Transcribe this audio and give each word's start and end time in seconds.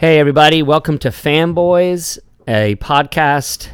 Hey, 0.00 0.20
everybody, 0.20 0.62
welcome 0.62 0.96
to 0.98 1.08
Fanboys, 1.08 2.20
a 2.46 2.76
podcast 2.76 3.66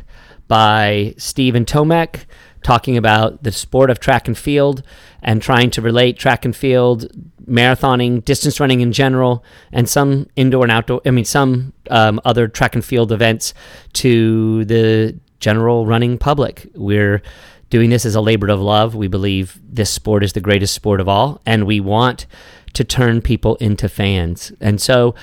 by 0.49 1.13
Stephen 1.19 1.67
Tomek 1.67 2.25
talking 2.63 2.97
about 2.97 3.43
the 3.43 3.53
sport 3.53 3.91
of 3.91 4.01
track 4.01 4.27
and 4.27 4.37
field 4.39 4.83
and 5.23 5.43
trying 5.43 5.71
to 5.73 5.83
relate 5.83 6.19
track 6.19 6.47
and 6.47 6.57
field, 6.57 7.09
marathoning, 7.47 8.25
distance 8.25 8.59
running 8.59 8.81
in 8.81 8.91
general, 8.91 9.45
and 9.71 9.87
some 9.87 10.27
indoor 10.35 10.63
and 10.63 10.73
outdoor, 10.73 11.03
I 11.05 11.11
mean, 11.11 11.27
some 11.27 11.75
um, 11.91 12.19
other 12.25 12.49
track 12.49 12.75
and 12.75 12.83
field 12.83 13.13
events 13.13 13.53
to 13.93 14.65
the 14.65 15.21
general 15.41 15.85
running 15.85 16.17
public. 16.17 16.71
We're 16.75 17.21
doing 17.69 17.91
this 17.91 18.07
as 18.07 18.15
a 18.15 18.23
labor 18.23 18.49
of 18.49 18.63
love. 18.63 18.95
We 18.95 19.09
believe 19.09 19.61
this 19.63 19.91
sport 19.91 20.25
is 20.25 20.33
the 20.33 20.41
greatest 20.41 20.73
sport 20.73 21.01
of 21.01 21.09
all, 21.09 21.43
and 21.45 21.67
we 21.67 21.81
want 21.81 22.25
to 22.73 22.83
turn 22.83 23.21
people 23.21 23.57
into 23.57 23.91
fans. 23.91 24.53
And 24.59 24.81
so, 24.81 25.15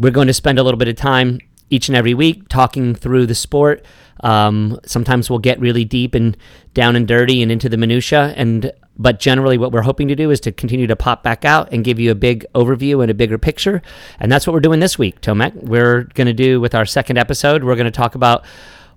we're 0.00 0.10
going 0.10 0.26
to 0.26 0.34
spend 0.34 0.58
a 0.58 0.62
little 0.62 0.78
bit 0.78 0.88
of 0.88 0.96
time 0.96 1.38
each 1.68 1.88
and 1.88 1.96
every 1.96 2.14
week 2.14 2.48
talking 2.48 2.94
through 2.94 3.26
the 3.26 3.34
sport. 3.34 3.84
Um, 4.20 4.80
sometimes 4.84 5.30
we'll 5.30 5.38
get 5.38 5.60
really 5.60 5.84
deep 5.84 6.14
and 6.14 6.36
down 6.74 6.96
and 6.96 7.06
dirty 7.06 7.42
and 7.42 7.52
into 7.52 7.68
the 7.68 7.76
minutia, 7.76 8.34
and 8.36 8.72
but 8.96 9.18
generally 9.18 9.56
what 9.56 9.72
we're 9.72 9.82
hoping 9.82 10.08
to 10.08 10.16
do 10.16 10.30
is 10.30 10.40
to 10.40 10.52
continue 10.52 10.86
to 10.86 10.96
pop 10.96 11.22
back 11.22 11.44
out 11.44 11.72
and 11.72 11.84
give 11.84 11.98
you 11.98 12.10
a 12.10 12.14
big 12.14 12.44
overview 12.54 13.00
and 13.00 13.10
a 13.10 13.14
bigger 13.14 13.38
picture, 13.38 13.80
and 14.18 14.30
that's 14.32 14.46
what 14.46 14.52
we're 14.52 14.60
doing 14.60 14.80
this 14.80 14.98
week, 14.98 15.20
Tomek. 15.20 15.54
We're 15.54 16.04
going 16.14 16.26
to 16.26 16.34
do 16.34 16.60
with 16.60 16.74
our 16.74 16.84
second 16.84 17.16
episode. 17.16 17.62
We're 17.64 17.76
going 17.76 17.84
to 17.86 17.90
talk 17.90 18.14
about 18.14 18.44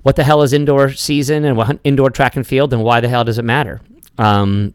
what 0.02 0.16
the 0.18 0.24
hell 0.24 0.42
is 0.42 0.52
indoor 0.52 0.92
season 0.92 1.46
and 1.46 1.56
what 1.56 1.80
indoor 1.84 2.10
track 2.10 2.36
and 2.36 2.46
field, 2.46 2.74
and 2.74 2.84
why 2.84 3.00
the 3.00 3.10
hell 3.10 3.24
does 3.24 3.38
it 3.38 3.46
matter. 3.46 3.82
Um, 4.18 4.74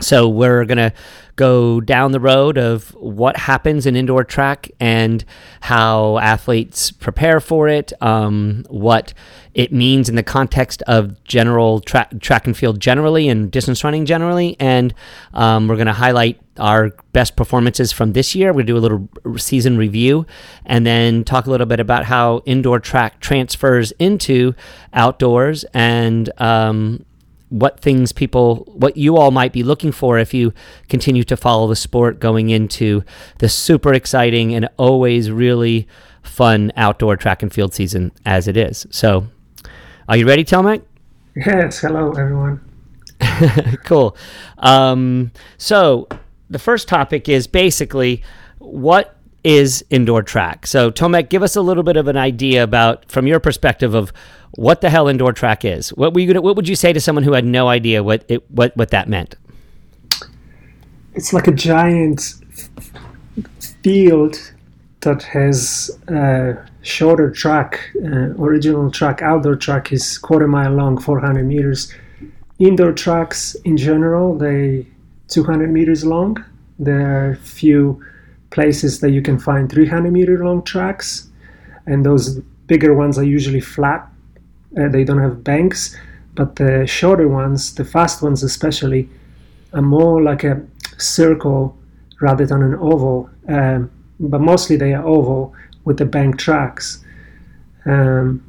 so 0.00 0.28
we're 0.28 0.64
going 0.64 0.78
to 0.78 0.92
go 1.36 1.80
down 1.80 2.12
the 2.12 2.20
road 2.20 2.58
of 2.58 2.94
what 2.94 3.36
happens 3.36 3.86
in 3.86 3.96
indoor 3.96 4.24
track 4.24 4.70
and 4.80 5.24
how 5.60 6.18
athletes 6.18 6.90
prepare 6.90 7.40
for 7.40 7.68
it, 7.68 7.92
um, 8.02 8.64
what 8.68 9.14
it 9.54 9.72
means 9.72 10.08
in 10.08 10.14
the 10.14 10.22
context 10.22 10.82
of 10.82 11.22
general 11.24 11.80
tra- 11.80 12.08
track 12.20 12.46
and 12.46 12.56
field 12.56 12.80
generally 12.80 13.28
and 13.28 13.50
distance 13.50 13.84
running 13.84 14.06
generally. 14.06 14.56
And 14.58 14.94
um, 15.34 15.68
we're 15.68 15.76
going 15.76 15.86
to 15.86 15.92
highlight 15.92 16.40
our 16.58 16.90
best 17.12 17.36
performances 17.36 17.92
from 17.92 18.12
this 18.12 18.34
year. 18.34 18.52
To 18.52 18.62
do 18.62 18.76
a 18.76 18.78
little 18.78 19.08
season 19.36 19.76
review 19.76 20.26
and 20.64 20.86
then 20.86 21.24
talk 21.24 21.46
a 21.46 21.50
little 21.50 21.66
bit 21.66 21.80
about 21.80 22.04
how 22.04 22.42
indoor 22.44 22.78
track 22.78 23.20
transfers 23.20 23.92
into 23.92 24.54
outdoors 24.92 25.64
and 25.74 26.30
um, 26.40 27.04
what 27.52 27.80
things 27.80 28.12
people, 28.12 28.64
what 28.72 28.96
you 28.96 29.18
all 29.18 29.30
might 29.30 29.52
be 29.52 29.62
looking 29.62 29.92
for 29.92 30.18
if 30.18 30.32
you 30.32 30.54
continue 30.88 31.22
to 31.22 31.36
follow 31.36 31.68
the 31.68 31.76
sport 31.76 32.18
going 32.18 32.48
into 32.48 33.04
the 33.38 33.48
super 33.48 33.92
exciting 33.92 34.54
and 34.54 34.68
always 34.78 35.30
really 35.30 35.86
fun 36.22 36.72
outdoor 36.76 37.14
track 37.14 37.42
and 37.42 37.52
field 37.52 37.74
season 37.74 38.10
as 38.24 38.48
it 38.48 38.56
is. 38.56 38.86
So, 38.90 39.26
are 40.08 40.16
you 40.16 40.26
ready, 40.26 40.44
Tomek? 40.44 40.82
Yes. 41.36 41.80
Hello, 41.80 42.12
everyone. 42.12 42.60
cool. 43.84 44.16
Um, 44.56 45.30
so, 45.58 46.08
the 46.48 46.58
first 46.58 46.88
topic 46.88 47.28
is 47.28 47.46
basically 47.46 48.22
what 48.58 49.18
is 49.44 49.84
indoor 49.90 50.22
track. 50.22 50.66
So, 50.66 50.90
Tomek, 50.90 51.28
give 51.28 51.42
us 51.42 51.56
a 51.56 51.62
little 51.62 51.82
bit 51.82 51.96
of 51.96 52.08
an 52.08 52.16
idea 52.16 52.62
about, 52.62 53.10
from 53.10 53.26
your 53.26 53.40
perspective, 53.40 53.94
of 53.94 54.12
what 54.52 54.80
the 54.80 54.90
hell 54.90 55.08
indoor 55.08 55.32
track 55.32 55.64
is. 55.64 55.90
What, 55.90 56.14
were 56.14 56.20
you 56.20 56.26
gonna, 56.28 56.42
what 56.42 56.56
would 56.56 56.68
you 56.68 56.76
say 56.76 56.92
to 56.92 57.00
someone 57.00 57.24
who 57.24 57.32
had 57.32 57.44
no 57.44 57.68
idea 57.68 58.02
what 58.02 58.24
it, 58.28 58.48
what, 58.50 58.76
what 58.76 58.90
that 58.90 59.08
meant? 59.08 59.36
It's 61.14 61.32
like 61.32 61.46
a 61.46 61.52
giant 61.52 62.34
field 63.82 64.52
that 65.00 65.22
has 65.24 65.90
a 66.08 66.56
shorter 66.82 67.30
track. 67.30 67.90
Uh, 67.96 68.34
original 68.38 68.90
track, 68.90 69.22
outdoor 69.22 69.56
track 69.56 69.92
is 69.92 70.18
quarter 70.18 70.46
mile 70.46 70.72
long, 70.72 70.98
400 70.98 71.44
meters. 71.44 71.92
Indoor 72.58 72.92
tracks, 72.92 73.54
in 73.64 73.76
general, 73.76 74.38
they 74.38 74.86
200 75.28 75.70
meters 75.70 76.04
long. 76.04 76.42
There 76.78 77.30
are 77.30 77.34
few 77.36 78.04
places 78.52 79.00
that 79.00 79.10
you 79.10 79.22
can 79.22 79.38
find 79.38 79.70
300 79.70 80.12
meter 80.12 80.44
long 80.44 80.62
tracks, 80.62 81.28
and 81.86 82.06
those 82.06 82.38
bigger 82.66 82.94
ones 82.94 83.18
are 83.18 83.24
usually 83.24 83.60
flat. 83.60 84.08
Uh, 84.78 84.88
they 84.88 85.04
don't 85.04 85.20
have 85.20 85.42
banks, 85.42 85.96
but 86.34 86.56
the 86.56 86.86
shorter 86.86 87.28
ones, 87.28 87.74
the 87.74 87.84
fast 87.84 88.22
ones 88.22 88.42
especially, 88.42 89.08
are 89.72 89.82
more 89.82 90.22
like 90.22 90.44
a 90.44 90.62
circle 90.98 91.76
rather 92.20 92.46
than 92.46 92.62
an 92.62 92.74
oval. 92.76 93.28
Um, 93.48 93.90
but 94.20 94.40
mostly 94.40 94.76
they 94.76 94.94
are 94.94 95.04
oval 95.04 95.54
with 95.84 95.98
the 95.98 96.04
bank 96.04 96.38
tracks. 96.38 97.04
Um, 97.84 98.42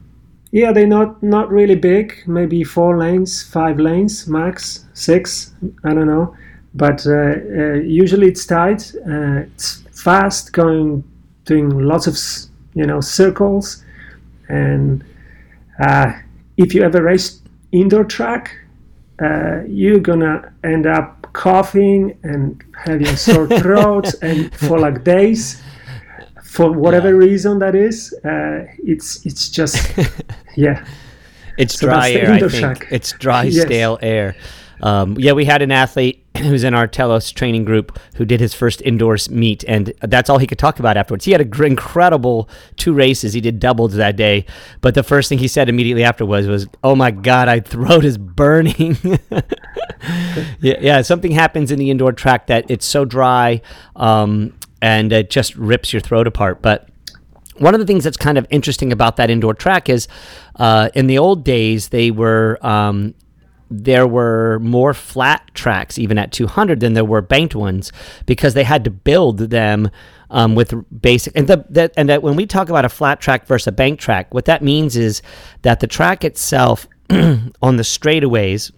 yeah, 0.52 0.72
they're 0.72 0.86
not 0.86 1.24
not 1.24 1.50
really 1.50 1.76
big. 1.76 2.24
Maybe 2.28 2.64
four 2.64 2.98
lanes, 2.98 3.42
five 3.42 3.80
lanes 3.80 4.28
max, 4.28 4.86
six. 4.94 5.54
I 5.84 5.94
don't 5.96 6.06
know. 6.06 6.36
But 6.76 7.06
uh, 7.08 7.12
uh, 7.12 7.74
usually 7.82 8.28
it's 8.28 8.46
tight. 8.46 8.94
Uh, 9.08 9.46
it's 9.50 9.83
fast, 10.04 10.52
going 10.54 11.04
doing 11.46 11.70
lots 11.80 12.08
of 12.08 12.18
you 12.74 12.86
know 12.86 13.02
circles, 13.02 13.84
and 14.50 15.04
uh, 15.80 16.12
if 16.58 16.74
you 16.74 16.84
ever 16.84 17.02
race 17.02 17.42
indoor 17.72 18.04
track, 18.04 18.56
uh, 19.24 19.62
you're 19.68 20.00
gonna 20.00 20.54
end 20.64 20.86
up 20.86 21.28
coughing 21.34 22.18
and 22.24 22.64
having 22.86 23.16
sore 23.16 23.48
throats 23.62 24.14
and 24.16 24.54
for 24.56 24.80
like 24.80 25.04
days. 25.04 25.62
For 26.44 26.72
whatever 26.72 27.10
yeah. 27.10 27.26
reason 27.28 27.58
that 27.60 27.74
is, 27.74 28.14
uh, 28.24 28.66
it's 28.78 29.26
it's 29.26 29.50
just 29.50 29.78
yeah. 30.56 30.86
It's 31.58 31.80
so 31.80 31.88
dry 31.88 32.12
air. 32.12 32.34
I 32.34 32.40
think 32.40 32.52
track. 32.52 32.88
it's 32.92 33.12
dry, 33.14 33.44
yes. 33.44 33.66
stale 33.66 33.98
air. 34.02 34.36
Um, 34.84 35.16
yeah, 35.18 35.32
we 35.32 35.46
had 35.46 35.62
an 35.62 35.72
athlete 35.72 36.26
who's 36.38 36.66
in 36.66 36.74
our 36.74 36.88
Telos 36.88 37.32
training 37.32 37.64
group 37.64 37.98
who 38.16 38.26
did 38.26 38.42
his 38.42 38.54
first 38.54 38.82
indoors 38.82 39.30
meet, 39.30 39.64
and 39.66 39.94
that's 40.02 40.30
all 40.30 40.40
he 40.40 40.46
could 40.46 40.60
talk 40.60 40.78
about 40.78 40.98
afterwards. 40.98 41.24
He 41.24 41.32
had 41.32 41.40
an 41.40 41.64
incredible 41.64 42.50
two 42.76 42.94
races. 42.94 43.32
He 43.32 43.40
did 43.40 43.60
doubles 43.60 43.94
that 43.94 44.18
day, 44.18 44.46
but 44.82 44.94
the 44.94 45.02
first 45.02 45.30
thing 45.30 45.38
he 45.38 45.48
said 45.48 45.70
immediately 45.70 46.04
after 46.04 46.26
was, 46.26 46.48
"Was 46.48 46.68
oh 46.84 46.96
my 46.96 47.12
god, 47.12 47.48
my 47.48 47.60
throat 47.66 48.04
is 48.04 48.18
burning." 48.18 48.98
yeah, 50.60 50.78
yeah, 50.82 51.02
something 51.02 51.32
happens 51.32 51.72
in 51.72 51.80
the 51.80 51.90
indoor 51.90 52.12
track 52.12 52.48
that 52.48 52.70
it's 52.70 52.86
so 52.86 53.06
dry, 53.06 53.62
um, 53.96 54.54
and 54.82 55.14
it 55.14 55.30
just 55.30 55.56
rips 55.56 55.94
your 55.94 56.02
throat 56.02 56.28
apart. 56.28 56.62
But 56.62 56.90
one 57.56 57.74
of 57.74 57.80
the 57.80 57.86
things 57.86 58.04
that's 58.04 58.18
kind 58.18 58.38
of 58.38 58.46
interesting 58.50 58.92
about 58.92 59.16
that 59.16 59.30
indoor 59.30 59.54
track 59.54 59.88
is 59.88 60.10
uh, 60.58 60.90
in 60.94 61.08
the 61.08 61.20
old 61.20 61.46
days 61.46 61.90
they 61.90 62.12
were 62.12 62.58
um, 62.66 63.14
there 63.74 64.08
were 64.08 64.60
more 64.60 64.94
flat 64.94 65.50
tracks 65.54 65.98
even 65.98 66.18
at 66.18 66.32
200 66.32 66.80
than 66.80 66.94
there 66.94 67.06
were 67.06 67.22
banked 67.22 67.56
ones 67.56 67.92
because 68.26 68.54
they 68.54 68.64
had 68.64 68.84
to 68.84 68.92
build 68.92 69.38
them 69.40 69.90
um, 70.30 70.56
with 70.56 70.74
basic 71.02 71.36
and 71.36 71.48
the, 71.48 71.66
that 71.70 71.92
and 71.98 72.10
that 72.10 72.24
when 72.24 72.36
we 72.36 72.46
talk 72.46 72.70
about 72.70 72.86
a 72.86 72.90
flat 72.90 73.20
track 73.20 73.46
versus 73.48 73.68
a 73.68 73.72
bank 73.72 74.00
track 74.00 74.34
what 74.34 74.46
that 74.46 74.64
means 74.64 74.96
is 74.96 75.22
that 75.64 75.80
the 75.80 75.88
track 75.88 76.24
itself 76.24 76.88
on 77.10 77.78
the 77.78 77.84
straightaways 77.84 78.72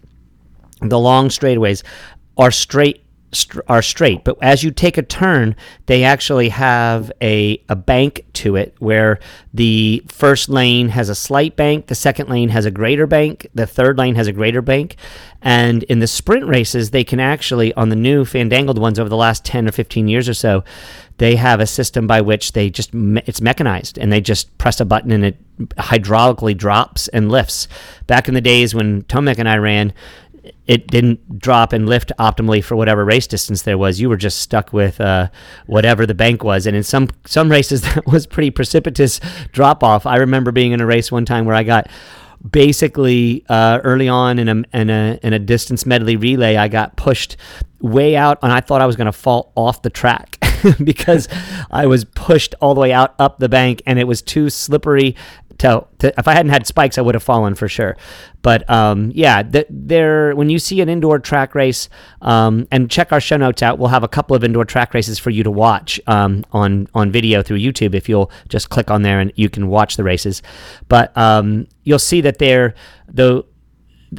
the 0.80 0.98
long 0.98 1.28
straightaways 1.28 1.82
are 2.36 2.50
straight 2.50 3.05
are 3.68 3.82
straight, 3.82 4.24
but 4.24 4.36
as 4.40 4.62
you 4.62 4.70
take 4.70 4.96
a 4.96 5.02
turn, 5.02 5.56
they 5.86 6.04
actually 6.04 6.48
have 6.48 7.10
a, 7.20 7.62
a 7.68 7.76
bank 7.76 8.24
to 8.34 8.56
it 8.56 8.74
where 8.78 9.18
the 9.52 10.02
first 10.08 10.48
lane 10.48 10.88
has 10.90 11.08
a 11.08 11.14
slight 11.14 11.56
bank, 11.56 11.86
the 11.86 11.94
second 11.94 12.28
lane 12.28 12.48
has 12.50 12.64
a 12.64 12.70
greater 12.70 13.06
bank, 13.06 13.48
the 13.54 13.66
third 13.66 13.98
lane 13.98 14.14
has 14.14 14.26
a 14.26 14.32
greater 14.32 14.62
bank. 14.62 14.96
And 15.42 15.82
in 15.84 15.98
the 16.00 16.06
sprint 16.06 16.46
races, 16.46 16.90
they 16.90 17.04
can 17.04 17.20
actually, 17.20 17.74
on 17.74 17.88
the 17.88 17.96
new 17.96 18.24
fandangled 18.24 18.78
ones 18.78 18.98
over 18.98 19.08
the 19.08 19.16
last 19.16 19.44
10 19.44 19.68
or 19.68 19.72
15 19.72 20.08
years 20.08 20.28
or 20.28 20.34
so, 20.34 20.64
they 21.18 21.36
have 21.36 21.60
a 21.60 21.66
system 21.66 22.06
by 22.06 22.20
which 22.20 22.52
they 22.52 22.68
just, 22.68 22.90
it's 22.94 23.40
mechanized 23.40 23.98
and 23.98 24.12
they 24.12 24.20
just 24.20 24.56
press 24.58 24.80
a 24.80 24.84
button 24.84 25.10
and 25.10 25.24
it 25.24 25.36
hydraulically 25.76 26.56
drops 26.56 27.08
and 27.08 27.30
lifts. 27.30 27.68
Back 28.06 28.28
in 28.28 28.34
the 28.34 28.40
days 28.40 28.74
when 28.74 29.02
Tomek 29.04 29.38
and 29.38 29.48
I 29.48 29.56
ran, 29.56 29.92
it 30.66 30.86
didn't 30.88 31.38
drop 31.38 31.72
and 31.72 31.88
lift 31.88 32.12
optimally 32.18 32.62
for 32.62 32.76
whatever 32.76 33.04
race 33.04 33.26
distance 33.26 33.62
there 33.62 33.78
was. 33.78 34.00
You 34.00 34.08
were 34.08 34.16
just 34.16 34.40
stuck 34.40 34.72
with 34.72 35.00
uh, 35.00 35.28
whatever 35.66 36.06
the 36.06 36.14
bank 36.14 36.44
was, 36.44 36.66
and 36.66 36.76
in 36.76 36.82
some 36.82 37.08
some 37.24 37.50
races 37.50 37.82
that 37.94 38.06
was 38.06 38.26
pretty 38.26 38.50
precipitous 38.50 39.20
drop 39.52 39.82
off. 39.82 40.06
I 40.06 40.16
remember 40.16 40.52
being 40.52 40.72
in 40.72 40.80
a 40.80 40.86
race 40.86 41.10
one 41.12 41.24
time 41.24 41.44
where 41.44 41.54
I 41.54 41.62
got 41.62 41.88
basically 42.50 43.44
uh, 43.48 43.80
early 43.82 44.08
on 44.08 44.38
in 44.38 44.48
a, 44.48 44.76
in 44.76 44.90
a 44.90 45.18
in 45.22 45.32
a 45.32 45.38
distance 45.38 45.86
medley 45.86 46.16
relay, 46.16 46.56
I 46.56 46.68
got 46.68 46.96
pushed 46.96 47.36
way 47.80 48.16
out, 48.16 48.38
and 48.42 48.52
I 48.52 48.60
thought 48.60 48.80
I 48.80 48.86
was 48.86 48.96
going 48.96 49.06
to 49.06 49.12
fall 49.12 49.52
off 49.54 49.82
the 49.82 49.90
track 49.90 50.38
because 50.84 51.28
I 51.70 51.86
was 51.86 52.04
pushed 52.04 52.54
all 52.60 52.74
the 52.74 52.80
way 52.80 52.92
out 52.92 53.14
up 53.18 53.38
the 53.38 53.48
bank, 53.48 53.82
and 53.86 53.98
it 53.98 54.04
was 54.04 54.22
too 54.22 54.50
slippery 54.50 55.16
to, 55.58 55.86
to, 55.98 56.14
if 56.18 56.28
I 56.28 56.34
hadn't 56.34 56.52
had 56.52 56.66
spikes, 56.66 56.98
I 56.98 57.02
would 57.02 57.14
have 57.14 57.22
fallen 57.22 57.54
for 57.54 57.68
sure. 57.68 57.96
But 58.42 58.68
um, 58.70 59.10
yeah, 59.14 59.42
th- 59.42 59.66
there 59.70 60.34
when 60.34 60.50
you 60.50 60.58
see 60.58 60.80
an 60.80 60.88
indoor 60.88 61.18
track 61.18 61.54
race, 61.54 61.88
um, 62.22 62.68
and 62.70 62.90
check 62.90 63.12
our 63.12 63.20
show 63.20 63.36
notes 63.36 63.62
out, 63.62 63.78
we'll 63.78 63.88
have 63.88 64.04
a 64.04 64.08
couple 64.08 64.36
of 64.36 64.44
indoor 64.44 64.64
track 64.64 64.94
races 64.94 65.18
for 65.18 65.30
you 65.30 65.42
to 65.42 65.50
watch 65.50 66.00
um, 66.06 66.44
on 66.52 66.88
on 66.94 67.10
video 67.10 67.42
through 67.42 67.58
YouTube. 67.58 67.94
If 67.94 68.08
you'll 68.08 68.30
just 68.48 68.70
click 68.70 68.90
on 68.90 69.02
there 69.02 69.20
and 69.20 69.32
you 69.36 69.48
can 69.48 69.68
watch 69.68 69.96
the 69.96 70.04
races, 70.04 70.42
but 70.88 71.16
um, 71.16 71.66
you'll 71.84 71.98
see 71.98 72.20
that 72.22 72.38
there 72.38 72.74
though. 73.08 73.46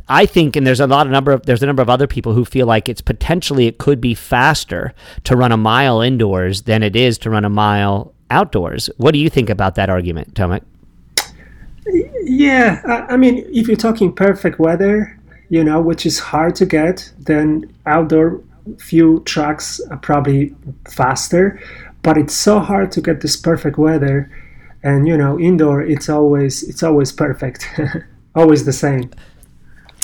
I 0.10 0.26
think, 0.26 0.58
and 0.58 0.68
there's 0.68 0.82
a 0.82 0.86
lot 0.86 1.08
of 1.08 1.14
number 1.14 1.32
of 1.32 1.46
there's 1.46 1.64
a 1.64 1.66
number 1.66 1.82
of 1.82 1.90
other 1.90 2.08
people 2.08 2.34
who 2.34 2.44
feel 2.44 2.68
like 2.68 2.90
it's 2.90 3.00
potentially 3.00 3.68
it 3.68 3.78
could 3.78 4.02
be 4.02 4.14
faster 4.14 4.94
to 5.24 5.38
run 5.38 5.54
a 5.54 5.58
mile 5.58 6.02
indoors 6.02 6.64
than 6.64 6.84
it 6.84 6.96
is 6.96 7.18
to 7.20 7.30
run 7.30 7.46
a 7.46 7.50
mile 7.50 8.14
outdoors. 8.30 8.90
What 8.98 9.12
do 9.12 9.20
you 9.20 9.30
think 9.30 9.50
about 9.50 9.76
that 9.76 9.90
argument, 9.90 10.34
Tomek? 10.34 10.62
Yeah, 12.24 12.82
I, 12.86 13.14
I 13.14 13.18
mean, 13.18 13.46
if 13.52 13.68
you're 13.68 13.78
talking 13.78 14.14
perfect 14.14 14.60
weather, 14.60 15.18
you 15.50 15.64
know, 15.64 15.82
which 15.82 16.06
is 16.06 16.20
hard 16.20 16.56
to 16.56 16.66
get, 16.66 17.12
then 17.20 17.74
outdoor 17.86 18.42
few 18.80 19.22
tracks 19.22 19.80
are 19.92 19.98
probably 19.98 20.54
faster. 20.90 21.60
But 22.04 22.18
it's 22.18 22.36
so 22.36 22.60
hard 22.60 22.92
to 22.94 23.02
get 23.02 23.22
this 23.22 23.36
perfect 23.36 23.78
weather, 23.78 24.32
and 24.84 25.08
you 25.08 25.18
know, 25.18 25.40
indoor 25.40 25.82
it's 25.82 26.10
always 26.10 26.64
it's 26.64 26.84
always 26.84 27.12
perfect, 27.12 27.68
always 28.36 28.66
the 28.66 28.74
same 28.74 29.12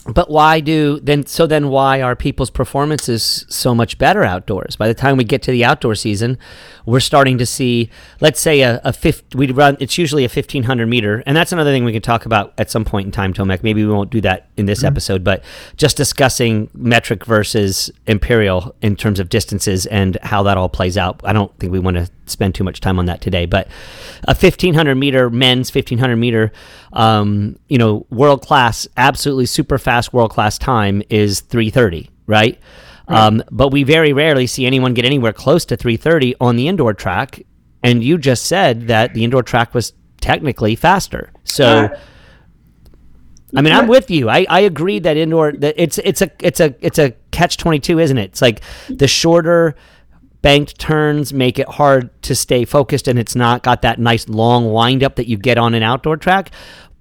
but 0.06 0.30
why 0.30 0.60
do 0.60 1.00
then 1.02 1.26
so 1.26 1.48
then 1.48 1.70
why 1.70 2.02
are 2.02 2.16
people's 2.16 2.50
performances 2.50 3.46
so 3.48 3.74
much 3.74 3.98
better 3.98 4.24
outdoors? 4.24 4.76
By 4.76 4.88
the 4.88 4.94
time 4.94 5.16
we 5.16 5.24
get 5.24 5.42
to 5.44 5.52
the 5.52 5.64
outdoor 5.64 5.96
season 5.96 6.38
we're 6.86 7.00
starting 7.00 7.38
to 7.38 7.46
see 7.46 7.90
let's 8.20 8.42
say 8.42 8.62
a, 8.62 8.82
a 8.84 8.92
fifth 8.92 9.24
we 9.34 9.50
run 9.52 9.78
it's 9.80 9.98
usually 9.98 10.24
a 10.24 10.28
1500 10.28 10.88
meter 10.88 11.24
and 11.26 11.38
that's 11.38 11.54
another 11.54 11.72
thing 11.72 11.86
we 11.86 11.94
can 11.94 12.02
talk 12.02 12.26
about 12.26 12.54
at 12.58 12.70
some 12.70 12.84
point 12.84 13.06
in 13.06 13.12
time 13.12 13.34
tomek. 13.34 13.64
Maybe 13.64 13.86
we 13.86 13.92
won't 13.92 14.10
do 14.10 14.20
that 14.22 14.50
in 14.58 14.66
this 14.66 14.80
mm-hmm. 14.80 14.88
episode 14.88 15.24
but 15.24 15.44
just 15.78 15.96
discussing 15.96 16.70
metric 16.74 17.26
versus 17.26 17.90
imperial 18.06 18.76
in 18.82 18.98
terms 18.98 19.20
of 19.20 19.30
distances 19.30 19.86
and 19.86 20.18
how 20.22 20.44
that 20.44 20.58
all 20.58 20.70
plays 20.70 20.98
out. 20.98 21.22
I 21.24 21.32
don't 21.32 21.58
think 21.60 21.72
we 21.72 21.80
want 21.80 21.96
to 21.98 22.10
spend 22.26 22.56
too 22.56 22.64
much 22.64 22.80
time 22.80 23.00
on 23.00 23.06
that 23.06 23.22
today 23.22 23.46
but 23.46 23.68
a 24.28 24.34
1500 24.34 24.96
meter 24.96 25.30
men's 25.30 25.74
1500 25.74 26.16
meter 26.16 26.52
um, 26.94 27.58
you 27.68 27.78
know 27.78 28.06
world 28.10 28.42
class 28.42 28.88
absolutely 28.98 29.46
super 29.46 29.78
fast 29.78 30.14
world 30.14 30.32
class 30.32 30.58
time 30.58 31.02
is 31.10 31.42
330 31.42 32.10
right 32.28 32.60
um, 33.08 33.44
but 33.52 33.70
we 33.70 33.84
very 33.84 34.14
rarely 34.14 34.48
see 34.48 34.66
anyone 34.66 34.94
get 34.94 35.06
anywhere 35.06 35.34
close 35.34 35.66
to 35.66 35.78
330 35.78 36.36
on 36.40 36.56
the 36.56 36.68
indoor 36.68 36.94
track. 36.94 37.44
And 37.84 38.04
you 38.04 38.18
just 38.18 38.46
said 38.46 38.88
that 38.88 39.14
the 39.14 39.24
indoor 39.24 39.44
track 39.44 39.74
was 39.74 39.94
technically 40.22 40.76
faster. 40.76 41.32
So, 41.44 41.66
uh, 41.66 42.00
I 43.56 43.62
mean, 43.62 43.74
I'm 43.74 43.88
with 43.88 44.10
you. 44.10 44.30
I, 44.30 44.46
I 44.50 44.62
agree 44.62 45.00
that 45.00 45.18
indoor 45.18 45.52
that 45.52 45.76
it's 45.78 45.98
it's 46.00 46.22
a 46.22 46.32
it's 46.40 46.60
a 46.60 46.74
it's 46.80 46.98
a 46.98 47.12
catch 47.32 47.58
22, 47.58 48.00
isn't 48.00 48.18
it? 48.18 48.32
It's 48.32 48.42
like 48.42 48.62
the 48.90 49.08
shorter 49.08 49.76
banked 50.44 50.78
turns 50.78 51.34
make 51.34 51.58
it 51.58 51.68
hard 51.68 52.22
to 52.22 52.36
stay 52.36 52.66
focused, 52.66 53.08
and 53.08 53.18
it's 53.18 53.36
not 53.36 53.64
got 53.64 53.82
that 53.82 53.98
nice 53.98 54.30
long 54.30 54.72
wind 54.72 55.04
up 55.04 55.16
that 55.16 55.28
you 55.28 55.38
get 55.38 55.58
on 55.58 55.74
an 55.74 55.82
outdoor 55.82 56.18
track. 56.18 56.52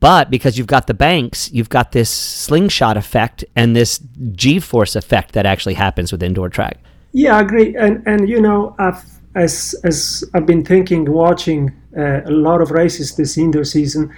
But 0.01 0.31
because 0.31 0.57
you've 0.59 0.67
got 0.67 0.87
the 0.87 0.95
banks, 0.95 1.53
you've 1.53 1.69
got 1.69 1.93
this 1.93 2.11
slingshot 2.11 2.97
effect 2.97 3.45
and 3.55 3.77
this 3.77 4.01
G 4.33 4.59
force 4.59 4.97
effect 4.97 5.33
that 5.35 5.47
actually 5.47 5.75
happens 5.75 6.11
with 6.11 6.23
indoor 6.23 6.49
track. 6.49 6.79
Yeah, 7.13 7.37
I 7.37 7.41
agree. 7.43 7.77
And 7.77 8.03
and 8.07 8.29
you 8.29 8.41
know, 8.41 8.75
I've, 8.79 9.05
as 9.35 9.75
as 9.85 10.25
I've 10.35 10.47
been 10.47 10.65
thinking, 10.65 11.05
watching 11.13 11.73
uh, 11.97 12.23
a 12.25 12.31
lot 12.31 12.61
of 12.63 12.71
races 12.71 13.17
this 13.17 13.37
indoor 13.37 13.65
season, 13.65 14.13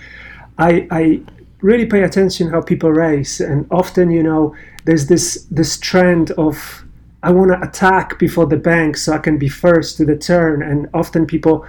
I 0.59 0.87
I 0.91 1.21
really 1.61 1.87
pay 1.87 2.03
attention 2.03 2.51
how 2.51 2.61
people 2.61 2.91
race, 2.93 3.41
and 3.41 3.67
often 3.71 4.11
you 4.11 4.23
know, 4.23 4.55
there's 4.85 5.07
this 5.07 5.47
this 5.51 5.79
trend 5.79 6.31
of 6.33 6.84
I 7.25 7.31
want 7.31 7.51
to 7.53 7.69
attack 7.69 8.19
before 8.19 8.47
the 8.47 8.57
bank 8.57 8.97
so 8.97 9.13
I 9.13 9.19
can 9.19 9.39
be 9.39 9.49
first 9.49 9.97
to 9.97 10.05
the 10.05 10.17
turn, 10.17 10.63
and 10.63 10.89
often 10.93 11.27
people 11.27 11.67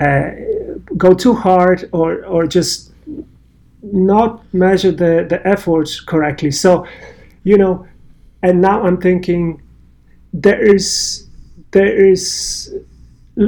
uh, 0.00 0.30
go 0.96 1.14
too 1.14 1.34
hard 1.34 1.88
or 1.92 2.24
or 2.24 2.46
just 2.46 2.92
not 3.82 4.42
measure 4.52 4.92
the, 4.92 5.26
the 5.28 5.40
efforts 5.44 6.00
correctly. 6.00 6.50
So, 6.52 6.86
you 7.44 7.58
know, 7.58 7.86
and 8.42 8.60
now 8.60 8.86
I'm 8.86 9.00
thinking 9.00 9.60
there 10.32 10.60
is 10.74 11.26
there 11.72 12.10
is 12.12 12.72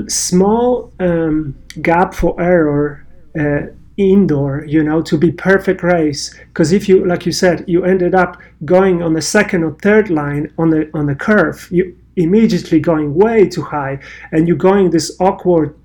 small 0.08 0.92
um, 0.98 1.54
gap 1.80 2.14
for 2.14 2.40
error 2.40 3.06
uh, 3.38 3.66
indoor 3.96 4.64
you 4.64 4.82
know 4.82 5.00
to 5.02 5.16
be 5.16 5.30
perfect 5.30 5.82
race. 5.82 6.34
Because 6.48 6.72
if 6.72 6.88
you 6.88 7.04
like 7.04 7.26
you 7.26 7.32
said 7.32 7.64
you 7.68 7.84
ended 7.84 8.14
up 8.14 8.40
going 8.64 9.02
on 9.02 9.12
the 9.12 9.22
second 9.22 9.62
or 9.62 9.72
third 9.82 10.10
line 10.10 10.52
on 10.58 10.70
the 10.70 10.90
on 10.94 11.06
the 11.06 11.14
curve 11.14 11.68
you 11.70 11.96
immediately 12.16 12.80
going 12.80 13.14
way 13.14 13.48
too 13.48 13.62
high 13.62 13.98
and 14.32 14.46
you're 14.46 14.56
going 14.56 14.90
this 14.90 15.16
awkward 15.20 15.76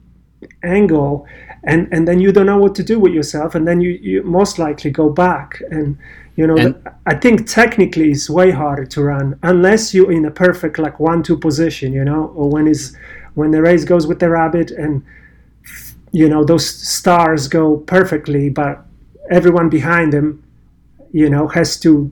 angle 0.64 1.26
and 1.64 1.88
and 1.92 2.08
then 2.08 2.20
you 2.20 2.32
don't 2.32 2.46
know 2.46 2.58
what 2.58 2.76
to 2.76 2.84
do 2.84 3.00
with 3.00 3.14
yourself 3.14 3.56
and 3.56 3.68
then 3.68 3.82
you, 3.82 3.92
you 3.92 4.24
most 4.24 4.60
likely 4.60 4.92
go 4.92 5.10
back. 5.10 5.62
And 5.72 5.98
you 6.40 6.48
know 6.48 6.58
and, 6.58 6.90
i 7.06 7.14
think 7.14 7.46
technically 7.46 8.12
it's 8.12 8.30
way 8.30 8.50
harder 8.50 8.86
to 8.86 9.04
run 9.04 9.38
unless 9.44 9.94
you're 9.94 10.12
in 10.12 10.24
a 10.24 10.32
perfect 10.32 10.80
like 10.80 10.98
one 10.98 11.22
two 11.22 11.38
position 11.38 11.92
you 11.92 12.06
know 12.06 12.28
or 12.34 12.50
when 12.50 12.66
is 12.66 12.96
when 13.34 13.52
the 13.52 13.62
race 13.62 13.84
goes 13.84 14.08
with 14.08 14.20
the 14.20 14.30
rabbit 14.30 14.72
and 14.72 15.04
you 16.12 16.28
know 16.28 16.44
those 16.44 16.68
stars 16.68 17.48
go 17.48 17.78
perfectly 17.78 18.50
but 18.50 18.86
everyone 19.30 19.70
behind 19.70 20.14
them 20.14 20.44
you 21.12 21.30
know 21.30 21.48
has 21.48 21.80
to 21.80 22.12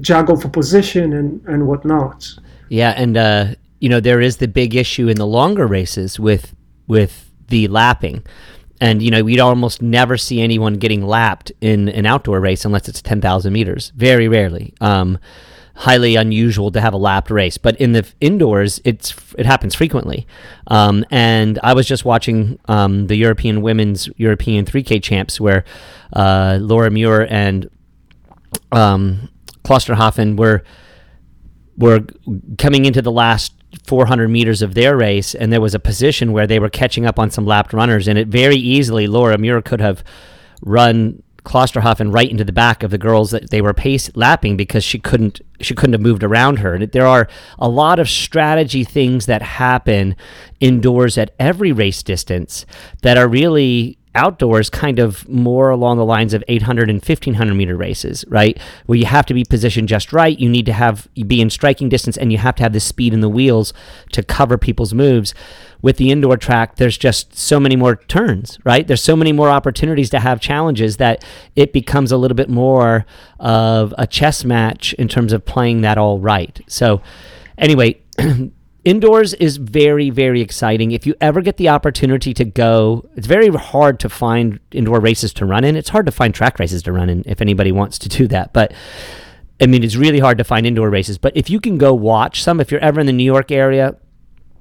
juggle 0.00 0.36
for 0.36 0.48
position 0.48 1.12
and 1.12 1.44
and 1.46 1.66
whatnot 1.66 2.28
yeah 2.68 2.92
and 2.96 3.16
uh 3.16 3.46
you 3.80 3.88
know 3.88 4.00
there 4.00 4.20
is 4.20 4.38
the 4.38 4.48
big 4.48 4.74
issue 4.74 5.08
in 5.08 5.16
the 5.16 5.26
longer 5.26 5.66
races 5.66 6.18
with 6.18 6.54
with 6.86 7.30
the 7.50 7.68
lapping. 7.68 8.24
And 8.80 9.02
you 9.02 9.10
know, 9.10 9.22
we'd 9.22 9.40
almost 9.40 9.82
never 9.82 10.16
see 10.16 10.40
anyone 10.40 10.74
getting 10.74 11.06
lapped 11.06 11.52
in 11.60 11.90
an 11.90 12.06
outdoor 12.06 12.40
race 12.40 12.64
unless 12.64 12.88
it's 12.88 13.02
10,000 13.02 13.52
meters. 13.52 13.92
Very 13.94 14.26
rarely. 14.26 14.72
Um, 14.80 15.18
highly 15.80 16.14
unusual 16.14 16.70
to 16.70 16.78
have 16.78 16.92
a 16.92 16.96
lapped 16.98 17.30
race, 17.30 17.56
but 17.56 17.74
in 17.80 17.92
the 17.92 18.06
indoors, 18.20 18.82
it's 18.84 19.14
it 19.38 19.46
happens 19.46 19.74
frequently. 19.74 20.26
Um, 20.66 21.06
and 21.10 21.58
I 21.62 21.72
was 21.72 21.86
just 21.86 22.04
watching 22.04 22.58
um, 22.66 23.06
the 23.06 23.16
European 23.16 23.62
Women's 23.62 24.06
European 24.18 24.66
3K 24.66 25.02
Champs, 25.02 25.40
where 25.40 25.64
uh, 26.12 26.58
Laura 26.60 26.90
Muir 26.90 27.26
and 27.30 27.70
um, 28.72 29.30
Klosterhalfen 29.64 30.36
were 30.36 30.62
were 31.78 32.00
coming 32.58 32.84
into 32.84 33.00
the 33.00 33.12
last 33.12 33.54
400 33.86 34.28
meters 34.28 34.60
of 34.60 34.74
their 34.74 34.98
race, 34.98 35.34
and 35.34 35.50
there 35.50 35.62
was 35.62 35.74
a 35.74 35.78
position 35.78 36.32
where 36.32 36.46
they 36.46 36.58
were 36.58 36.68
catching 36.68 37.06
up 37.06 37.18
on 37.18 37.30
some 37.30 37.46
lapped 37.46 37.72
runners, 37.72 38.06
and 38.06 38.18
it 38.18 38.28
very 38.28 38.56
easily 38.56 39.06
Laura 39.06 39.38
Muir 39.38 39.62
could 39.62 39.80
have 39.80 40.04
run 40.60 41.22
Klosterhalfen 41.44 42.12
right 42.12 42.30
into 42.30 42.44
the 42.44 42.52
back 42.52 42.82
of 42.82 42.90
the 42.90 42.98
girls 42.98 43.30
that 43.30 43.50
they 43.50 43.60
were 43.60 43.72
pace 43.72 44.10
lapping 44.14 44.56
because 44.56 44.84
she 44.84 44.98
couldn't 44.98 45.40
she 45.60 45.74
couldn't 45.74 45.92
have 45.92 46.00
moved 46.00 46.22
around 46.22 46.58
her. 46.60 46.74
And 46.74 46.90
there 46.92 47.06
are 47.06 47.28
a 47.58 47.68
lot 47.68 47.98
of 47.98 48.08
strategy 48.08 48.84
things 48.84 49.26
that 49.26 49.42
happen 49.42 50.16
indoors 50.58 51.18
at 51.18 51.34
every 51.38 51.72
race 51.72 52.02
distance 52.02 52.66
that 53.02 53.16
are 53.16 53.28
really 53.28 53.98
outdoors 54.14 54.68
kind 54.68 54.98
of 54.98 55.28
more 55.28 55.70
along 55.70 55.96
the 55.96 56.04
lines 56.04 56.34
of 56.34 56.42
800 56.48 56.90
and 56.90 56.96
1500 56.96 57.54
meter 57.54 57.76
races 57.76 58.24
right? 58.28 58.58
Where 58.86 58.98
you 58.98 59.06
have 59.06 59.26
to 59.26 59.34
be 59.34 59.44
positioned 59.44 59.88
just 59.88 60.12
right. 60.12 60.36
You 60.38 60.48
need 60.48 60.66
to 60.66 60.72
have 60.72 61.08
be 61.26 61.40
in 61.40 61.50
striking 61.50 61.88
distance 61.88 62.16
and 62.16 62.32
you 62.32 62.38
have 62.38 62.56
to 62.56 62.62
have 62.62 62.72
the 62.72 62.80
speed 62.80 63.14
in 63.14 63.20
the 63.20 63.28
wheels 63.28 63.72
to 64.12 64.22
cover 64.22 64.58
people's 64.58 64.92
moves. 64.92 65.34
With 65.82 65.96
the 65.96 66.10
indoor 66.10 66.36
track 66.36 66.76
there's 66.76 66.98
just 66.98 67.36
so 67.36 67.60
many 67.60 67.76
more 67.76 67.96
turns 67.96 68.58
right? 68.64 68.86
There's 68.86 69.02
so 69.02 69.16
many 69.16 69.32
more 69.32 69.48
opportunities 69.48 70.10
to 70.10 70.20
have 70.20 70.40
challenges 70.40 70.96
that 70.96 71.24
it 71.54 71.72
becomes 71.72 72.10
a 72.10 72.16
little 72.16 72.36
bit 72.36 72.50
more 72.50 73.06
of 73.38 73.94
a 73.96 74.06
chess 74.06 74.44
match 74.44 74.92
in 74.94 75.08
terms 75.08 75.32
of 75.32 75.44
playing 75.44 75.82
that 75.82 75.98
all 75.98 76.18
right. 76.18 76.60
So 76.66 77.00
anyway 77.56 78.00
indoors 78.84 79.34
is 79.34 79.56
very 79.56 80.10
very 80.10 80.40
exciting. 80.40 80.90
If 80.92 81.06
you 81.06 81.14
ever 81.20 81.40
get 81.40 81.56
the 81.56 81.68
opportunity 81.68 82.34
to 82.34 82.44
go 82.44 83.08
it's 83.16 83.26
very 83.26 83.48
hard 83.48 84.00
to 84.00 84.08
find 84.08 84.60
indoor 84.72 85.00
races 85.00 85.32
to 85.34 85.46
run 85.46 85.64
in. 85.64 85.76
It's 85.76 85.90
hard 85.90 86.06
to 86.06 86.12
find 86.12 86.34
track 86.34 86.58
races 86.58 86.82
to 86.84 86.92
run 86.92 87.08
in 87.08 87.22
if 87.26 87.40
anybody 87.40 87.72
wants 87.72 87.98
to 88.00 88.08
do 88.08 88.26
that 88.28 88.52
but 88.52 88.72
i 89.60 89.66
mean 89.66 89.82
it's 89.84 89.96
really 89.96 90.20
hard 90.20 90.38
to 90.38 90.44
find 90.44 90.66
indoor 90.66 90.90
races. 90.90 91.18
But 91.18 91.36
if 91.36 91.50
you 91.50 91.60
can 91.60 91.78
go 91.78 91.94
watch 91.94 92.42
some 92.42 92.60
if 92.60 92.70
you're 92.70 92.80
ever 92.80 93.00
in 93.00 93.06
the 93.06 93.12
new 93.12 93.24
york 93.24 93.50
area 93.50 93.96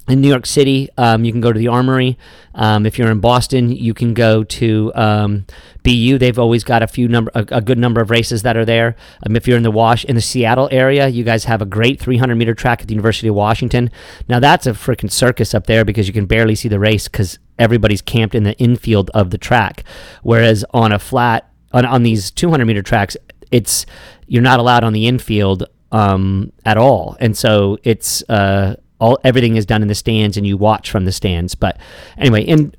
in 0.10 0.22
New 0.22 0.28
York 0.28 0.46
City, 0.46 0.90
um, 0.98 1.24
you 1.24 1.32
can 1.32 1.40
go 1.40 1.54
to 1.54 1.60
the 1.60 1.68
Armory. 1.68 2.18
Um, 2.56 2.86
if 2.86 2.98
you're 2.98 3.12
in 3.12 3.20
Boston, 3.20 3.72
you 3.72 3.94
can 3.94 4.14
go 4.16 4.44
to 4.44 4.92
um, 4.96 5.46
BU. 5.84 6.18
They've 6.18 6.40
always 6.40 6.64
got 6.64 6.82
a 6.82 6.88
few 6.88 7.08
number, 7.08 7.32
a, 7.36 7.46
a 7.50 7.62
good 7.62 7.78
number 7.78 8.02
of 8.02 8.10
races 8.10 8.42
that 8.42 8.58
are 8.58 8.66
there. 8.66 8.96
Um, 9.26 9.36
if 9.36 9.48
you're 9.48 9.58
in 9.58 9.64
the 9.64 9.72
Wash 9.72 10.04
in 10.06 10.16
the 10.16 10.22
Seattle 10.22 10.68
area, 10.72 11.08
you 11.08 11.24
guys 11.24 11.46
have 11.46 11.62
a 11.62 11.66
great 11.66 12.00
300 12.00 12.36
meter 12.36 12.56
track 12.56 12.82
at 12.82 12.88
the 12.88 12.94
University 12.94 13.28
of 13.28 13.36
Washington. 13.36 13.92
Now 14.28 14.40
that's 14.40 14.66
a 14.66 14.72
freaking 14.72 15.12
circus 15.12 15.54
up 15.54 15.68
there 15.68 15.86
because 15.86 16.08
you 16.08 16.14
can 16.14 16.26
barely 16.26 16.56
see 16.56 16.70
the 16.70 16.80
race 16.80 17.08
because 17.08 17.38
everybody's 17.60 18.02
camped 18.02 18.34
in 18.34 18.44
the 18.44 18.58
infield 18.58 19.12
of 19.14 19.30
the 19.30 19.38
track. 19.38 19.84
Whereas 20.24 20.66
on 20.72 20.92
a 20.92 21.00
flat, 21.00 21.52
on, 21.72 21.86
on 21.86 22.02
these 22.02 22.32
200 22.32 22.66
meter 22.66 22.82
tracks, 22.82 23.16
it's 23.52 23.86
you're 24.28 24.42
not 24.42 24.60
allowed 24.60 24.84
on 24.84 24.94
the 24.94 25.08
infield 25.08 25.66
um, 25.92 26.52
at 26.66 26.78
all, 26.78 27.18
and 27.20 27.36
so 27.36 27.78
it's 27.84 28.24
uh, 28.30 28.76
all 29.00 29.20
everything 29.24 29.56
is 29.56 29.66
done 29.66 29.82
in 29.82 29.88
the 29.88 29.96
stands, 29.96 30.38
and 30.38 30.46
you 30.46 30.58
watch 30.58 30.90
from 30.90 31.06
the 31.06 31.12
stands. 31.12 31.56
But 31.56 31.78
anyway, 32.18 32.44
in 32.44 32.74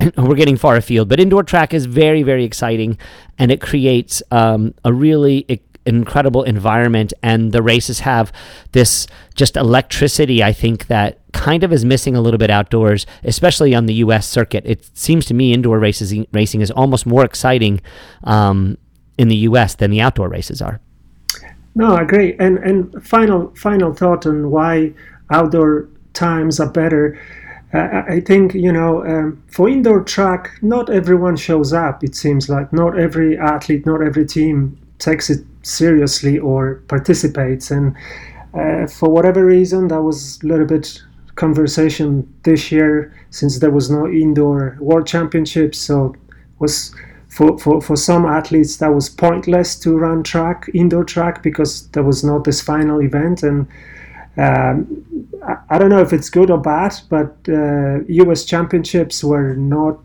we're 0.16 0.34
getting 0.34 0.56
far 0.56 0.76
afield, 0.76 1.08
but 1.08 1.20
indoor 1.20 1.42
track 1.42 1.74
is 1.74 1.86
very, 1.86 2.22
very 2.22 2.44
exciting, 2.44 2.98
and 3.38 3.50
it 3.50 3.60
creates 3.60 4.22
um, 4.30 4.74
a 4.84 4.92
really 4.92 5.62
incredible 5.84 6.42
environment. 6.42 7.12
And 7.22 7.52
the 7.52 7.62
races 7.62 8.00
have 8.00 8.32
this 8.72 9.06
just 9.34 9.56
electricity. 9.56 10.42
I 10.42 10.52
think 10.52 10.86
that 10.86 11.18
kind 11.32 11.64
of 11.64 11.72
is 11.72 11.84
missing 11.84 12.14
a 12.14 12.20
little 12.20 12.38
bit 12.38 12.50
outdoors, 12.50 13.06
especially 13.24 13.74
on 13.74 13.86
the 13.86 13.94
U.S. 13.94 14.28
circuit. 14.28 14.64
It 14.66 14.88
seems 14.96 15.24
to 15.26 15.34
me 15.34 15.52
indoor 15.52 15.78
races 15.78 16.14
racing 16.32 16.60
is 16.60 16.70
almost 16.70 17.06
more 17.06 17.24
exciting 17.24 17.80
um, 18.24 18.78
in 19.18 19.28
the 19.28 19.36
U.S. 19.36 19.74
than 19.74 19.90
the 19.90 20.00
outdoor 20.00 20.28
races 20.28 20.60
are. 20.62 20.80
No, 21.74 21.94
I 21.94 22.02
agree. 22.02 22.36
And 22.38 22.58
and 22.58 23.02
final 23.02 23.52
final 23.56 23.94
thought 23.94 24.26
on 24.26 24.50
why 24.50 24.92
outdoor 25.30 25.88
times 26.12 26.60
are 26.60 26.70
better 26.70 27.18
uh, 27.74 28.02
I 28.06 28.20
think 28.20 28.54
you 28.54 28.70
know 28.70 29.04
um, 29.06 29.42
for 29.48 29.68
indoor 29.68 30.02
track, 30.02 30.58
not 30.60 30.90
everyone 30.90 31.36
shows 31.36 31.72
up. 31.72 32.04
It 32.04 32.14
seems 32.14 32.48
like 32.48 32.72
not 32.72 32.98
every 32.98 33.38
athlete, 33.38 33.86
not 33.86 34.02
every 34.02 34.26
team 34.26 34.78
takes 34.98 35.30
it 35.30 35.44
seriously 35.62 36.38
or 36.38 36.76
participates. 36.88 37.70
And 37.70 37.96
uh, 38.54 38.86
for 38.86 39.08
whatever 39.08 39.44
reason, 39.44 39.88
that 39.88 40.02
was 40.02 40.42
a 40.42 40.46
little 40.46 40.66
bit 40.66 41.02
conversation 41.34 42.30
this 42.42 42.70
year 42.70 43.14
since 43.30 43.58
there 43.58 43.70
was 43.70 43.90
no 43.90 44.06
indoor 44.06 44.76
world 44.78 45.06
championships. 45.06 45.78
So 45.78 46.14
was 46.58 46.94
for, 47.28 47.58
for, 47.58 47.80
for 47.80 47.96
some 47.96 48.26
athletes 48.26 48.76
that 48.76 48.94
was 48.94 49.08
pointless 49.08 49.78
to 49.80 49.96
run 49.96 50.22
track 50.22 50.68
indoor 50.74 51.04
track 51.04 51.42
because 51.42 51.88
there 51.88 52.02
was 52.02 52.22
not 52.22 52.44
this 52.44 52.60
final 52.60 53.00
event 53.00 53.42
and 53.42 53.66
um, 54.36 55.04
I, 55.46 55.56
I, 55.70 55.78
don't 55.78 55.90
know 55.90 56.00
if 56.00 56.12
it's 56.12 56.30
good 56.30 56.50
or 56.50 56.58
bad, 56.58 56.94
but 57.10 57.36
uh, 57.48 58.00
U.S. 58.00 58.44
championships 58.44 59.22
were 59.22 59.54
not 59.54 59.98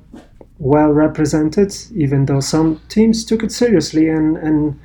well 0.59 0.89
represented, 0.89 1.73
even 1.93 2.25
though 2.25 2.41
some 2.41 2.81
teams 2.89 3.23
took 3.23 3.43
it 3.43 3.51
seriously 3.51 4.09
and 4.09 4.37
and 4.37 4.79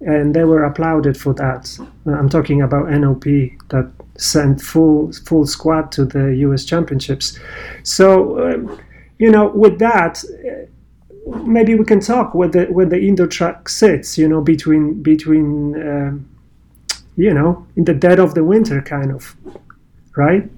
and 0.00 0.34
they 0.34 0.44
were 0.44 0.64
applauded 0.64 1.16
for 1.16 1.34
that. 1.34 1.76
I'm 2.06 2.28
talking 2.28 2.62
about 2.62 2.88
NOP 2.88 3.24
that 3.24 3.90
sent 4.16 4.60
full 4.60 5.12
full 5.12 5.46
squad 5.46 5.92
to 5.92 6.04
the 6.04 6.36
U.S. 6.36 6.64
championships. 6.64 7.38
So, 7.82 8.52
um, 8.52 8.80
you 9.18 9.30
know, 9.30 9.48
with 9.48 9.80
that, 9.80 10.22
maybe 11.44 11.74
we 11.74 11.84
can 11.84 12.00
talk 12.00 12.34
where 12.34 12.48
the 12.48 12.66
where 12.66 12.86
the 12.86 13.00
indoor 13.00 13.26
track 13.26 13.68
sits. 13.68 14.16
You 14.16 14.28
know, 14.28 14.40
between 14.40 15.02
between. 15.02 15.74
Um, 15.74 16.28
you 17.18 17.34
know, 17.34 17.66
in 17.74 17.84
the 17.84 17.92
dead 17.92 18.20
of 18.20 18.34
the 18.34 18.44
winter, 18.44 18.80
kind 18.80 19.10
of, 19.10 19.36
right? 20.16 20.48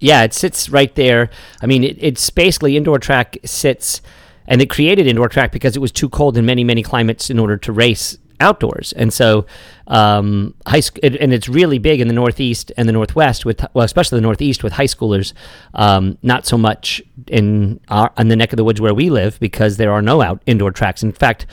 Yeah, 0.00 0.22
it 0.22 0.34
sits 0.34 0.68
right 0.68 0.94
there. 0.94 1.30
I 1.62 1.66
mean, 1.66 1.82
it, 1.82 1.96
it's 1.98 2.28
basically 2.28 2.76
indoor 2.76 2.98
track 2.98 3.38
sits, 3.44 4.02
and 4.46 4.60
they 4.60 4.66
created 4.66 5.06
indoor 5.06 5.30
track 5.30 5.50
because 5.50 5.76
it 5.76 5.78
was 5.78 5.90
too 5.90 6.10
cold 6.10 6.36
in 6.36 6.44
many, 6.44 6.62
many 6.62 6.82
climates 6.82 7.30
in 7.30 7.38
order 7.38 7.56
to 7.56 7.72
race 7.72 8.18
outdoors. 8.38 8.92
And 8.92 9.14
so, 9.14 9.46
um, 9.86 10.54
high 10.66 10.80
sc- 10.80 10.98
it, 11.02 11.16
and 11.16 11.32
it's 11.32 11.48
really 11.48 11.78
big 11.78 12.02
in 12.02 12.08
the 12.08 12.14
Northeast 12.14 12.70
and 12.76 12.86
the 12.86 12.92
Northwest, 12.92 13.46
with 13.46 13.64
well, 13.72 13.86
especially 13.86 14.18
the 14.18 14.22
Northeast 14.22 14.62
with 14.62 14.74
high 14.74 14.84
schoolers. 14.84 15.32
Um, 15.72 16.18
not 16.22 16.44
so 16.44 16.58
much 16.58 17.00
in 17.28 17.80
our 17.88 18.12
in 18.18 18.28
the 18.28 18.36
neck 18.36 18.52
of 18.52 18.58
the 18.58 18.64
woods 18.64 18.78
where 18.78 18.92
we 18.92 19.08
live 19.08 19.40
because 19.40 19.78
there 19.78 19.92
are 19.92 20.02
no 20.02 20.20
out 20.20 20.42
indoor 20.44 20.70
tracks. 20.70 21.02
In 21.02 21.12
fact, 21.12 21.46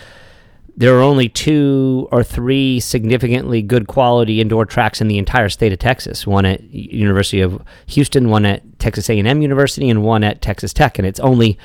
there 0.77 0.97
are 0.97 1.01
only 1.01 1.29
two 1.29 2.07
or 2.11 2.23
three 2.23 2.79
significantly 2.79 3.61
good 3.61 3.87
quality 3.87 4.41
indoor 4.41 4.65
tracks 4.65 5.01
in 5.01 5.07
the 5.07 5.17
entire 5.17 5.49
state 5.49 5.73
of 5.73 5.79
Texas. 5.79 6.25
One 6.25 6.45
at 6.45 6.61
University 6.63 7.41
of 7.41 7.61
Houston, 7.87 8.29
one 8.29 8.45
at 8.45 8.79
Texas 8.79 9.09
A&M 9.09 9.41
University, 9.41 9.89
and 9.89 10.03
one 10.03 10.23
at 10.23 10.41
Texas 10.41 10.73
Tech. 10.73 10.97
And 10.97 11.05
it's 11.05 11.19
only 11.19 11.57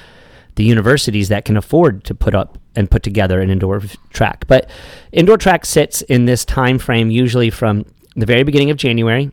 the 0.56 0.64
universities 0.64 1.28
that 1.28 1.44
can 1.44 1.56
afford 1.56 2.04
to 2.04 2.14
put 2.14 2.34
up 2.34 2.58
and 2.74 2.90
put 2.90 3.02
together 3.02 3.40
an 3.40 3.50
indoor 3.50 3.80
track. 4.10 4.44
But 4.48 4.68
indoor 5.12 5.38
track 5.38 5.64
sits 5.64 6.02
in 6.02 6.24
this 6.24 6.44
time 6.44 6.78
frame 6.78 7.10
usually 7.10 7.50
from 7.50 7.84
the 8.16 8.26
very 8.26 8.42
beginning 8.42 8.70
of 8.70 8.76
January, 8.76 9.30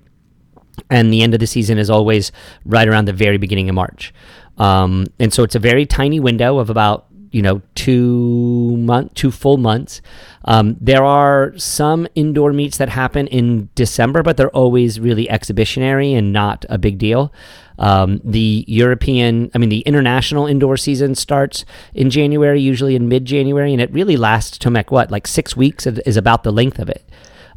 and 0.89 1.11
the 1.11 1.21
end 1.21 1.33
of 1.33 1.39
the 1.39 1.47
season 1.47 1.77
is 1.77 1.89
always 1.89 2.31
right 2.65 2.87
around 2.87 3.05
the 3.05 3.13
very 3.13 3.37
beginning 3.37 3.69
of 3.69 3.75
March. 3.75 4.13
Um, 4.57 5.05
and 5.19 5.33
so 5.33 5.43
it's 5.43 5.55
a 5.55 5.59
very 5.59 5.85
tiny 5.85 6.19
window 6.19 6.59
of 6.59 6.69
about 6.69 7.07
you 7.33 7.41
know 7.41 7.61
two 7.75 8.77
month 8.77 9.13
two 9.15 9.31
full 9.31 9.57
months. 9.57 10.01
Um, 10.45 10.77
there 10.79 11.03
are 11.03 11.57
some 11.57 12.07
indoor 12.15 12.53
meets 12.53 12.77
that 12.77 12.89
happen 12.89 13.27
in 13.27 13.69
December, 13.75 14.23
but 14.23 14.37
they're 14.37 14.49
always 14.49 14.99
really 14.99 15.29
exhibitionary 15.29 16.13
and 16.13 16.31
not 16.31 16.65
a 16.69 16.77
big 16.77 16.97
deal. 16.97 17.33
Um, 17.79 18.21
the 18.23 18.63
European, 18.67 19.49
I 19.55 19.57
mean, 19.57 19.69
the 19.69 19.79
international 19.81 20.45
indoor 20.45 20.77
season 20.77 21.15
starts 21.15 21.65
in 21.93 22.09
January, 22.09 22.61
usually 22.61 22.95
in 22.95 23.09
mid 23.09 23.25
January, 23.25 23.73
and 23.73 23.81
it 23.81 23.91
really 23.91 24.15
lasts 24.15 24.57
to 24.59 24.69
make 24.69 24.91
what, 24.91 25.09
like 25.09 25.27
six 25.27 25.57
weeks 25.57 25.87
is 25.87 26.15
about 26.15 26.43
the 26.43 26.51
length 26.51 26.79
of 26.79 26.87
it. 26.87 27.03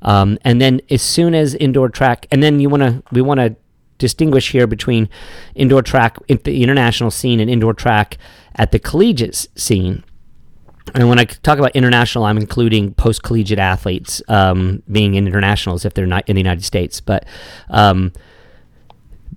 Um, 0.02 0.38
and 0.42 0.61
then 0.61 0.80
as 0.90 1.02
soon 1.02 1.35
as 1.35 1.54
indoor 1.54 1.88
track, 1.88 2.26
and 2.30 2.42
then 2.42 2.61
you 2.61 2.68
want 2.71 2.83
to, 2.83 3.02
we 3.12 3.21
want 3.21 3.40
to 3.40 3.56
distinguish 3.99 4.52
here 4.52 4.66
between 4.66 5.09
indoor 5.54 5.83
track, 5.83 6.16
the 6.28 6.62
international 6.62 7.11
scene, 7.11 7.40
and 7.40 7.50
indoor 7.50 7.75
track 7.75 8.18
at 8.56 8.72
the 8.72 8.78
collegiate 8.78 9.46
scene. 9.54 10.02
And 10.94 11.08
when 11.08 11.18
I 11.18 11.25
talk 11.25 11.58
about 11.58 11.75
international, 11.75 12.25
I'm 12.25 12.38
including 12.38 12.94
post 12.94 13.22
collegiate 13.22 13.58
athletes 13.58 14.22
um, 14.28 14.82
being 14.90 15.14
in 15.14 15.26
internationals 15.26 15.84
if 15.84 15.94
they're 15.94 16.06
not 16.06 16.28
in 16.28 16.36
the 16.36 16.40
United 16.40 16.64
States. 16.64 17.00
But 17.00 17.26
um, 17.68 18.12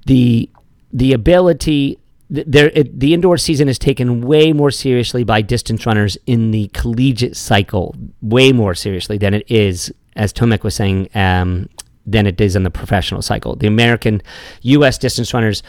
the 0.06 0.50
the 0.92 1.14
ability 1.14 2.00
there 2.30 2.70
the 2.70 3.14
indoor 3.14 3.38
season 3.38 3.68
is 3.68 3.80
taken 3.80 4.22
way 4.22 4.54
more 4.54 4.70
seriously 4.70 5.24
by 5.24 5.42
distance 5.42 5.86
runners 5.86 6.18
in 6.28 6.52
the 6.52 6.68
collegiate 6.70 7.36
cycle, 7.36 7.96
way 8.22 8.52
more 8.52 8.76
seriously 8.76 9.18
than 9.18 9.34
it 9.34 9.50
is, 9.50 9.92
as 10.16 10.32
Tomek 10.32 10.64
was 10.64 10.76
saying, 10.76 11.10
um, 11.16 11.68
than 12.06 12.28
it 12.28 12.40
is 12.40 12.56
in 12.56 12.64
the 12.64 12.70
professional 12.70 13.24
cycle. 13.24 13.56
The 13.56 13.68
American, 13.68 14.22
U.S. 14.62 15.00
distance 15.00 15.34
runners 15.34 15.64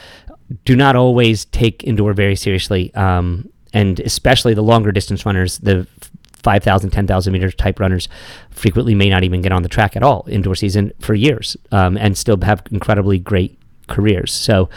do 0.64 0.76
not 0.76 0.96
always 0.96 1.44
take 1.46 1.84
indoor 1.84 2.12
very 2.12 2.36
seriously, 2.36 2.92
um, 2.94 3.48
and 3.72 4.00
especially 4.00 4.54
the 4.54 4.62
longer 4.62 4.92
distance 4.92 5.24
runners, 5.24 5.58
the 5.58 5.86
5,000, 6.42 6.90
10,000 6.90 7.32
meters 7.32 7.54
type 7.54 7.78
runners 7.78 8.08
frequently 8.50 8.94
may 8.94 9.10
not 9.10 9.24
even 9.24 9.42
get 9.42 9.52
on 9.52 9.62
the 9.62 9.68
track 9.68 9.96
at 9.96 10.02
all 10.02 10.26
indoor 10.28 10.54
season 10.54 10.92
for 10.98 11.14
years 11.14 11.56
um, 11.70 11.96
and 11.96 12.16
still 12.16 12.40
have 12.42 12.62
incredibly 12.70 13.18
great 13.18 13.58
careers. 13.88 14.32
So, 14.32 14.70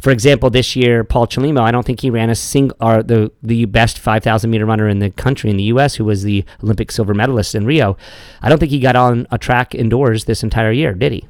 for 0.00 0.10
example, 0.10 0.48
this 0.48 0.74
year, 0.74 1.04
Paul 1.04 1.26
Chelimo, 1.26 1.60
I 1.60 1.70
don't 1.70 1.84
think 1.84 2.00
he 2.00 2.08
ran 2.08 2.30
a 2.30 2.34
single, 2.34 2.76
or 2.80 3.02
the, 3.02 3.30
the 3.42 3.66
best 3.66 3.98
5,000 3.98 4.48
meter 4.48 4.64
runner 4.64 4.88
in 4.88 5.00
the 5.00 5.10
country 5.10 5.50
in 5.50 5.56
the 5.56 5.64
U.S., 5.64 5.96
who 5.96 6.04
was 6.04 6.22
the 6.22 6.44
Olympic 6.62 6.90
silver 6.90 7.12
medalist 7.12 7.54
in 7.54 7.66
Rio. 7.66 7.96
I 8.40 8.48
don't 8.48 8.58
think 8.58 8.70
he 8.70 8.78
got 8.78 8.96
on 8.96 9.26
a 9.30 9.38
track 9.38 9.74
indoors 9.74 10.24
this 10.24 10.42
entire 10.42 10.72
year, 10.72 10.94
did 10.94 11.12
he? 11.12 11.28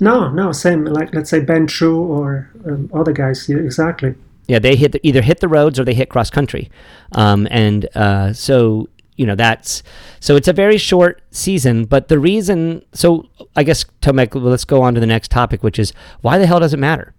No, 0.00 0.30
no, 0.30 0.52
same. 0.52 0.84
Like 0.84 1.14
let's 1.14 1.30
say 1.30 1.40
Ben 1.40 1.66
True 1.66 2.02
or 2.02 2.50
um, 2.66 2.90
other 2.92 3.12
guys. 3.12 3.48
Yeah, 3.48 3.58
exactly. 3.58 4.14
Yeah, 4.46 4.58
they 4.58 4.74
hit 4.74 4.92
the, 4.92 5.06
either 5.06 5.22
hit 5.22 5.40
the 5.40 5.48
roads 5.48 5.78
or 5.78 5.84
they 5.84 5.94
hit 5.94 6.08
cross 6.08 6.30
country, 6.30 6.70
um, 7.12 7.46
and 7.50 7.86
uh, 7.94 8.32
so 8.32 8.88
you 9.16 9.26
know 9.26 9.34
that's 9.34 9.82
so 10.18 10.36
it's 10.36 10.48
a 10.48 10.52
very 10.52 10.78
short 10.78 11.22
season. 11.30 11.84
But 11.84 12.08
the 12.08 12.18
reason, 12.18 12.82
so 12.92 13.28
I 13.54 13.62
guess 13.62 13.84
Tomek, 14.00 14.34
let's 14.34 14.64
go 14.64 14.82
on 14.82 14.94
to 14.94 15.00
the 15.00 15.06
next 15.06 15.30
topic, 15.30 15.62
which 15.62 15.78
is 15.78 15.92
why 16.22 16.38
the 16.38 16.46
hell 16.46 16.60
does 16.60 16.72
it 16.72 16.78
matter? 16.78 17.14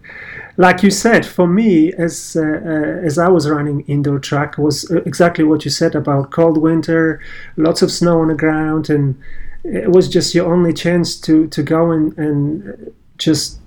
like 0.56 0.82
you 0.82 0.90
said, 0.90 1.26
for 1.26 1.46
me, 1.46 1.92
as 1.94 2.36
uh, 2.38 2.42
uh, 2.42 3.04
as 3.04 3.18
I 3.18 3.28
was 3.28 3.48
running 3.48 3.80
indoor 3.82 4.18
track, 4.18 4.56
was 4.56 4.90
uh, 4.90 5.02
exactly 5.02 5.44
what 5.44 5.64
you 5.64 5.70
said 5.70 5.94
about 5.94 6.30
cold 6.30 6.58
winter, 6.58 7.20
lots 7.56 7.82
of 7.82 7.90
snow 7.90 8.20
on 8.20 8.28
the 8.28 8.34
ground, 8.34 8.88
and 8.88 9.20
it 9.66 9.90
was 9.90 10.08
just 10.08 10.34
your 10.34 10.52
only 10.52 10.72
chance 10.72 11.20
to 11.20 11.46
to 11.48 11.62
go 11.62 11.90
and 11.90 12.16
and 12.18 12.92
just 13.18 13.58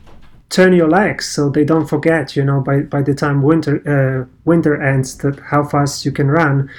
turn 0.49 0.73
your 0.73 0.89
legs 0.89 1.29
so 1.29 1.49
they 1.49 1.63
don't 1.63 1.87
forget 1.87 2.35
you 2.35 2.43
know 2.43 2.59
by 2.59 2.79
by 2.79 3.01
the 3.01 3.13
time 3.13 3.41
winter 3.41 3.75
uh, 3.87 4.25
winter 4.45 4.81
ends 4.81 5.17
that 5.17 5.39
how 5.51 5.63
fast 5.63 6.05
you 6.05 6.11
can 6.11 6.27
run. 6.27 6.69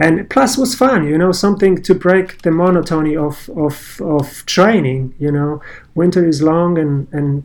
And 0.00 0.30
plus 0.30 0.56
was 0.56 0.76
fun 0.76 1.08
you 1.08 1.18
know 1.18 1.32
something 1.32 1.82
to 1.82 1.94
break 1.94 2.42
the 2.42 2.52
monotony 2.52 3.16
of 3.16 3.50
of 3.56 4.00
of 4.00 4.44
training 4.46 5.14
you 5.18 5.32
know. 5.32 5.60
Winter 5.94 6.26
is 6.26 6.42
long 6.42 6.78
and 6.78 7.08
and 7.12 7.42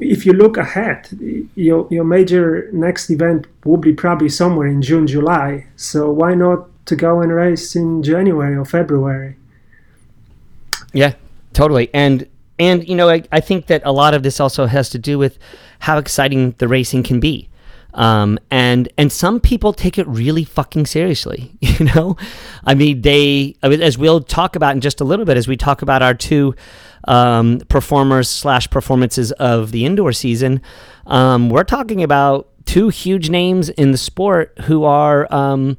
if 0.00 0.26
you 0.26 0.32
look 0.32 0.56
ahead 0.56 1.08
your 1.54 1.88
your 1.90 2.04
major 2.04 2.68
next 2.72 3.10
event 3.10 3.46
will 3.64 3.76
be 3.76 3.92
probably 3.92 4.28
somewhere 4.28 4.68
in 4.68 4.82
June 4.82 5.06
July. 5.06 5.66
So 5.76 6.10
why 6.10 6.34
not 6.34 6.68
to 6.86 6.94
go 6.96 7.20
and 7.20 7.32
race 7.32 7.74
in 7.74 8.02
January 8.02 8.56
or 8.56 8.64
February 8.64 9.36
yeah, 10.92 11.14
totally. 11.52 11.90
And 11.92 12.26
and 12.58 12.86
you 12.88 12.94
know, 12.94 13.08
I, 13.08 13.22
I 13.32 13.40
think 13.40 13.66
that 13.66 13.82
a 13.84 13.92
lot 13.92 14.14
of 14.14 14.22
this 14.22 14.40
also 14.40 14.66
has 14.66 14.90
to 14.90 14.98
do 14.98 15.18
with 15.18 15.38
how 15.80 15.98
exciting 15.98 16.54
the 16.58 16.68
racing 16.68 17.02
can 17.02 17.20
be. 17.20 17.48
Um, 17.94 18.38
and 18.50 18.88
and 18.96 19.12
some 19.12 19.38
people 19.40 19.72
take 19.72 19.98
it 19.98 20.06
really 20.06 20.44
fucking 20.44 20.86
seriously, 20.86 21.52
you 21.60 21.86
know. 21.86 22.16
I 22.64 22.74
mean, 22.74 23.02
they 23.02 23.56
as 23.62 23.98
we'll 23.98 24.20
talk 24.20 24.56
about 24.56 24.74
in 24.74 24.80
just 24.80 25.00
a 25.00 25.04
little 25.04 25.24
bit 25.24 25.36
as 25.36 25.46
we 25.46 25.56
talk 25.56 25.82
about 25.82 26.02
our 26.02 26.14
two 26.14 26.54
um, 27.06 27.58
performers 27.68 28.28
slash 28.28 28.70
performances 28.70 29.32
of 29.32 29.72
the 29.72 29.84
indoor 29.84 30.12
season. 30.12 30.62
Um, 31.06 31.50
we're 31.50 31.64
talking 31.64 32.02
about 32.02 32.48
two 32.64 32.88
huge 32.88 33.28
names 33.28 33.68
in 33.68 33.90
the 33.90 33.98
sport 33.98 34.56
who 34.62 34.84
are 34.84 35.32
um, 35.34 35.76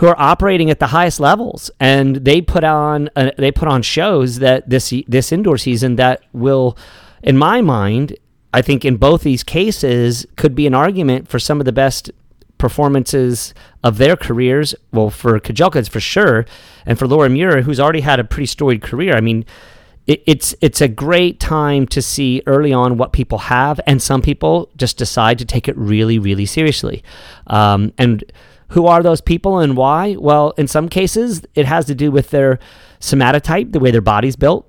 who 0.00 0.06
are 0.06 0.18
operating 0.18 0.70
at 0.70 0.78
the 0.78 0.86
highest 0.86 1.20
levels, 1.20 1.70
and 1.78 2.16
they 2.16 2.40
put 2.40 2.64
on 2.64 3.10
uh, 3.16 3.30
they 3.36 3.52
put 3.52 3.68
on 3.68 3.82
shows 3.82 4.38
that 4.38 4.68
this 4.68 4.94
this 5.06 5.30
indoor 5.30 5.58
season 5.58 5.96
that 5.96 6.22
will, 6.32 6.74
in 7.22 7.36
my 7.36 7.60
mind, 7.60 8.16
I 8.54 8.62
think 8.62 8.86
in 8.86 8.96
both 8.96 9.22
these 9.22 9.44
cases 9.44 10.26
could 10.36 10.54
be 10.54 10.66
an 10.66 10.72
argument 10.72 11.28
for 11.28 11.38
some 11.38 11.60
of 11.60 11.66
the 11.66 11.72
best 11.72 12.10
performances 12.56 13.52
of 13.84 13.98
their 13.98 14.16
careers. 14.16 14.74
Well, 14.90 15.10
for 15.10 15.38
Kejelcha, 15.38 15.86
for 15.90 16.00
sure, 16.00 16.46
and 16.86 16.98
for 16.98 17.06
Laura 17.06 17.28
Muir, 17.28 17.60
who's 17.60 17.78
already 17.78 18.00
had 18.00 18.18
a 18.18 18.24
pretty 18.24 18.46
storied 18.46 18.80
career. 18.80 19.14
I 19.14 19.20
mean, 19.20 19.44
it, 20.06 20.22
it's 20.26 20.54
it's 20.62 20.80
a 20.80 20.88
great 20.88 21.38
time 21.38 21.86
to 21.88 22.00
see 22.00 22.42
early 22.46 22.72
on 22.72 22.96
what 22.96 23.12
people 23.12 23.36
have, 23.36 23.78
and 23.86 24.00
some 24.00 24.22
people 24.22 24.70
just 24.78 24.96
decide 24.96 25.38
to 25.40 25.44
take 25.44 25.68
it 25.68 25.76
really, 25.76 26.18
really 26.18 26.46
seriously. 26.46 27.04
Um, 27.48 27.92
and 27.98 28.24
who 28.70 28.86
are 28.86 29.02
those 29.02 29.20
people 29.20 29.58
and 29.58 29.76
why? 29.76 30.16
Well, 30.18 30.52
in 30.56 30.66
some 30.68 30.88
cases, 30.88 31.42
it 31.54 31.66
has 31.66 31.86
to 31.86 31.94
do 31.94 32.10
with 32.10 32.30
their 32.30 32.58
somatotype, 33.00 33.72
the 33.72 33.80
way 33.80 33.90
their 33.90 34.00
body's 34.00 34.36
built. 34.36 34.66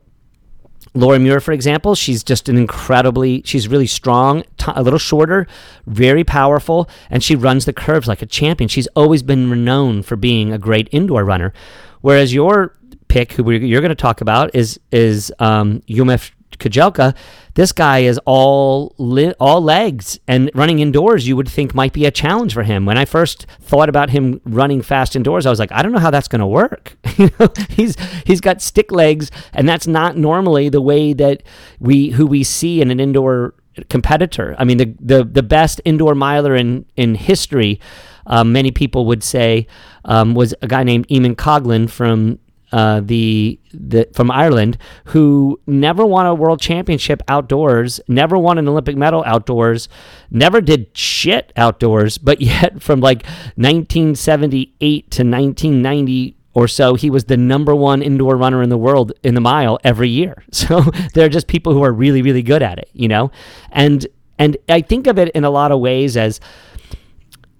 Laura 0.93 1.19
Muir, 1.19 1.39
for 1.39 1.53
example, 1.53 1.95
she's 1.95 2.23
just 2.23 2.49
an 2.49 2.57
incredibly, 2.57 3.41
she's 3.45 3.67
really 3.67 3.87
strong, 3.87 4.43
t- 4.57 4.71
a 4.75 4.83
little 4.83 4.99
shorter, 4.99 5.47
very 5.85 6.23
powerful, 6.23 6.89
and 7.09 7.23
she 7.23 7.35
runs 7.35 7.65
the 7.65 7.71
curves 7.71 8.07
like 8.07 8.21
a 8.21 8.25
champion. 8.25 8.67
She's 8.67 8.87
always 8.87 9.23
been 9.23 9.49
renowned 9.49 10.05
for 10.05 10.17
being 10.17 10.51
a 10.51 10.57
great 10.57 10.89
indoor 10.91 11.23
runner. 11.23 11.53
Whereas 12.01 12.33
your 12.33 12.75
pick, 13.07 13.33
who 13.33 13.49
you're 13.51 13.81
going 13.81 13.89
to 13.89 13.95
talk 13.95 14.19
about, 14.19 14.53
is 14.53 14.79
is 14.91 15.31
um, 15.39 15.81
Yomif 15.87 16.31
Kejelcha, 16.59 17.15
this 17.53 17.71
guy 17.71 17.99
is 17.99 18.19
all 18.25 18.95
li- 18.97 19.33
all 19.39 19.61
legs 19.61 20.19
and 20.27 20.49
running 20.53 20.79
indoors. 20.79 21.27
You 21.27 21.35
would 21.35 21.49
think 21.49 21.73
might 21.73 21.93
be 21.93 22.05
a 22.05 22.11
challenge 22.11 22.53
for 22.53 22.63
him. 22.63 22.85
When 22.85 22.97
I 22.97 23.05
first 23.05 23.45
thought 23.59 23.89
about 23.89 24.09
him 24.09 24.41
running 24.45 24.81
fast 24.81 25.15
indoors, 25.15 25.45
I 25.45 25.49
was 25.49 25.59
like, 25.59 25.71
I 25.71 25.81
don't 25.81 25.91
know 25.91 25.99
how 25.99 26.11
that's 26.11 26.27
going 26.27 26.39
to 26.39 26.47
work. 26.47 26.97
you 27.17 27.29
know, 27.39 27.49
he's 27.69 27.95
he's 28.25 28.41
got 28.41 28.61
stick 28.61 28.91
legs, 28.91 29.31
and 29.53 29.67
that's 29.67 29.87
not 29.87 30.17
normally 30.17 30.69
the 30.69 30.81
way 30.81 31.13
that 31.13 31.43
we 31.79 32.09
who 32.09 32.25
we 32.25 32.43
see 32.43 32.81
in 32.81 32.91
an 32.91 32.99
indoor 32.99 33.53
competitor. 33.89 34.55
I 34.57 34.63
mean, 34.63 34.77
the 34.77 34.95
the 34.99 35.23
the 35.23 35.43
best 35.43 35.81
indoor 35.85 36.15
miler 36.15 36.55
in 36.55 36.85
in 36.95 37.15
history. 37.15 37.79
Um, 38.27 38.53
many 38.53 38.71
people 38.71 39.07
would 39.07 39.23
say 39.23 39.67
um, 40.05 40.35
was 40.35 40.53
a 40.61 40.67
guy 40.67 40.83
named 40.83 41.07
Eamon 41.07 41.35
Coghlan 41.35 41.89
from 41.89 42.37
uh, 42.71 43.01
the 43.03 43.59
the 43.73 44.07
from 44.13 44.31
Ireland 44.31 44.77
who 45.05 45.59
never 45.67 46.05
won 46.05 46.25
a 46.25 46.33
world 46.33 46.61
championship 46.61 47.21
outdoors, 47.27 47.99
never 48.07 48.37
won 48.37 48.57
an 48.57 48.67
Olympic 48.67 48.95
medal 48.95 49.23
outdoors, 49.25 49.89
never 50.29 50.61
did 50.61 50.95
shit 50.95 51.51
outdoors, 51.55 52.17
but 52.17 52.41
yet 52.41 52.81
from 52.81 52.99
like 52.99 53.25
1978 53.55 55.11
to 55.11 55.23
1990 55.23 56.37
or 56.53 56.67
so, 56.67 56.95
he 56.95 57.09
was 57.09 57.25
the 57.25 57.37
number 57.37 57.73
one 57.73 58.01
indoor 58.01 58.35
runner 58.35 58.61
in 58.61 58.69
the 58.69 58.77
world 58.77 59.13
in 59.23 59.35
the 59.35 59.41
mile 59.41 59.79
every 59.83 60.09
year. 60.09 60.43
So 60.51 60.81
there 61.13 61.25
are 61.25 61.29
just 61.29 61.47
people 61.47 61.73
who 61.73 61.83
are 61.83 61.91
really, 61.91 62.21
really 62.21 62.43
good 62.43 62.61
at 62.61 62.77
it, 62.77 62.89
you 62.93 63.07
know? 63.07 63.31
And 63.71 64.05
and 64.37 64.57
I 64.69 64.81
think 64.81 65.07
of 65.07 65.17
it 65.19 65.29
in 65.29 65.43
a 65.43 65.49
lot 65.49 65.71
of 65.71 65.79
ways 65.79 66.17
as 66.17 66.39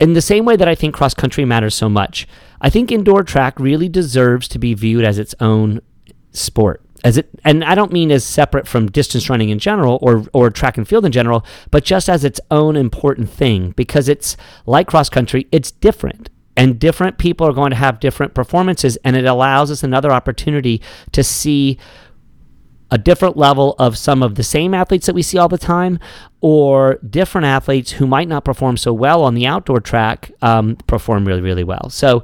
in 0.01 0.13
the 0.13 0.21
same 0.21 0.45
way 0.45 0.55
that 0.55 0.67
I 0.67 0.73
think 0.73 0.95
cross 0.95 1.13
country 1.13 1.45
matters 1.45 1.75
so 1.75 1.87
much. 1.87 2.27
I 2.59 2.71
think 2.71 2.91
indoor 2.91 3.23
track 3.23 3.59
really 3.59 3.87
deserves 3.87 4.47
to 4.49 4.59
be 4.59 4.73
viewed 4.73 5.05
as 5.05 5.19
its 5.19 5.35
own 5.39 5.79
sport. 6.31 6.81
As 7.03 7.17
it, 7.17 7.29
and 7.45 7.63
I 7.63 7.75
don't 7.75 7.91
mean 7.91 8.11
as 8.11 8.23
separate 8.23 8.67
from 8.67 8.91
distance 8.91 9.29
running 9.29 9.49
in 9.49 9.59
general 9.59 9.99
or 10.01 10.25
or 10.33 10.49
track 10.49 10.77
and 10.77 10.87
field 10.87 11.05
in 11.05 11.11
general, 11.11 11.45
but 11.69 11.83
just 11.83 12.09
as 12.09 12.23
its 12.23 12.39
own 12.49 12.75
important 12.75 13.29
thing 13.29 13.71
because 13.71 14.09
it's 14.09 14.37
like 14.65 14.87
cross 14.87 15.09
country, 15.09 15.47
it's 15.51 15.71
different. 15.71 16.29
And 16.57 16.79
different 16.79 17.17
people 17.17 17.47
are 17.47 17.53
going 17.53 17.69
to 17.69 17.77
have 17.77 17.99
different 17.99 18.33
performances, 18.33 18.97
and 19.05 19.15
it 19.15 19.25
allows 19.25 19.71
us 19.71 19.83
another 19.83 20.11
opportunity 20.11 20.81
to 21.11 21.23
see 21.23 21.77
a 22.91 22.97
different 22.97 23.37
level 23.37 23.75
of 23.79 23.97
some 23.97 24.21
of 24.21 24.35
the 24.35 24.43
same 24.43 24.73
athletes 24.73 25.05
that 25.05 25.15
we 25.15 25.21
see 25.21 25.37
all 25.37 25.47
the 25.47 25.57
time, 25.57 25.97
or 26.41 26.95
different 27.09 27.45
athletes 27.45 27.91
who 27.91 28.05
might 28.05 28.27
not 28.27 28.43
perform 28.43 28.77
so 28.77 28.93
well 28.93 29.23
on 29.23 29.33
the 29.33 29.47
outdoor 29.47 29.79
track 29.79 30.31
um, 30.41 30.75
perform 30.87 31.25
really, 31.25 31.41
really 31.41 31.63
well. 31.63 31.89
So 31.89 32.23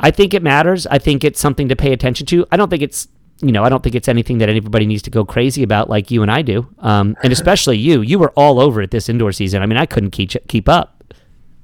I 0.00 0.10
think 0.10 0.34
it 0.34 0.42
matters. 0.42 0.86
I 0.86 0.98
think 0.98 1.22
it's 1.22 1.38
something 1.38 1.68
to 1.68 1.76
pay 1.76 1.92
attention 1.92 2.26
to. 2.26 2.46
I 2.50 2.56
don't 2.56 2.70
think 2.70 2.82
it's 2.82 3.08
you 3.42 3.52
know, 3.52 3.64
I 3.64 3.68
don't 3.68 3.82
think 3.82 3.94
it's 3.94 4.08
anything 4.08 4.38
that 4.38 4.48
anybody 4.48 4.86
needs 4.86 5.02
to 5.02 5.10
go 5.10 5.22
crazy 5.24 5.62
about 5.62 5.90
like 5.90 6.10
you 6.10 6.22
and 6.22 6.30
I 6.30 6.40
do. 6.40 6.66
Um, 6.78 7.16
and 7.22 7.32
especially 7.34 7.76
you, 7.76 8.00
you 8.00 8.18
were 8.18 8.30
all 8.30 8.58
over 8.58 8.80
it 8.80 8.90
this 8.90 9.08
indoor 9.08 9.32
season. 9.32 9.62
I 9.62 9.66
mean, 9.66 9.76
I 9.76 9.86
couldn't 9.86 10.12
keep 10.12 10.32
keep 10.48 10.68
up. 10.68 11.04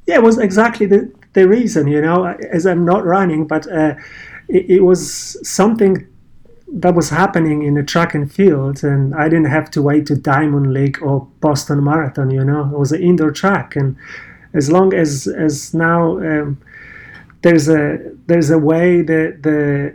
Yeah, 0.06 0.16
it 0.16 0.22
was 0.22 0.38
exactly 0.38 0.86
the 0.86 1.10
the 1.32 1.48
reason. 1.48 1.88
You 1.88 2.02
know, 2.02 2.26
as 2.26 2.66
I'm 2.66 2.84
not 2.84 3.04
running, 3.04 3.46
but 3.46 3.66
uh, 3.72 3.94
it, 4.48 4.68
it 4.68 4.80
was 4.80 5.48
something 5.48 6.06
that 6.74 6.94
was 6.94 7.10
happening 7.10 7.62
in 7.62 7.74
the 7.74 7.82
track 7.82 8.14
and 8.14 8.32
field, 8.32 8.82
and 8.82 9.14
I 9.14 9.28
didn't 9.28 9.50
have 9.50 9.70
to 9.72 9.82
wait 9.82 10.06
to 10.06 10.16
Diamond 10.16 10.72
League 10.72 11.02
or 11.02 11.28
Boston 11.40 11.84
Marathon. 11.84 12.30
You 12.30 12.44
know, 12.44 12.64
it 12.72 12.78
was 12.78 12.92
an 12.92 13.02
indoor 13.02 13.30
track, 13.30 13.76
and 13.76 13.96
as 14.54 14.70
long 14.70 14.94
as 14.94 15.26
as 15.26 15.74
now 15.74 16.18
um, 16.18 16.60
there's 17.42 17.68
a 17.68 17.98
there's 18.26 18.50
a 18.50 18.58
way 18.58 19.02
that 19.02 19.42
the 19.42 19.94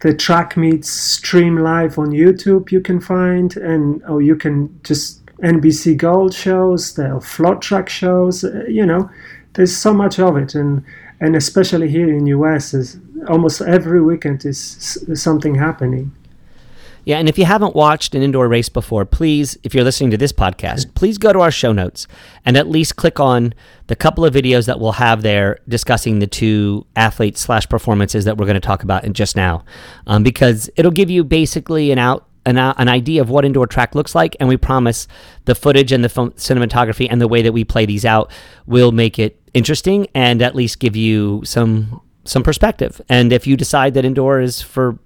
the 0.00 0.14
track 0.14 0.56
meets 0.56 0.90
stream 0.90 1.56
live 1.56 1.98
on 1.98 2.10
YouTube 2.10 2.70
you 2.70 2.80
can 2.80 3.00
find, 3.00 3.56
and 3.56 4.02
or 4.04 4.22
you 4.22 4.36
can 4.36 4.78
just 4.84 5.26
NBC 5.36 5.96
Gold 5.96 6.32
shows, 6.32 6.94
the 6.94 7.02
FloTrack 7.02 7.88
shows. 7.88 8.44
Uh, 8.44 8.64
you 8.68 8.86
know, 8.86 9.10
there's 9.54 9.76
so 9.76 9.92
much 9.92 10.20
of 10.20 10.36
it, 10.36 10.54
and 10.54 10.84
and 11.20 11.34
especially 11.34 11.88
here 11.88 12.14
in 12.14 12.26
US 12.26 12.74
is 12.74 12.98
almost 13.28 13.60
every 13.60 14.02
weekend 14.02 14.44
is 14.44 14.98
something 15.14 15.54
happening. 15.54 16.12
Yeah, 17.06 17.18
and 17.18 17.28
if 17.28 17.38
you 17.38 17.44
haven't 17.44 17.76
watched 17.76 18.16
an 18.16 18.22
indoor 18.22 18.48
race 18.48 18.68
before, 18.68 19.04
please, 19.04 19.56
if 19.62 19.74
you're 19.74 19.84
listening 19.84 20.10
to 20.10 20.16
this 20.16 20.32
podcast, 20.32 20.92
please 20.94 21.18
go 21.18 21.32
to 21.32 21.38
our 21.38 21.52
show 21.52 21.72
notes 21.72 22.08
and 22.44 22.56
at 22.56 22.68
least 22.68 22.96
click 22.96 23.20
on 23.20 23.54
the 23.86 23.94
couple 23.94 24.24
of 24.24 24.34
videos 24.34 24.66
that 24.66 24.80
we'll 24.80 24.90
have 24.90 25.22
there 25.22 25.60
discussing 25.68 26.18
the 26.18 26.26
two 26.26 26.84
athletes 26.96 27.40
slash 27.40 27.68
performances 27.68 28.24
that 28.24 28.36
we're 28.36 28.44
going 28.44 28.54
to 28.54 28.60
talk 28.60 28.82
about 28.82 29.04
in 29.04 29.14
just 29.14 29.36
now, 29.36 29.64
um, 30.08 30.24
because 30.24 30.68
it'll 30.74 30.90
give 30.90 31.08
you 31.08 31.22
basically 31.22 31.92
an 31.92 31.98
out 32.00 32.26
an, 32.44 32.58
an 32.58 32.88
idea 32.88 33.20
of 33.20 33.28
what 33.30 33.44
indoor 33.44 33.66
track 33.68 33.94
looks 33.94 34.14
like, 34.14 34.36
and 34.40 34.48
we 34.48 34.56
promise 34.56 35.06
the 35.44 35.54
footage 35.54 35.92
and 35.92 36.02
the 36.02 36.08
cinematography 36.08 37.06
and 37.08 37.20
the 37.20 37.28
way 37.28 37.42
that 37.42 37.52
we 37.52 37.64
play 37.64 37.86
these 37.86 38.04
out 38.04 38.32
will 38.66 38.90
make 38.90 39.18
it 39.18 39.40
interesting 39.54 40.06
and 40.14 40.42
at 40.42 40.54
least 40.54 40.78
give 40.80 40.96
you 40.96 41.42
some 41.44 42.00
some 42.26 42.42
perspective. 42.42 43.00
And 43.08 43.32
if 43.32 43.46
you 43.46 43.56
decide 43.56 43.94
that 43.94 44.04
indoor 44.04 44.40
is 44.40 44.60
for 44.62 44.98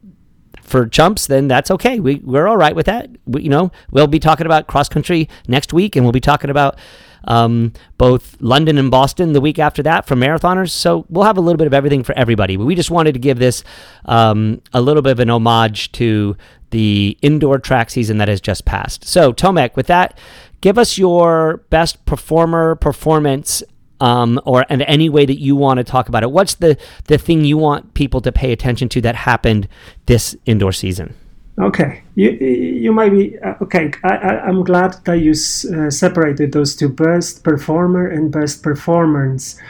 for 0.62 0.86
chumps, 0.86 1.26
then 1.26 1.48
that's 1.48 1.70
okay. 1.70 2.00
We 2.00 2.16
we're 2.16 2.46
all 2.46 2.56
right 2.56 2.74
with 2.74 2.86
that. 2.86 3.10
We, 3.26 3.42
you 3.42 3.48
know, 3.48 3.72
we'll 3.90 4.06
be 4.06 4.20
talking 4.20 4.46
about 4.46 4.66
cross 4.66 4.88
country 4.88 5.28
next 5.48 5.72
week, 5.72 5.96
and 5.96 6.04
we'll 6.04 6.12
be 6.12 6.20
talking 6.20 6.50
about 6.50 6.78
um, 7.24 7.72
both 7.98 8.36
London 8.40 8.78
and 8.78 8.90
Boston 8.90 9.32
the 9.32 9.40
week 9.40 9.58
after 9.58 9.82
that 9.82 10.06
for 10.06 10.16
marathoners. 10.16 10.70
So 10.70 11.06
we'll 11.08 11.24
have 11.24 11.36
a 11.36 11.40
little 11.40 11.58
bit 11.58 11.66
of 11.66 11.74
everything 11.74 12.02
for 12.02 12.16
everybody. 12.16 12.56
We 12.56 12.74
just 12.74 12.90
wanted 12.90 13.12
to 13.12 13.18
give 13.18 13.38
this 13.38 13.62
um, 14.06 14.62
a 14.72 14.80
little 14.80 15.02
bit 15.02 15.12
of 15.12 15.20
an 15.20 15.30
homage 15.30 15.92
to 15.92 16.36
the 16.70 17.18
indoor 17.20 17.58
track 17.58 17.90
season 17.90 18.18
that 18.18 18.28
has 18.28 18.40
just 18.40 18.64
passed. 18.64 19.04
So 19.04 19.32
Tomek, 19.32 19.76
with 19.76 19.88
that, 19.88 20.18
give 20.60 20.78
us 20.78 20.98
your 20.98 21.58
best 21.70 22.04
performer 22.04 22.76
performance 22.76 23.62
um, 24.00 24.40
or 24.44 24.64
and 24.68 24.82
any 24.82 25.08
way 25.08 25.26
that 25.26 25.40
you 25.40 25.56
want 25.56 25.78
to 25.78 25.84
talk 25.84 26.08
about 26.08 26.22
it. 26.22 26.30
What's 26.30 26.54
the 26.54 26.76
the 27.04 27.18
thing 27.18 27.44
you 27.44 27.58
want 27.58 27.94
people 27.94 28.20
to 28.22 28.32
pay 28.32 28.52
attention 28.52 28.88
to 28.90 29.00
that 29.02 29.14
happened 29.14 29.68
this 30.06 30.36
indoor 30.46 30.72
season? 30.72 31.14
Okay, 31.58 32.02
you 32.14 32.30
you 32.30 32.92
might 32.92 33.10
be 33.10 33.38
uh, 33.38 33.54
okay. 33.60 33.92
I, 34.02 34.48
am 34.48 34.64
glad 34.64 35.04
that 35.04 35.18
you 35.18 35.32
uh, 35.32 35.90
separated 35.90 36.52
those 36.52 36.74
two: 36.74 36.88
best 36.88 37.44
performer 37.44 38.08
and 38.08 38.32
best 38.32 38.62
performance, 38.62 39.60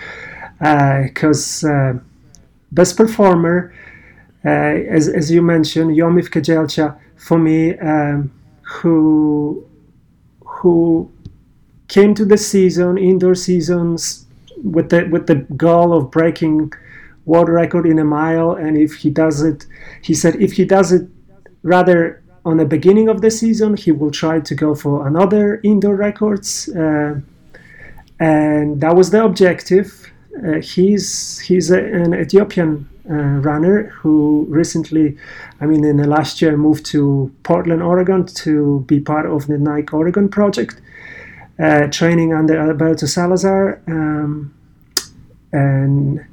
because 0.59 1.65
uh, 1.65 1.69
uh, 1.69 1.93
best 2.71 2.97
performer, 2.97 3.75
uh, 4.45 4.49
as 4.49 5.09
as 5.09 5.33
you 5.33 5.43
mentioned, 5.43 5.97
Yomif 5.97 6.29
Kejelcha, 6.29 6.97
for 7.17 7.39
me, 7.39 7.77
um, 7.79 8.31
who 8.63 9.65
who 10.45 11.11
came 11.91 12.15
to 12.15 12.25
the 12.25 12.39
season, 12.39 12.97
indoor 12.97 13.35
seasons, 13.35 14.25
with 14.63 14.89
the 14.91 15.09
with 15.11 15.27
the 15.27 15.39
goal 15.57 15.93
of 15.93 16.11
breaking 16.11 16.73
world 17.27 17.49
record 17.49 17.85
in 17.87 17.99
a 17.99 18.05
mile. 18.05 18.53
And 18.53 18.79
if 18.79 18.93
he 19.03 19.11
does 19.11 19.43
it, 19.43 19.67
he 20.01 20.15
said 20.15 20.37
if 20.37 20.53
he 20.53 20.65
does 20.65 20.93
it 20.93 21.09
rather 21.63 22.23
on 22.45 22.57
the 22.57 22.65
beginning 22.65 23.09
of 23.09 23.21
the 23.21 23.31
season, 23.31 23.77
he 23.77 23.91
will 23.93 24.11
try 24.11 24.41
to 24.41 24.55
go 24.55 24.75
for 24.75 25.07
another 25.07 25.61
indoor 25.63 25.97
records. 25.97 26.69
Uh, 26.69 27.21
and 28.19 28.81
that 28.81 28.95
was 28.95 29.11
the 29.11 29.25
objective. 29.25 30.11
Uh, 30.47 30.61
he's 30.61 31.41
he's 31.41 31.71
a, 31.71 31.81
an 32.03 32.15
Ethiopian 32.15 32.89
uh, 33.11 33.41
runner 33.49 33.89
who 33.99 34.47
recently, 34.49 35.17
I 35.61 35.67
mean, 35.67 35.85
in 35.85 35.97
the 35.97 36.07
last 36.07 36.41
year, 36.41 36.57
moved 36.57 36.87
to 36.87 37.33
Portland, 37.43 37.83
Oregon, 37.83 38.27
to 38.27 38.85
be 38.87 39.01
part 39.01 39.27
of 39.27 39.49
the 39.49 39.59
Nike 39.59 39.93
Oregon 39.93 40.29
project, 40.29 40.81
uh, 41.61 41.87
training 41.89 42.33
under 42.33 42.59
Alberto 42.59 43.07
Salazar, 43.07 43.81
um, 43.87 44.55
and 45.53 46.25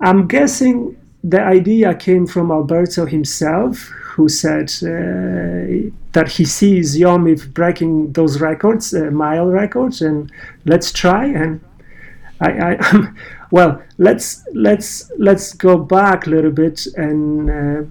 I'm 0.00 0.26
guessing 0.26 0.96
the 1.24 1.40
idea 1.40 1.94
came 1.94 2.26
from 2.26 2.50
Alberto 2.50 3.06
himself, 3.06 3.78
who 4.14 4.28
said 4.28 4.70
uh, 4.82 5.90
that 6.12 6.32
he 6.36 6.44
sees 6.44 6.98
Yomif 6.98 7.52
breaking 7.54 8.12
those 8.12 8.40
records, 8.40 8.92
uh, 8.92 9.10
mile 9.10 9.46
records, 9.46 10.02
and 10.02 10.30
let's 10.64 10.92
try. 10.92 11.26
And 11.26 11.60
I, 12.40 12.74
I 12.74 13.12
well, 13.50 13.82
let's 13.98 14.44
let's 14.52 15.10
let's 15.18 15.54
go 15.54 15.78
back 15.78 16.26
a 16.26 16.30
little 16.30 16.50
bit 16.50 16.86
and 16.96 17.50
uh, 17.50 17.84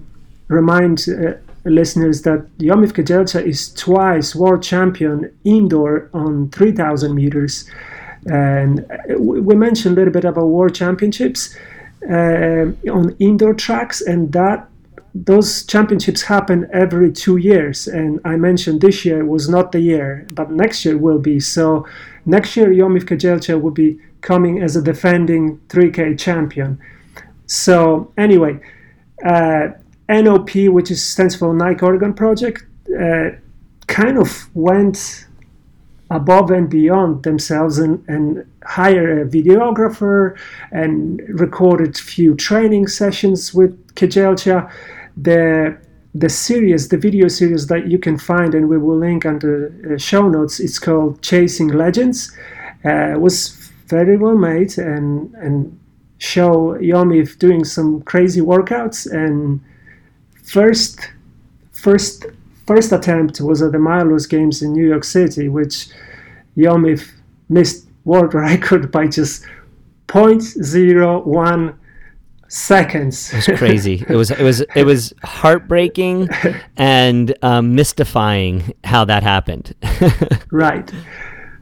remind 0.48 1.06
uh, 1.08 1.34
listeners 1.64 2.22
that 2.22 2.46
Yomif 2.58 2.92
Kejelcha 2.92 3.44
is 3.44 3.72
twice 3.74 4.34
world 4.34 4.62
champion 4.62 5.32
indoor 5.44 6.10
on 6.12 6.50
3,000 6.50 7.14
meters. 7.14 7.68
And 8.26 8.80
uh, 8.90 9.18
we 9.18 9.54
mentioned 9.54 9.96
a 9.96 10.00
little 10.00 10.12
bit 10.12 10.24
about 10.24 10.46
world 10.46 10.74
championships 10.74 11.56
uh, 12.08 12.66
on 12.90 13.16
indoor 13.18 13.54
tracks, 13.54 14.00
and 14.00 14.32
that 14.32 14.68
those 15.14 15.64
championships 15.66 16.22
happen 16.22 16.68
every 16.72 17.12
two 17.12 17.36
years. 17.36 17.86
And 17.86 18.20
I 18.24 18.36
mentioned 18.36 18.80
this 18.80 19.04
year 19.04 19.24
was 19.24 19.48
not 19.48 19.72
the 19.72 19.80
year, 19.80 20.26
but 20.32 20.50
next 20.50 20.84
year 20.84 20.96
will 20.96 21.18
be. 21.18 21.38
So 21.38 21.86
next 22.24 22.56
year, 22.56 22.68
Yomif 22.68 23.04
Kejelcha 23.04 23.60
will 23.60 23.72
be 23.72 23.98
coming 24.20 24.62
as 24.62 24.76
a 24.76 24.82
defending 24.82 25.58
3K 25.68 26.18
champion. 26.18 26.78
So 27.46 28.12
anyway, 28.16 28.60
uh, 29.24 29.68
NOP, 30.08 30.68
which 30.68 30.90
is 30.90 31.04
stands 31.04 31.34
for 31.34 31.54
Nike 31.54 31.84
Oregon 31.84 32.14
Project, 32.14 32.64
uh, 33.00 33.30
kind 33.86 34.18
of 34.18 34.48
went 34.54 35.26
above 36.10 36.50
and 36.50 36.68
beyond 36.68 37.22
themselves 37.22 37.78
and, 37.78 38.04
and 38.06 38.38
a 38.38 39.24
videographer 39.24 40.36
and 40.70 41.20
recorded 41.28 41.96
few 41.96 42.34
training 42.34 42.86
sessions 42.86 43.54
with 43.54 43.94
Kejelcha. 43.94 44.70
The 45.16 45.76
the 46.14 46.28
series, 46.28 46.88
the 46.88 46.98
video 46.98 47.26
series 47.28 47.68
that 47.68 47.86
you 47.86 47.98
can 47.98 48.18
find, 48.18 48.54
and 48.54 48.68
we 48.68 48.76
will 48.76 48.98
link 48.98 49.24
under 49.24 49.98
show 49.98 50.28
notes. 50.28 50.60
It's 50.60 50.78
called 50.78 51.22
Chasing 51.22 51.68
Legends. 51.68 52.30
Uh, 52.84 53.14
was 53.18 53.70
very 53.86 54.16
well 54.16 54.36
made 54.36 54.76
and 54.76 55.34
and 55.34 55.78
show 56.18 56.76
Yomif 56.80 57.38
doing 57.38 57.64
some 57.64 58.02
crazy 58.02 58.40
workouts. 58.40 59.10
And 59.10 59.60
first 60.42 61.00
first 61.72 62.26
first 62.66 62.92
attempt 62.92 63.40
was 63.40 63.62
at 63.62 63.72
the 63.72 63.78
Millrose 63.78 64.28
Games 64.28 64.62
in 64.62 64.72
New 64.72 64.86
York 64.86 65.04
City, 65.04 65.48
which 65.48 65.88
Yomif 66.56 67.10
missed 67.48 67.88
world 68.04 68.34
record 68.48 68.90
by 68.90 69.06
just 69.06 69.44
0.01 70.08 71.74
seconds. 72.48 73.32
It 73.32 73.36
was 73.48 73.58
crazy. 73.58 74.04
it 74.08 74.14
was 74.14 74.30
it 74.30 74.42
was 74.42 74.60
it 74.74 74.84
was 74.84 75.14
heartbreaking 75.24 76.28
and 76.76 77.34
um, 77.42 77.74
mystifying 77.74 78.74
how 78.84 79.04
that 79.06 79.22
happened. 79.22 79.74
right. 80.50 80.90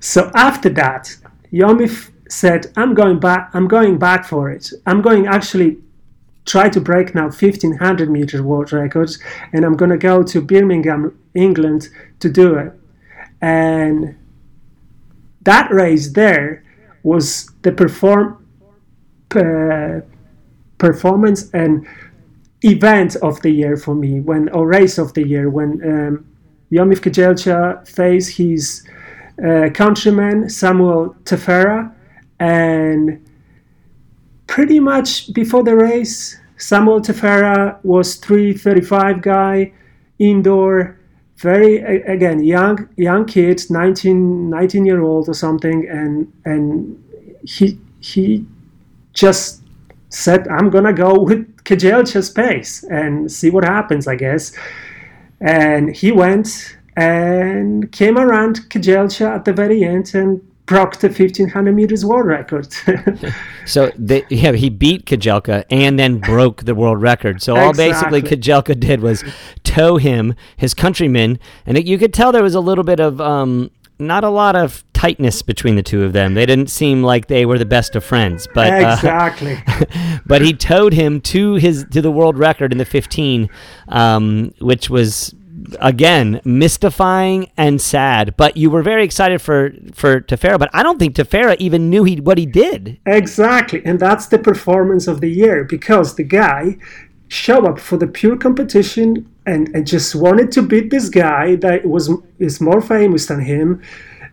So 0.00 0.30
after 0.34 0.68
that, 0.70 1.16
Yomif 1.52 2.10
said, 2.28 2.72
"I'm 2.76 2.94
going 2.94 3.20
back. 3.20 3.50
I'm 3.54 3.68
going 3.68 3.98
back 3.98 4.24
for 4.24 4.50
it. 4.50 4.72
I'm 4.86 5.02
going 5.02 5.26
actually." 5.26 5.78
Try 6.50 6.68
to 6.68 6.80
break 6.80 7.14
now 7.14 7.26
1500 7.26 8.10
meter 8.10 8.42
world 8.42 8.72
records, 8.72 9.20
and 9.52 9.64
I'm 9.64 9.76
gonna 9.76 9.96
go 9.96 10.24
to 10.24 10.40
Birmingham, 10.40 11.16
England, 11.32 11.90
to 12.18 12.28
do 12.28 12.56
it. 12.56 12.72
And 13.40 14.16
that 15.42 15.70
race 15.70 16.12
there 16.12 16.64
was 17.04 17.48
the 17.62 17.70
perform 17.70 18.44
uh, 19.36 20.00
performance 20.78 21.50
and 21.54 21.86
event 22.62 23.14
of 23.22 23.40
the 23.42 23.50
year 23.50 23.76
for 23.76 23.94
me 23.94 24.18
when 24.18 24.48
or 24.48 24.66
race 24.66 24.98
of 24.98 25.14
the 25.14 25.24
year 25.24 25.48
when 25.48 25.70
um, 25.84 26.26
Yomif 26.72 26.98
Kejelcha 26.98 27.86
faced 27.86 28.36
his 28.38 28.84
uh, 29.38 29.68
countryman 29.72 30.48
Samuel 30.50 31.14
Tefera 31.22 31.94
and 32.40 33.24
pretty 34.50 34.80
much 34.80 35.32
before 35.32 35.62
the 35.62 35.76
race 35.76 36.36
Samuel 36.56 37.00
Tefera 37.00 37.78
was 37.84 38.16
335 38.16 39.22
guy 39.22 39.72
indoor 40.18 40.98
very 41.36 41.78
again 42.16 42.42
young 42.42 42.88
young 42.96 43.24
kid 43.24 43.62
19 43.70 44.50
19 44.50 44.84
year 44.84 45.02
old 45.02 45.28
or 45.28 45.34
something 45.34 45.88
and 45.88 46.30
and 46.44 47.02
he 47.44 47.78
he 48.00 48.44
just 49.14 49.62
said 50.08 50.46
i'm 50.48 50.68
gonna 50.68 50.92
go 50.92 51.14
with 51.28 51.46
Kejelcha's 51.64 52.28
pace 52.28 52.82
and 52.82 53.30
see 53.30 53.50
what 53.50 53.64
happens 53.64 54.08
i 54.08 54.16
guess. 54.16 54.52
And 55.40 55.96
he 55.96 56.12
went 56.12 56.76
and 56.96 57.90
came 57.92 58.18
around 58.18 58.68
Kejelcha 58.68 59.26
at 59.36 59.46
the 59.46 59.54
very 59.54 59.84
end 59.84 60.14
and 60.14 60.42
broke 60.70 60.98
the 60.98 61.08
1500 61.08 61.74
meters 61.74 62.04
world 62.04 62.26
record. 62.26 62.72
so 63.66 63.90
the, 63.98 64.24
yeah, 64.30 64.52
he 64.52 64.70
beat 64.70 65.04
Kejelcha 65.04 65.64
and 65.68 65.98
then 65.98 66.18
broke 66.18 66.64
the 66.64 66.76
world 66.76 67.02
record. 67.02 67.42
So 67.42 67.56
all 67.56 67.70
exactly. 67.70 68.20
basically 68.20 68.38
Kejelcha 68.38 68.78
did 68.78 69.00
was 69.00 69.24
tow 69.64 69.96
him, 69.96 70.36
his 70.56 70.72
countryman, 70.72 71.40
and 71.66 71.76
it, 71.76 71.86
you 71.86 71.98
could 71.98 72.14
tell 72.14 72.30
there 72.30 72.44
was 72.44 72.54
a 72.54 72.60
little 72.60 72.84
bit 72.84 73.00
of 73.00 73.20
um, 73.20 73.72
not 73.98 74.22
a 74.22 74.28
lot 74.28 74.54
of 74.54 74.84
tightness 74.92 75.42
between 75.42 75.74
the 75.74 75.82
two 75.82 76.04
of 76.04 76.12
them. 76.12 76.34
They 76.34 76.46
didn't 76.46 76.70
seem 76.70 77.02
like 77.02 77.26
they 77.26 77.44
were 77.44 77.58
the 77.58 77.66
best 77.66 77.96
of 77.96 78.04
friends. 78.04 78.46
But 78.54 78.72
uh, 78.72 78.92
exactly. 78.92 79.60
Uh, 79.66 80.18
but 80.26 80.40
he 80.40 80.52
towed 80.52 80.92
him 80.92 81.20
to 81.22 81.54
his 81.54 81.84
to 81.90 82.00
the 82.00 82.12
world 82.12 82.38
record 82.38 82.70
in 82.70 82.78
the 82.78 82.84
15, 82.84 83.50
um, 83.88 84.54
which 84.60 84.88
was 84.88 85.34
again 85.80 86.40
mystifying 86.44 87.50
and 87.56 87.80
sad. 87.80 88.36
But 88.36 88.56
you 88.56 88.70
were 88.70 88.82
very 88.82 89.04
excited 89.04 89.40
for 89.40 89.72
for 89.92 90.20
Tefera, 90.20 90.58
but 90.58 90.70
I 90.72 90.82
don't 90.82 90.98
think 90.98 91.16
Tefera 91.16 91.56
even 91.58 91.90
knew 91.90 92.04
he 92.04 92.20
what 92.20 92.38
he 92.38 92.46
did. 92.46 92.98
Exactly, 93.06 93.82
and 93.84 93.98
that's 93.98 94.26
the 94.26 94.38
performance 94.38 95.06
of 95.06 95.20
the 95.20 95.30
year 95.30 95.64
because 95.64 96.16
the 96.16 96.24
guy 96.24 96.76
show 97.28 97.64
up 97.64 97.78
for 97.78 97.96
the 97.96 98.08
pure 98.08 98.36
competition 98.36 99.32
and, 99.46 99.68
and 99.68 99.86
just 99.86 100.16
wanted 100.16 100.50
to 100.52 100.62
beat 100.62 100.90
this 100.90 101.08
guy 101.08 101.54
that 101.56 101.86
was 101.86 102.10
is 102.38 102.60
more 102.60 102.80
famous 102.80 103.26
than 103.26 103.40
him 103.40 103.80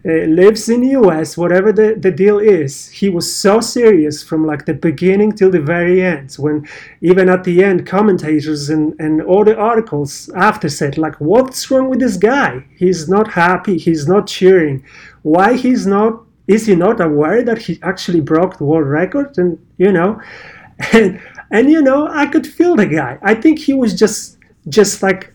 Uh, 0.05 0.25
lives 0.27 0.69
in 0.69 0.81
the 0.81 0.89
US, 0.89 1.35
whatever 1.35 1.73
the, 1.73 1.95
the 1.97 2.11
deal 2.11 2.39
is, 2.39 2.89
he 2.89 3.09
was 3.09 3.33
so 3.33 3.59
serious 3.59 4.23
from 4.23 4.45
like 4.45 4.65
the 4.65 4.73
beginning 4.73 5.31
till 5.31 5.49
the 5.49 5.59
very 5.59 6.01
end. 6.01 6.33
When 6.35 6.67
even 7.01 7.29
at 7.29 7.43
the 7.43 7.63
end, 7.63 7.87
commentators 7.87 8.69
and, 8.69 8.93
and 8.99 9.21
all 9.21 9.43
the 9.43 9.57
articles 9.57 10.29
after 10.35 10.69
said, 10.69 10.97
like, 10.97 11.15
what's 11.19 11.69
wrong 11.69 11.89
with 11.89 11.99
this 11.99 12.15
guy? 12.17 12.63
He's 12.77 13.09
not 13.09 13.31
happy, 13.31 13.77
he's 13.77 14.07
not 14.07 14.27
cheering. 14.27 14.85
Why 15.23 15.55
he's 15.55 15.85
not 15.85 16.23
is 16.47 16.65
he 16.65 16.75
not 16.75 17.01
aware 17.01 17.43
that 17.43 17.57
he 17.57 17.77
actually 17.83 18.21
broke 18.21 18.57
the 18.57 18.63
world 18.63 18.87
record? 18.87 19.37
And 19.37 19.59
you 19.77 19.91
know, 19.91 20.21
and 20.93 21.19
and 21.51 21.69
you 21.69 21.81
know, 21.81 22.07
I 22.07 22.25
could 22.25 22.47
feel 22.47 22.75
the 22.75 22.85
guy. 22.85 23.17
I 23.21 23.35
think 23.35 23.59
he 23.59 23.73
was 23.73 23.93
just 23.93 24.37
just 24.69 25.03
like 25.03 25.33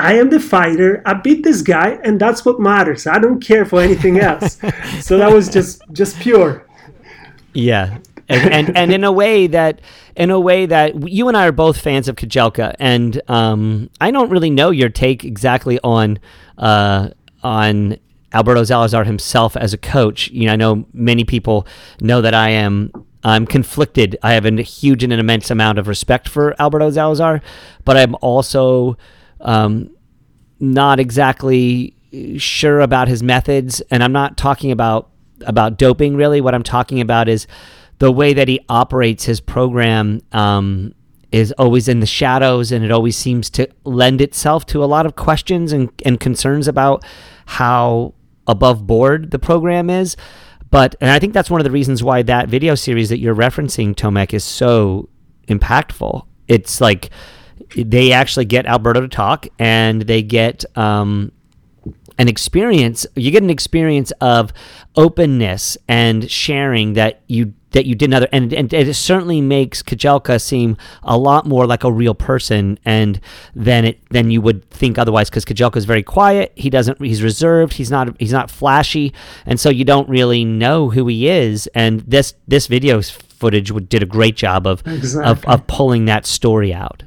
I 0.00 0.14
am 0.14 0.30
the 0.30 0.40
fighter. 0.40 1.02
I 1.04 1.14
beat 1.14 1.44
this 1.44 1.62
guy, 1.62 1.98
and 2.02 2.20
that's 2.20 2.44
what 2.44 2.60
matters. 2.60 3.06
I 3.06 3.18
don't 3.18 3.40
care 3.40 3.64
for 3.64 3.80
anything 3.80 4.18
else. 4.20 4.58
so 5.00 5.18
that 5.18 5.32
was 5.32 5.48
just 5.48 5.82
just 5.92 6.18
pure. 6.20 6.66
Yeah, 7.52 7.98
and, 8.28 8.52
and, 8.52 8.76
and 8.76 8.92
in 8.92 9.04
a 9.04 9.12
way 9.12 9.46
that 9.48 9.80
in 10.16 10.30
a 10.30 10.38
way 10.38 10.66
that 10.66 11.08
you 11.08 11.28
and 11.28 11.36
I 11.36 11.46
are 11.48 11.52
both 11.52 11.80
fans 11.80 12.08
of 12.08 12.16
Kejelcha, 12.16 12.74
and 12.78 13.20
um, 13.28 13.90
I 14.00 14.10
don't 14.10 14.30
really 14.30 14.50
know 14.50 14.70
your 14.70 14.88
take 14.88 15.24
exactly 15.24 15.80
on 15.82 16.18
uh, 16.58 17.10
on 17.42 17.96
Alberto 18.32 18.62
Salazar 18.64 19.04
himself 19.04 19.56
as 19.56 19.72
a 19.72 19.78
coach. 19.78 20.30
You 20.30 20.46
know, 20.46 20.52
I 20.52 20.56
know 20.56 20.86
many 20.92 21.24
people 21.24 21.66
know 22.00 22.20
that 22.20 22.34
I 22.34 22.50
am 22.50 22.92
I'm 23.24 23.46
conflicted. 23.46 24.16
I 24.22 24.32
have 24.32 24.46
a 24.46 24.62
huge 24.62 25.02
and 25.02 25.12
an 25.12 25.18
immense 25.18 25.50
amount 25.50 25.78
of 25.78 25.88
respect 25.88 26.28
for 26.28 26.54
Alberto 26.60 26.90
Salazar, 26.90 27.42
but 27.84 27.96
I'm 27.96 28.14
also 28.20 28.96
um, 29.40 29.90
not 30.58 31.00
exactly 31.00 31.94
sure 32.38 32.80
about 32.80 33.08
his 33.08 33.22
methods, 33.22 33.80
and 33.90 34.02
I'm 34.02 34.12
not 34.12 34.36
talking 34.36 34.70
about 34.70 35.10
about 35.46 35.78
doping 35.78 36.16
really. 36.16 36.40
What 36.40 36.54
I'm 36.54 36.62
talking 36.62 37.00
about 37.00 37.28
is 37.28 37.46
the 37.98 38.12
way 38.12 38.32
that 38.34 38.48
he 38.48 38.60
operates 38.68 39.24
his 39.24 39.40
program 39.40 40.20
um, 40.32 40.94
is 41.32 41.52
always 41.52 41.88
in 41.88 42.00
the 42.00 42.06
shadows, 42.06 42.72
and 42.72 42.84
it 42.84 42.90
always 42.90 43.16
seems 43.16 43.50
to 43.50 43.68
lend 43.84 44.20
itself 44.20 44.66
to 44.66 44.82
a 44.82 44.86
lot 44.86 45.06
of 45.06 45.16
questions 45.16 45.72
and, 45.72 45.90
and 46.04 46.18
concerns 46.18 46.66
about 46.68 47.04
how 47.46 48.14
above 48.46 48.86
board 48.86 49.30
the 49.30 49.38
program 49.38 49.88
is. 49.88 50.16
but 50.70 50.96
and 51.00 51.10
I 51.10 51.18
think 51.18 51.34
that's 51.34 51.50
one 51.50 51.60
of 51.60 51.64
the 51.64 51.70
reasons 51.70 52.02
why 52.02 52.22
that 52.22 52.48
video 52.48 52.74
series 52.74 53.08
that 53.10 53.18
you're 53.18 53.34
referencing, 53.34 53.94
Tomek, 53.94 54.34
is 54.34 54.44
so 54.44 55.08
impactful. 55.48 56.26
It's 56.48 56.80
like 56.80 57.10
they 57.76 58.12
actually 58.12 58.44
get 58.44 58.66
Alberto 58.66 59.00
to 59.00 59.08
talk, 59.08 59.46
and 59.58 60.02
they 60.02 60.22
get 60.22 60.64
um, 60.76 61.32
an 62.18 62.28
experience. 62.28 63.06
You 63.16 63.30
get 63.30 63.42
an 63.42 63.50
experience 63.50 64.12
of 64.20 64.52
openness 64.96 65.78
and 65.88 66.30
sharing 66.30 66.94
that 66.94 67.22
you 67.26 67.54
that 67.72 67.86
you 67.86 67.94
didn't 67.94 68.14
other 68.14 68.28
and, 68.32 68.52
and 68.52 68.72
it 68.72 68.94
certainly 68.94 69.40
makes 69.40 69.82
Kejelcha 69.82 70.40
seem 70.40 70.76
a 71.02 71.16
lot 71.16 71.46
more 71.46 71.66
like 71.66 71.84
a 71.84 71.92
real 71.92 72.14
person 72.14 72.78
and 72.84 73.20
than 73.54 73.84
it 73.84 74.08
than 74.10 74.30
you 74.30 74.40
would 74.40 74.68
think 74.70 74.98
otherwise 74.98 75.30
because 75.30 75.44
Kejelcha 75.44 75.76
is 75.76 75.84
very 75.84 76.02
quiet 76.02 76.52
he 76.56 76.70
doesn't 76.70 77.00
he's 77.00 77.22
reserved 77.22 77.74
he's 77.74 77.90
not 77.90 78.20
he's 78.20 78.32
not 78.32 78.50
flashy 78.50 79.12
and 79.46 79.60
so 79.60 79.70
you 79.70 79.84
don't 79.84 80.08
really 80.08 80.44
know 80.44 80.90
who 80.90 81.06
he 81.06 81.28
is 81.28 81.68
and 81.68 82.00
this 82.00 82.34
this 82.48 82.66
video 82.66 83.00
footage 83.02 83.72
did 83.88 84.02
a 84.02 84.06
great 84.06 84.36
job 84.36 84.66
of 84.66 84.86
exactly. 84.86 85.30
of, 85.30 85.44
of 85.46 85.66
pulling 85.66 86.06
that 86.06 86.26
story 86.26 86.74
out 86.74 87.04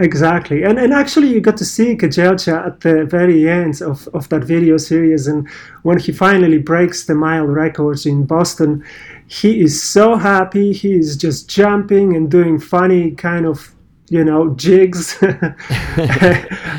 Exactly, 0.00 0.62
and 0.62 0.78
and 0.78 0.94
actually 0.94 1.28
you 1.28 1.42
got 1.42 1.58
to 1.58 1.64
see 1.64 1.94
Kejelcha 1.94 2.66
at 2.66 2.80
the 2.80 3.04
very 3.04 3.46
end 3.50 3.82
of, 3.82 4.08
of 4.14 4.26
that 4.30 4.44
video 4.44 4.78
series, 4.78 5.26
and 5.26 5.46
when 5.82 5.98
he 5.98 6.10
finally 6.10 6.56
breaks 6.56 7.04
the 7.04 7.14
mile 7.14 7.44
records 7.44 8.06
in 8.06 8.24
Boston, 8.24 8.82
he 9.26 9.60
is 9.60 9.82
so 9.82 10.14
happy. 10.16 10.72
He 10.72 10.94
is 10.94 11.18
just 11.18 11.50
jumping 11.50 12.16
and 12.16 12.30
doing 12.30 12.58
funny 12.58 13.10
kind 13.10 13.44
of 13.44 13.74
you 14.08 14.24
know 14.24 14.54
jigs. 14.54 15.18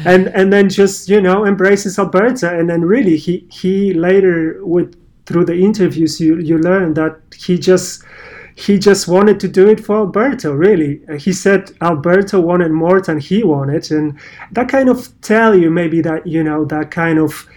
And 0.04 0.30
and 0.30 0.52
then 0.52 0.68
just 0.70 1.08
you 1.08 1.22
know 1.22 1.46
embraces 1.46 2.00
alberto. 2.00 2.50
And 2.58 2.68
then 2.68 2.82
really 2.82 3.18
he 3.18 3.46
he 3.52 3.94
later 3.94 4.58
with 4.66 4.96
through 5.28 5.46
the 5.46 5.56
interviews 5.56 6.20
you 6.20 6.40
you 6.40 6.58
learn 6.58 6.96
that 6.96 7.20
he 7.38 7.60
just 7.60 8.04
he 8.62 8.78
just 8.78 9.08
wanted 9.08 9.40
to 9.40 9.48
do 9.48 9.68
it 9.68 9.80
for 9.80 9.98
alberto 9.98 10.54
really 10.54 11.02
uh, 11.10 11.18
he 11.18 11.34
said 11.34 11.72
alberto 11.82 12.40
wanted 12.40 12.72
more 12.72 13.02
than 13.02 13.20
he 13.20 13.44
wanted 13.44 13.92
and 13.92 14.20
that 14.52 14.70
kind 14.70 14.90
of 14.90 15.10
tell 15.22 15.56
you 15.56 15.70
maybe 15.70 16.02
that 16.02 16.26
you 16.26 16.44
know 16.44 16.66
that 16.66 16.92
kind 16.92 17.18
of 17.20 17.48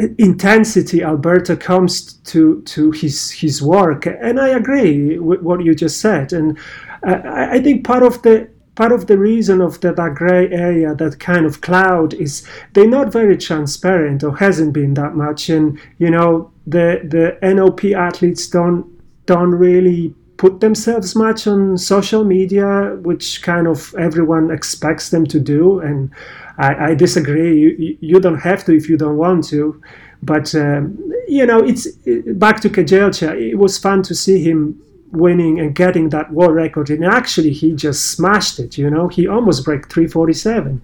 uh, 0.00 0.06
intensity 0.18 1.02
Alberto 1.04 1.54
comes 1.54 2.14
to 2.14 2.62
to 2.62 2.90
his 2.90 3.30
his 3.30 3.62
work, 3.62 4.06
and 4.06 4.40
I 4.40 4.48
agree 4.48 5.18
with 5.18 5.40
what 5.40 5.64
you 5.64 5.72
just 5.74 6.00
said. 6.00 6.32
And 6.32 6.58
uh, 7.06 7.20
I, 7.24 7.52
I 7.52 7.62
think 7.62 7.84
part 7.84 8.02
of 8.02 8.20
the 8.22 8.48
part 8.74 8.90
of 8.90 9.06
the 9.06 9.16
reason 9.16 9.60
of 9.60 9.80
the, 9.80 9.92
that 9.92 10.14
gray 10.16 10.50
area, 10.50 10.96
that 10.96 11.20
kind 11.20 11.46
of 11.46 11.60
cloud, 11.60 12.12
is 12.14 12.44
they're 12.72 12.88
not 12.88 13.12
very 13.12 13.36
transparent 13.36 14.24
or 14.24 14.36
hasn't 14.36 14.72
been 14.72 14.94
that 14.94 15.14
much. 15.14 15.48
And 15.48 15.78
you 15.98 16.10
know, 16.10 16.50
the 16.66 17.00
the 17.04 17.54
NOP 17.54 17.84
athletes 17.84 18.48
don't 18.48 18.84
don't 19.26 19.52
really 19.52 20.12
put 20.36 20.60
themselves 20.60 21.14
much 21.14 21.46
on 21.46 21.78
social 21.78 22.24
media, 22.24 22.96
which 23.02 23.42
kind 23.42 23.66
of 23.66 23.94
everyone 23.98 24.50
expects 24.50 25.10
them 25.10 25.26
to 25.26 25.40
do. 25.40 25.80
And 25.80 26.10
I, 26.58 26.90
I 26.90 26.94
disagree. 26.94 27.58
You, 27.60 27.98
you 28.00 28.20
don't 28.20 28.40
have 28.40 28.64
to 28.64 28.76
if 28.76 28.88
you 28.88 28.96
don't 28.96 29.16
want 29.16 29.44
to. 29.48 29.80
But 30.22 30.54
um, 30.54 30.98
you 31.28 31.44
know, 31.46 31.58
it's 31.58 31.86
back 32.34 32.60
to 32.60 32.68
Kejelcha. 32.70 33.40
It 33.40 33.56
was 33.56 33.78
fun 33.78 34.02
to 34.04 34.14
see 34.14 34.42
him 34.42 34.80
winning 35.12 35.60
and 35.60 35.74
getting 35.74 36.08
that 36.10 36.32
world 36.32 36.54
record. 36.54 36.90
And 36.90 37.04
actually, 37.04 37.52
he 37.52 37.72
just 37.72 38.12
smashed 38.12 38.58
it. 38.58 38.76
You 38.78 38.90
know, 38.90 39.08
he 39.08 39.28
almost 39.28 39.64
broke 39.64 39.90
347. 39.90 40.80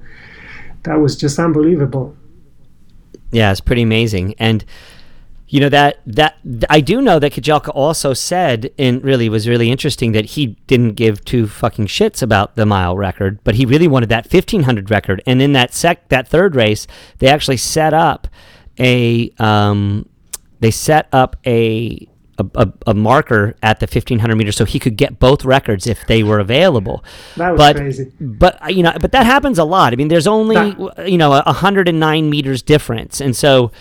That 0.84 1.00
was 1.00 1.16
just 1.16 1.38
unbelievable. 1.38 2.16
Yeah, 3.32 3.50
it's 3.50 3.60
pretty 3.60 3.82
amazing. 3.82 4.34
And 4.38 4.64
you 5.50 5.58
know 5.58 5.68
that 5.68 6.00
that 6.06 6.38
I 6.70 6.80
do 6.80 7.02
know 7.02 7.18
that 7.18 7.32
Kejelcha 7.32 7.72
also 7.74 8.14
said, 8.14 8.70
and 8.78 9.02
really 9.02 9.28
was 9.28 9.48
really 9.48 9.68
interesting 9.68 10.12
that 10.12 10.24
he 10.24 10.58
didn't 10.68 10.92
give 10.92 11.24
two 11.24 11.48
fucking 11.48 11.88
shits 11.88 12.22
about 12.22 12.54
the 12.54 12.64
mile 12.64 12.96
record, 12.96 13.40
but 13.42 13.56
he 13.56 13.66
really 13.66 13.88
wanted 13.88 14.10
that 14.10 14.32
1500 14.32 14.90
record. 14.90 15.22
And 15.26 15.42
in 15.42 15.52
that 15.54 15.74
sec 15.74 16.08
that 16.08 16.28
third 16.28 16.54
race, 16.54 16.86
they 17.18 17.26
actually 17.26 17.56
set 17.56 17.92
up 17.92 18.28
a 18.78 19.32
um, 19.40 20.08
they 20.60 20.70
set 20.70 21.08
up 21.12 21.36
a 21.44 22.06
a, 22.54 22.72
a, 22.86 22.94
marker 22.94 23.54
at 23.62 23.80
the 23.80 23.84
1500 23.84 24.34
meters 24.34 24.56
so 24.56 24.64
he 24.64 24.78
could 24.78 24.96
get 24.96 25.18
both 25.18 25.44
records 25.44 25.86
if 25.86 26.06
they 26.06 26.22
were 26.22 26.38
available. 26.38 27.04
That 27.36 27.50
was 27.50 27.58
but, 27.58 27.76
crazy. 27.76 28.10
But 28.18 28.74
you 28.74 28.82
know, 28.82 28.96
but 28.98 29.12
that 29.12 29.26
happens 29.26 29.58
a 29.58 29.64
lot. 29.64 29.92
I 29.92 29.96
mean, 29.96 30.08
there's 30.08 30.28
only 30.28 30.54
that, 30.54 31.10
you 31.10 31.18
know 31.18 31.30
109 31.30 32.30
meters 32.30 32.62
difference, 32.62 33.20
and 33.20 33.34
so 33.34 33.72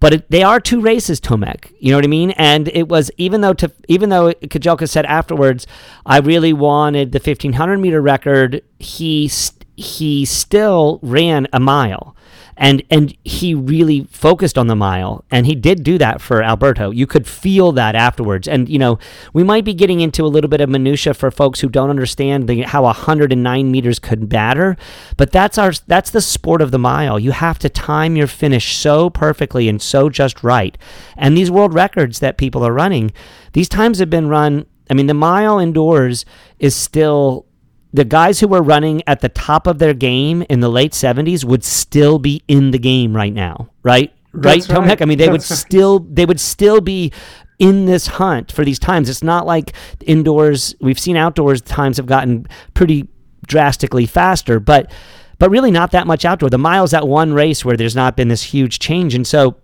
but 0.00 0.12
it, 0.14 0.30
they 0.30 0.42
are 0.42 0.60
two 0.60 0.80
races, 0.80 1.20
Tomek. 1.20 1.72
You 1.80 1.90
know 1.90 1.98
what 1.98 2.04
I 2.04 2.08
mean? 2.08 2.30
And 2.32 2.68
it 2.68 2.88
was 2.88 3.10
even 3.16 3.40
though 3.40 3.54
to, 3.54 3.72
even 3.88 4.08
though 4.10 4.32
Kejelcha 4.32 4.88
said 4.88 5.06
afterwards, 5.06 5.66
I 6.06 6.18
really 6.18 6.52
wanted 6.52 7.12
the 7.12 7.18
1500 7.18 7.78
meter 7.78 8.00
record. 8.00 8.62
He 8.78 9.30
he 9.76 10.24
still 10.24 10.98
ran 11.02 11.46
a 11.52 11.60
mile 11.60 12.16
and 12.58 12.82
and 12.90 13.16
he 13.24 13.54
really 13.54 14.04
focused 14.10 14.58
on 14.58 14.66
the 14.66 14.76
mile 14.76 15.24
and 15.30 15.46
he 15.46 15.54
did 15.54 15.84
do 15.84 15.96
that 15.96 16.20
for 16.20 16.42
Alberto. 16.42 16.90
You 16.90 17.06
could 17.06 17.26
feel 17.26 17.72
that 17.72 17.94
afterwards. 17.94 18.46
And 18.48 18.68
you 18.68 18.78
know 18.78 18.98
we 19.32 19.44
might 19.44 19.64
be 19.64 19.72
getting 19.72 20.00
into 20.00 20.24
a 20.24 20.28
little 20.28 20.50
bit 20.50 20.60
of 20.60 20.68
minutia 20.68 21.14
for 21.14 21.30
folks 21.30 21.60
who 21.60 21.68
don't 21.68 21.88
understand 21.88 22.48
the, 22.48 22.62
how 22.62 22.82
109 22.82 23.70
meters 23.70 23.98
could 23.98 24.28
batter 24.28 24.76
but 25.16 25.30
that's 25.30 25.56
our 25.56 25.72
that's 25.86 26.10
the 26.10 26.20
sport 26.20 26.60
of 26.60 26.72
the 26.72 26.78
mile. 26.78 27.18
You 27.18 27.30
have 27.30 27.58
to 27.60 27.68
time 27.68 28.16
your 28.16 28.26
finish 28.26 28.76
so 28.76 29.08
perfectly 29.08 29.68
and 29.68 29.80
so 29.80 30.10
just 30.10 30.42
right. 30.42 30.76
And 31.16 31.36
these 31.36 31.50
world 31.50 31.72
records 31.72 32.18
that 32.18 32.36
people 32.36 32.66
are 32.66 32.72
running 32.72 33.12
these 33.52 33.68
times 33.68 34.00
have 34.00 34.10
been 34.10 34.28
run 34.28 34.66
I 34.90 34.94
mean 34.94 35.06
the 35.06 35.14
mile 35.14 35.60
indoors 35.60 36.24
is 36.58 36.74
still 36.74 37.46
the 37.92 38.04
guys 38.04 38.40
who 38.40 38.48
were 38.48 38.62
running 38.62 39.02
at 39.06 39.20
the 39.20 39.28
top 39.28 39.66
of 39.66 39.78
their 39.78 39.94
game 39.94 40.42
in 40.48 40.60
the 40.60 40.68
late 40.68 40.92
70s 40.92 41.44
would 41.44 41.64
still 41.64 42.18
be 42.18 42.42
in 42.48 42.70
the 42.70 42.78
game 42.78 43.16
right 43.16 43.32
now, 43.32 43.70
right? 43.82 44.12
That's 44.34 44.68
right, 44.68 44.74
Tom 44.74 44.84
right. 44.84 44.90
Heck? 44.90 45.02
I 45.02 45.06
mean, 45.06 45.18
they 45.18 45.26
That's 45.26 45.48
would 45.48 45.50
right. 45.50 45.58
still 45.58 46.00
they 46.00 46.26
would 46.26 46.40
still 46.40 46.80
be 46.80 47.12
in 47.58 47.86
this 47.86 48.06
hunt 48.06 48.52
for 48.52 48.64
these 48.64 48.78
times. 48.78 49.08
It's 49.08 49.22
not 49.22 49.46
like 49.46 49.72
indoors. 50.04 50.74
We've 50.80 50.98
seen 50.98 51.16
outdoors 51.16 51.60
times 51.62 51.96
have 51.96 52.06
gotten 52.06 52.46
pretty 52.74 53.08
drastically 53.46 54.06
faster, 54.06 54.60
but 54.60 54.92
but 55.38 55.50
really 55.50 55.70
not 55.70 55.92
that 55.92 56.06
much 56.06 56.24
outdoor. 56.24 56.50
The 56.50 56.58
miles 56.58 56.90
that 56.90 57.08
one 57.08 57.32
race 57.32 57.64
where 57.64 57.76
there's 57.76 57.96
not 57.96 58.16
been 58.16 58.28
this 58.28 58.42
huge 58.42 58.78
change, 58.78 59.14
and 59.14 59.26
so 59.26 59.56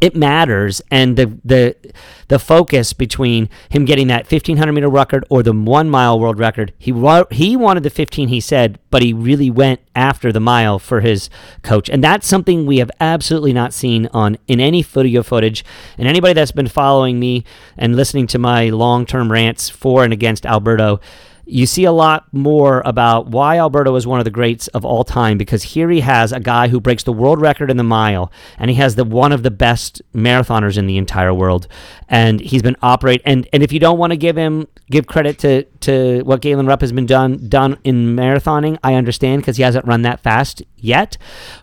it 0.00 0.14
matters 0.14 0.80
and 0.90 1.16
the 1.16 1.38
the 1.44 1.74
the 2.28 2.38
focus 2.38 2.92
between 2.92 3.48
him 3.70 3.84
getting 3.84 4.08
that 4.08 4.30
1500 4.30 4.72
meter 4.72 4.88
record 4.88 5.24
or 5.30 5.42
the 5.42 5.52
1 5.52 5.90
mile 5.90 6.18
world 6.18 6.38
record 6.38 6.72
he 6.78 6.92
he 7.30 7.56
wanted 7.56 7.82
the 7.82 7.90
15 7.90 8.28
he 8.28 8.40
said 8.40 8.78
but 8.90 9.02
he 9.02 9.12
really 9.12 9.50
went 9.50 9.80
after 9.98 10.30
the 10.32 10.40
mile 10.40 10.78
for 10.78 11.00
his 11.00 11.28
coach. 11.62 11.90
And 11.90 12.02
that's 12.02 12.26
something 12.26 12.64
we 12.64 12.78
have 12.78 12.90
absolutely 13.00 13.52
not 13.52 13.74
seen 13.74 14.08
on 14.12 14.38
in 14.46 14.60
any 14.60 14.82
video 14.82 15.22
footage. 15.22 15.64
And 15.98 16.06
anybody 16.06 16.34
that's 16.34 16.52
been 16.52 16.68
following 16.68 17.18
me 17.18 17.44
and 17.76 17.96
listening 17.96 18.28
to 18.28 18.38
my 18.38 18.68
long-term 18.70 19.30
rants 19.30 19.68
for 19.68 20.04
and 20.04 20.12
against 20.12 20.46
Alberto 20.46 21.00
you 21.48 21.66
see 21.66 21.84
a 21.84 21.92
lot 21.92 22.26
more 22.30 22.82
about 22.84 23.28
why 23.28 23.58
Alberto 23.58 23.94
is 23.96 24.06
one 24.06 24.20
of 24.20 24.24
the 24.24 24.30
greats 24.30 24.68
of 24.68 24.84
all 24.84 25.02
time 25.02 25.38
because 25.38 25.62
here 25.62 25.88
he 25.88 26.00
has 26.00 26.30
a 26.30 26.40
guy 26.40 26.68
who 26.68 26.78
breaks 26.78 27.04
the 27.04 27.12
world 27.12 27.40
record 27.40 27.70
in 27.70 27.78
the 27.78 27.82
mile 27.82 28.30
and 28.58 28.70
he 28.70 28.76
has 28.76 28.96
the 28.96 29.04
one 29.04 29.32
of 29.32 29.42
the 29.42 29.50
best 29.50 30.02
marathoners 30.14 30.76
in 30.76 30.86
the 30.86 30.98
entire 30.98 31.32
world. 31.32 31.66
And 32.06 32.38
he's 32.40 32.60
been 32.60 32.76
operate 32.82 33.22
and 33.24 33.48
and 33.52 33.62
if 33.62 33.72
you 33.72 33.80
don't 33.80 33.98
want 33.98 34.12
to 34.12 34.16
give 34.18 34.36
him 34.36 34.68
give 34.90 35.06
credit 35.06 35.38
to 35.38 35.62
to 35.80 36.22
what 36.24 36.42
Galen 36.42 36.66
Rupp 36.66 36.82
has 36.82 36.92
been 36.92 37.06
done 37.06 37.48
done 37.48 37.78
in 37.82 38.14
marathoning 38.14 38.78
I 38.84 38.94
understand 38.94 39.40
because 39.40 39.56
he 39.56 39.62
hasn't 39.62 39.86
run 39.86 40.02
that 40.02 40.20
fast 40.20 40.62
yet. 40.76 41.16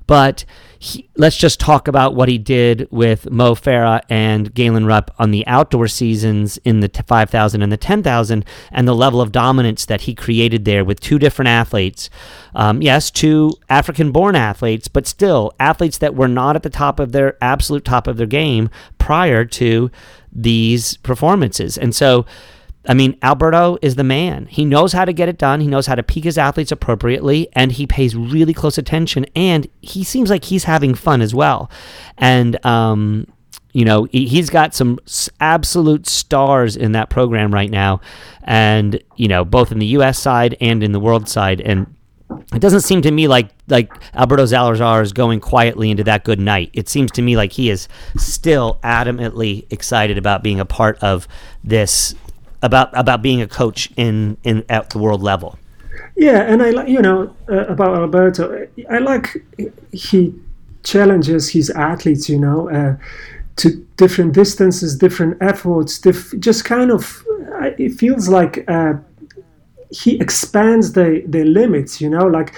But 0.07 0.45
he, 0.85 1.09
let's 1.17 1.35
just 1.35 1.59
talk 1.59 1.87
about 1.87 2.13
what 2.13 2.29
he 2.29 2.37
did 2.37 2.87
with 2.91 3.31
Mo 3.31 3.55
Farah 3.55 4.01
and 4.07 4.53
Galen 4.53 4.85
Rupp 4.85 5.09
on 5.17 5.31
the 5.31 5.45
outdoor 5.47 5.87
seasons 5.87 6.57
in 6.57 6.79
the 6.79 6.89
5,000 6.89 7.63
and 7.63 7.71
the 7.71 7.77
10,000 7.77 8.45
and 8.71 8.87
the 8.87 8.93
level 8.93 9.19
of 9.19 9.31
dominance 9.31 9.87
that 9.87 10.01
he 10.01 10.13
created 10.13 10.63
there 10.63 10.85
with 10.85 10.99
two 10.99 11.17
different 11.17 11.49
athletes. 11.49 12.11
Um, 12.53 12.83
yes, 12.83 13.09
two 13.09 13.53
African 13.67 14.11
born 14.11 14.35
athletes, 14.35 14.87
but 14.87 15.07
still 15.07 15.53
athletes 15.59 15.97
that 15.97 16.13
were 16.13 16.27
not 16.27 16.55
at 16.55 16.61
the 16.61 16.69
top 16.69 16.99
of 16.99 17.13
their 17.13 17.35
absolute 17.41 17.83
top 17.83 18.05
of 18.05 18.17
their 18.17 18.27
game 18.27 18.69
prior 18.99 19.43
to 19.43 19.89
these 20.31 20.97
performances. 20.97 21.79
And 21.79 21.95
so, 21.95 22.27
I 22.87 22.93
mean, 22.93 23.17
Alberto 23.21 23.77
is 23.81 23.95
the 23.95 24.03
man. 24.03 24.45
He 24.45 24.65
knows 24.65 24.93
how 24.93 25.05
to 25.05 25.13
get 25.13 25.29
it 25.29 25.37
done. 25.37 25.61
He 25.61 25.67
knows 25.67 25.87
how 25.87 25.95
to 25.95 26.03
peak 26.03 26.23
his 26.23 26.37
athletes 26.37 26.71
appropriately, 26.71 27.49
and 27.53 27.71
he 27.71 27.87
pays 27.87 28.15
really 28.15 28.53
close 28.53 28.77
attention. 28.77 29.25
And 29.35 29.67
he 29.81 30.03
seems 30.03 30.29
like 30.29 30.45
he's 30.45 30.65
having 30.65 30.93
fun 30.93 31.21
as 31.21 31.33
well. 31.33 31.69
And, 32.17 32.63
um, 32.65 33.27
you 33.73 33.85
know, 33.85 34.05
he's 34.05 34.49
got 34.49 34.73
some 34.73 34.99
absolute 35.39 36.07
stars 36.07 36.77
in 36.77 36.93
that 36.93 37.09
program 37.09 37.53
right 37.53 37.69
now, 37.69 37.99
and 38.43 39.03
you 39.17 39.27
know, 39.27 39.43
both 39.43 39.71
in 39.71 39.79
the 39.79 39.87
U.S. 39.87 40.17
side 40.17 40.55
and 40.61 40.81
in 40.81 40.93
the 40.93 40.99
world 40.99 41.27
side. 41.27 41.59
And 41.59 41.93
it 42.53 42.59
doesn't 42.59 42.81
seem 42.81 43.01
to 43.01 43.11
me 43.11 43.27
like 43.27 43.49
like 43.67 43.91
Alberto 44.13 44.45
Salazar 44.45 45.01
is 45.01 45.11
going 45.11 45.39
quietly 45.39 45.91
into 45.91 46.05
that 46.05 46.23
good 46.23 46.39
night. 46.39 46.69
It 46.73 46.87
seems 46.87 47.11
to 47.11 47.21
me 47.21 47.35
like 47.35 47.51
he 47.51 47.69
is 47.69 47.87
still 48.17 48.79
adamantly 48.83 49.65
excited 49.71 50.17
about 50.17 50.41
being 50.41 50.59
a 50.59 50.65
part 50.65 50.97
of 50.99 51.27
this 51.63 52.15
about 52.61 52.89
about 52.93 53.21
being 53.21 53.41
a 53.41 53.47
coach 53.47 53.91
in 53.95 54.37
in 54.43 54.63
at 54.69 54.89
the 54.89 54.99
world 54.99 55.21
level. 55.21 55.57
Yeah, 56.15 56.41
and 56.41 56.61
I 56.61 56.71
like 56.71 56.87
you 56.87 57.01
know 57.01 57.35
uh, 57.49 57.65
about 57.67 57.95
Alberto. 57.95 58.67
I 58.89 58.99
like 58.99 59.43
he 59.91 60.33
challenges 60.83 61.49
his 61.49 61.69
athletes. 61.69 62.29
You 62.29 62.39
know. 62.39 62.69
Uh, 62.69 62.95
to 63.57 63.69
different 63.95 64.33
distances, 64.33 64.97
different 64.97 65.37
efforts, 65.41 65.97
diff- 65.99 66.33
just 66.39 66.65
kind 66.65 66.91
of, 66.91 67.23
it 67.77 67.93
feels 67.93 68.27
like 68.27 68.69
uh, 68.69 68.95
he 69.89 70.19
expands 70.19 70.93
the 70.93 71.23
the 71.27 71.43
limits. 71.43 72.01
You 72.01 72.09
know, 72.09 72.27
like 72.27 72.53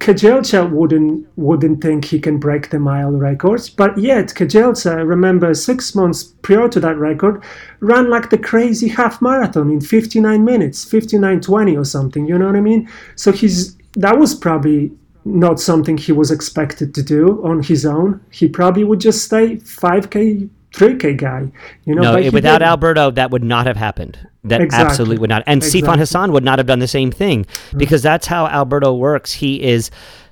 Kejelcha 0.00 0.70
wouldn't 0.70 1.26
wouldn't 1.36 1.82
think 1.82 2.06
he 2.06 2.18
can 2.18 2.38
break 2.38 2.70
the 2.70 2.78
mile 2.78 3.12
records, 3.12 3.68
but 3.68 3.98
yet 3.98 4.28
Kejelcha, 4.28 5.06
remember 5.06 5.52
six 5.52 5.94
months 5.94 6.24
prior 6.40 6.68
to 6.70 6.80
that 6.80 6.96
record, 6.96 7.44
ran 7.80 8.08
like 8.08 8.30
the 8.30 8.38
crazy 8.38 8.88
half 8.88 9.20
marathon 9.20 9.70
in 9.70 9.80
59 9.82 10.42
minutes, 10.42 10.86
59:20 10.86 11.76
or 11.78 11.84
something. 11.84 12.26
You 12.26 12.38
know 12.38 12.46
what 12.46 12.56
I 12.56 12.62
mean? 12.62 12.88
So 13.14 13.30
he's 13.30 13.76
that 13.92 14.18
was 14.18 14.34
probably 14.34 14.90
not 15.26 15.60
something 15.60 15.98
he 15.98 16.12
was 16.12 16.30
expected 16.30 16.94
to 16.94 17.02
do 17.02 17.44
on 17.44 17.62
his 17.62 17.84
own. 17.84 18.20
He 18.30 18.48
probably 18.48 18.84
would 18.84 19.00
just 19.00 19.22
stay 19.22 19.56
5k 19.56 20.48
3K 20.72 21.16
guy. 21.16 21.50
You 21.84 21.94
know, 21.94 22.18
no, 22.18 22.30
without 22.30 22.58
did. 22.58 22.66
Alberto, 22.66 23.10
that 23.10 23.30
would 23.30 23.44
not 23.44 23.66
have 23.66 23.76
happened. 23.76 24.18
That 24.44 24.60
exactly. 24.60 24.86
absolutely 24.86 25.18
would 25.18 25.30
not. 25.30 25.42
And 25.46 25.62
exactly. 25.62 25.82
Sifan 25.82 25.98
Hassan 25.98 26.32
would 26.32 26.44
not 26.44 26.58
have 26.58 26.66
done 26.66 26.78
the 26.78 26.88
same 26.88 27.10
thing 27.10 27.44
mm-hmm. 27.44 27.78
because 27.78 28.02
that's 28.02 28.26
how 28.26 28.46
Alberto 28.46 28.94
works. 28.94 29.32
He 29.32 29.62
is, 29.62 29.90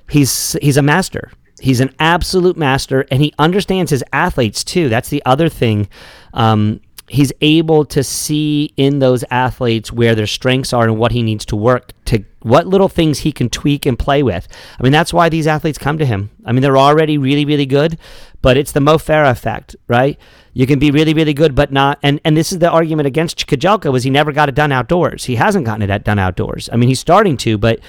he's 0.09 0.55
he's 0.61 0.77
a 0.77 0.81
master. 0.81 1.31
He's 1.61 1.81
an 1.81 1.93
absolute 1.99 2.57
master, 2.57 3.05
and 3.11 3.21
he 3.21 3.33
understands 3.37 3.91
his 3.91 4.03
athletes 4.13 4.63
too. 4.63 4.89
That's 4.89 5.09
the 5.09 5.21
other 5.25 5.49
thing. 5.49 5.89
Um, 6.33 6.79
he's 7.09 7.33
able 7.41 7.85
to 7.85 8.03
see 8.03 8.73
in 8.77 8.99
those 8.99 9.23
athletes 9.31 9.91
where 9.91 10.15
their 10.15 10.27
strengths 10.27 10.73
are 10.73 10.83
and 10.83 10.97
what 10.97 11.11
he 11.11 11.23
needs 11.23 11.45
to 11.45 11.55
work 11.55 11.91
to 12.05 12.23
what 12.41 12.67
little 12.67 12.87
things 12.87 13.19
he 13.19 13.31
can 13.31 13.49
tweak 13.49 13.85
and 13.85 13.99
play 13.99 14.23
with. 14.23 14.47
I 14.79 14.83
mean, 14.83 14.91
that's 14.91 15.13
why 15.13 15.27
these 15.29 15.47
athletes 15.47 15.77
come 15.77 15.97
to 15.97 16.05
him. 16.05 16.29
I 16.45 16.51
mean, 16.51 16.61
they're 16.61 16.77
already 16.77 17.17
really, 17.17 17.45
really 17.45 17.65
good, 17.65 17.97
but 18.41 18.57
it's 18.57 18.71
the 18.71 18.79
Mo 18.79 18.97
Farah 18.97 19.31
effect, 19.31 19.75
right? 19.87 20.17
You 20.53 20.65
can 20.65 20.79
be 20.79 20.91
really, 20.91 21.13
really 21.13 21.33
good, 21.33 21.55
but 21.55 21.71
not. 21.71 21.99
And, 22.01 22.21
and 22.23 22.37
this 22.37 22.51
is 22.51 22.59
the 22.59 22.69
argument 22.69 23.07
against 23.07 23.45
Kejelcha 23.47 23.91
was 23.91 24.03
he 24.03 24.09
never 24.09 24.31
got 24.31 24.49
it 24.49 24.55
done 24.55 24.71
outdoors. 24.71 25.25
He 25.25 25.35
hasn't 25.35 25.65
gotten 25.65 25.89
it 25.89 26.03
done 26.03 26.19
outdoors. 26.19 26.69
I 26.71 26.77
mean, 26.77 26.89
he's 26.89 26.99
starting 26.99 27.37
to, 27.37 27.57
but 27.57 27.79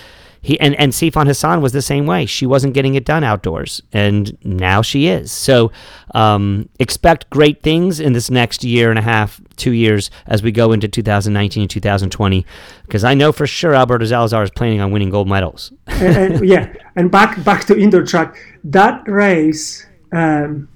he 0.43 0.59
and, 0.59 0.75
and 0.77 0.93
Sifan 0.93 1.27
Hassan 1.27 1.61
was 1.61 1.73
the 1.73 1.83
same 1.83 2.07
way. 2.07 2.25
She 2.25 2.47
wasn't 2.47 2.73
getting 2.73 2.95
it 2.95 3.05
done 3.05 3.23
outdoors, 3.23 3.83
and 3.93 4.37
now 4.43 4.81
she 4.81 5.07
is. 5.07 5.31
So 5.31 5.71
um, 6.15 6.69
expect 6.79 7.29
great 7.29 7.63
things 7.63 8.01
in 8.01 8.15
this 8.15 8.31
next 8.31 8.65
year 8.65 8.89
and 8.89 8.99
a 8.99 9.03
half, 9.03 9.41
two 9.57 9.73
years 9.73 10.11
as 10.27 10.43
we 10.43 10.51
go 10.51 10.73
into 10.73 10.89
2019 10.89 11.63
and 11.63 11.71
2020, 11.71 12.47
because 12.87 13.05
I 13.05 13.13
know 13.13 13.33
for 13.33 13.47
sure 13.47 13.75
Alberto 13.75 14.07
Salazar 14.07 14.43
is 14.43 14.51
planning 14.51 14.81
on 14.81 14.93
winning 14.93 15.11
gold 15.11 15.29
medals. 15.29 15.73
and, 15.87 16.35
and, 16.35 16.49
yeah, 16.49 16.73
and 16.97 17.11
back 17.11 17.45
back 17.45 17.67
to 17.67 17.79
indoor 17.79 18.05
track, 18.05 18.37
that 18.65 19.07
race 19.07 19.87
um, 20.13 20.69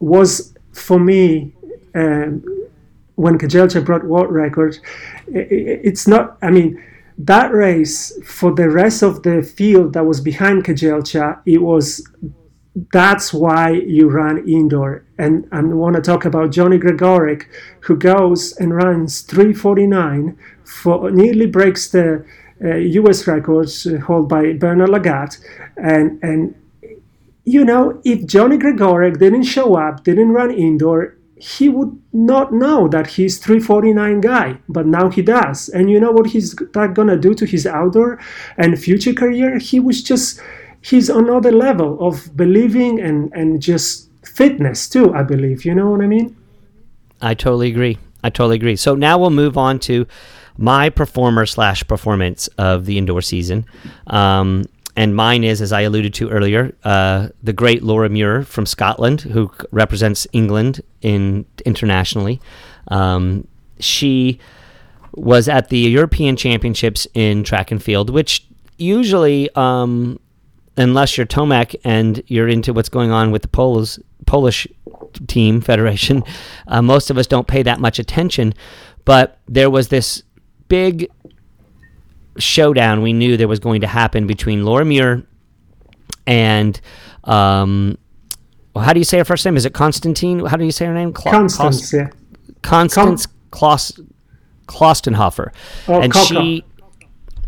was 0.00 0.54
for 0.72 1.00
me. 1.00 1.54
Um, 1.94 2.44
when 3.16 3.38
Kejelcha 3.38 3.84
brought 3.84 4.04
world 4.04 4.32
record, 4.32 4.78
it's 5.28 6.08
not. 6.08 6.38
I 6.42 6.50
mean, 6.50 6.82
that 7.18 7.52
race 7.52 8.12
for 8.24 8.52
the 8.52 8.68
rest 8.68 9.02
of 9.02 9.22
the 9.22 9.42
field 9.42 9.92
that 9.92 10.04
was 10.04 10.20
behind 10.20 10.64
Kejelcha, 10.64 11.40
it 11.46 11.58
was 11.58 12.06
that's 12.92 13.34
why 13.34 13.70
you 13.70 14.08
run 14.08 14.48
indoor. 14.48 15.04
And 15.18 15.46
I 15.52 15.60
want 15.62 15.96
to 15.96 16.02
talk 16.02 16.24
about 16.24 16.52
Johnny 16.52 16.78
Gregorek, 16.78 17.44
who 17.80 17.96
goes 17.96 18.52
and 18.56 18.74
runs 18.74 19.20
349 19.22 20.38
for 20.64 21.10
nearly 21.10 21.46
breaks 21.46 21.90
the 21.90 22.24
uh, 22.64 22.76
U.S. 22.76 23.26
records 23.26 23.86
uh, 23.86 23.98
held 24.06 24.28
by 24.28 24.52
Bernard 24.54 24.88
Lagat, 24.90 25.38
and 25.76 26.22
and 26.22 26.54
you 27.44 27.64
know 27.64 28.00
if 28.04 28.26
Johnny 28.26 28.56
Gregorek 28.56 29.18
didn't 29.18 29.42
show 29.42 29.74
up, 29.74 30.04
didn't 30.04 30.30
run 30.30 30.50
indoor, 30.50 31.16
he 31.42 31.68
would 31.68 32.00
not 32.12 32.52
know 32.52 32.86
that 32.86 33.08
he's 33.08 33.38
349 33.38 34.20
guy 34.20 34.56
but 34.68 34.86
now 34.86 35.10
he 35.10 35.22
does. 35.22 35.68
And 35.68 35.90
you 35.90 35.98
know 35.98 36.12
what 36.12 36.28
he's 36.28 36.54
that 36.54 36.94
gonna 36.94 37.16
do 37.16 37.34
to 37.34 37.44
his 37.44 37.66
outdoor 37.66 38.20
and 38.56 38.78
future 38.78 39.12
career? 39.12 39.58
He 39.58 39.80
was 39.80 40.04
just 40.04 40.40
he's 40.80 41.10
another 41.10 41.50
level 41.50 41.98
of 42.00 42.36
believing 42.36 43.00
and 43.00 43.32
and 43.34 43.60
just 43.60 44.08
fitness 44.24 44.88
too 44.88 45.12
i 45.14 45.24
believe. 45.24 45.64
You 45.64 45.74
know 45.74 45.90
what 45.90 46.00
i 46.00 46.06
mean? 46.06 46.36
I 47.20 47.34
totally 47.34 47.68
agree. 47.68 47.98
I 48.22 48.30
totally 48.30 48.56
agree. 48.56 48.76
So 48.76 48.94
now 48.94 49.18
we'll 49.18 49.30
move 49.30 49.58
on 49.58 49.80
to 49.80 50.06
my 50.56 50.90
performer 50.90 51.44
slash 51.44 51.84
performance 51.88 52.46
of 52.56 52.86
the 52.86 52.98
indoor 52.98 53.20
season. 53.20 53.66
Um, 54.06 54.64
and 54.94 55.16
mine 55.16 55.42
is, 55.42 55.62
as 55.62 55.72
I 55.72 55.82
alluded 55.82 56.12
to 56.14 56.28
earlier, 56.28 56.76
uh, 56.84 57.28
the 57.42 57.52
great 57.52 57.82
Laura 57.82 58.08
Muir 58.08 58.42
from 58.42 58.66
Scotland, 58.66 59.22
who 59.22 59.50
represents 59.70 60.26
England 60.32 60.82
in 61.00 61.46
internationally. 61.64 62.40
Um, 62.88 63.46
she 63.78 64.38
was 65.14 65.48
at 65.48 65.68
the 65.68 65.78
European 65.78 66.36
Championships 66.36 67.06
in 67.14 67.42
track 67.44 67.70
and 67.70 67.82
field, 67.82 68.10
which 68.10 68.46
usually, 68.78 69.48
um, 69.54 70.18
unless 70.76 71.16
you're 71.16 71.26
Tomek 71.26 71.74
and 71.84 72.22
you're 72.26 72.48
into 72.48 72.72
what's 72.72 72.88
going 72.88 73.10
on 73.10 73.30
with 73.30 73.42
the 73.42 73.48
Polish 73.48 73.98
Polish 74.26 74.66
team 75.26 75.60
federation, 75.60 76.22
uh, 76.68 76.82
most 76.82 77.10
of 77.10 77.18
us 77.18 77.26
don't 77.26 77.46
pay 77.46 77.62
that 77.62 77.80
much 77.80 77.98
attention. 77.98 78.54
But 79.04 79.38
there 79.48 79.70
was 79.70 79.88
this 79.88 80.22
big 80.68 81.10
showdown 82.38 83.02
we 83.02 83.12
knew 83.12 83.36
there 83.36 83.48
was 83.48 83.60
going 83.60 83.80
to 83.82 83.86
happen 83.86 84.26
between 84.26 84.64
Laura 84.64 84.84
Muir 84.84 85.26
and 86.26 86.80
um, 87.24 87.98
well, 88.74 88.84
how 88.84 88.92
do 88.92 89.00
you 89.00 89.04
say 89.04 89.18
her 89.18 89.24
first 89.24 89.44
name? 89.44 89.56
Is 89.56 89.66
it 89.66 89.74
Constantine? 89.74 90.44
How 90.44 90.56
do 90.56 90.64
you 90.64 90.72
say 90.72 90.86
her 90.86 90.94
name? 90.94 91.12
Cla- 91.12 91.30
Constance, 91.30 91.90
Claus- 91.90 91.92
yeah. 91.92 92.08
Constance 92.62 93.26
Klaus- 93.50 94.00
Klostenhofer. 94.66 95.52
Oh, 95.88 96.00
and 96.00 96.12
Coco. 96.12 96.40
she 96.40 96.64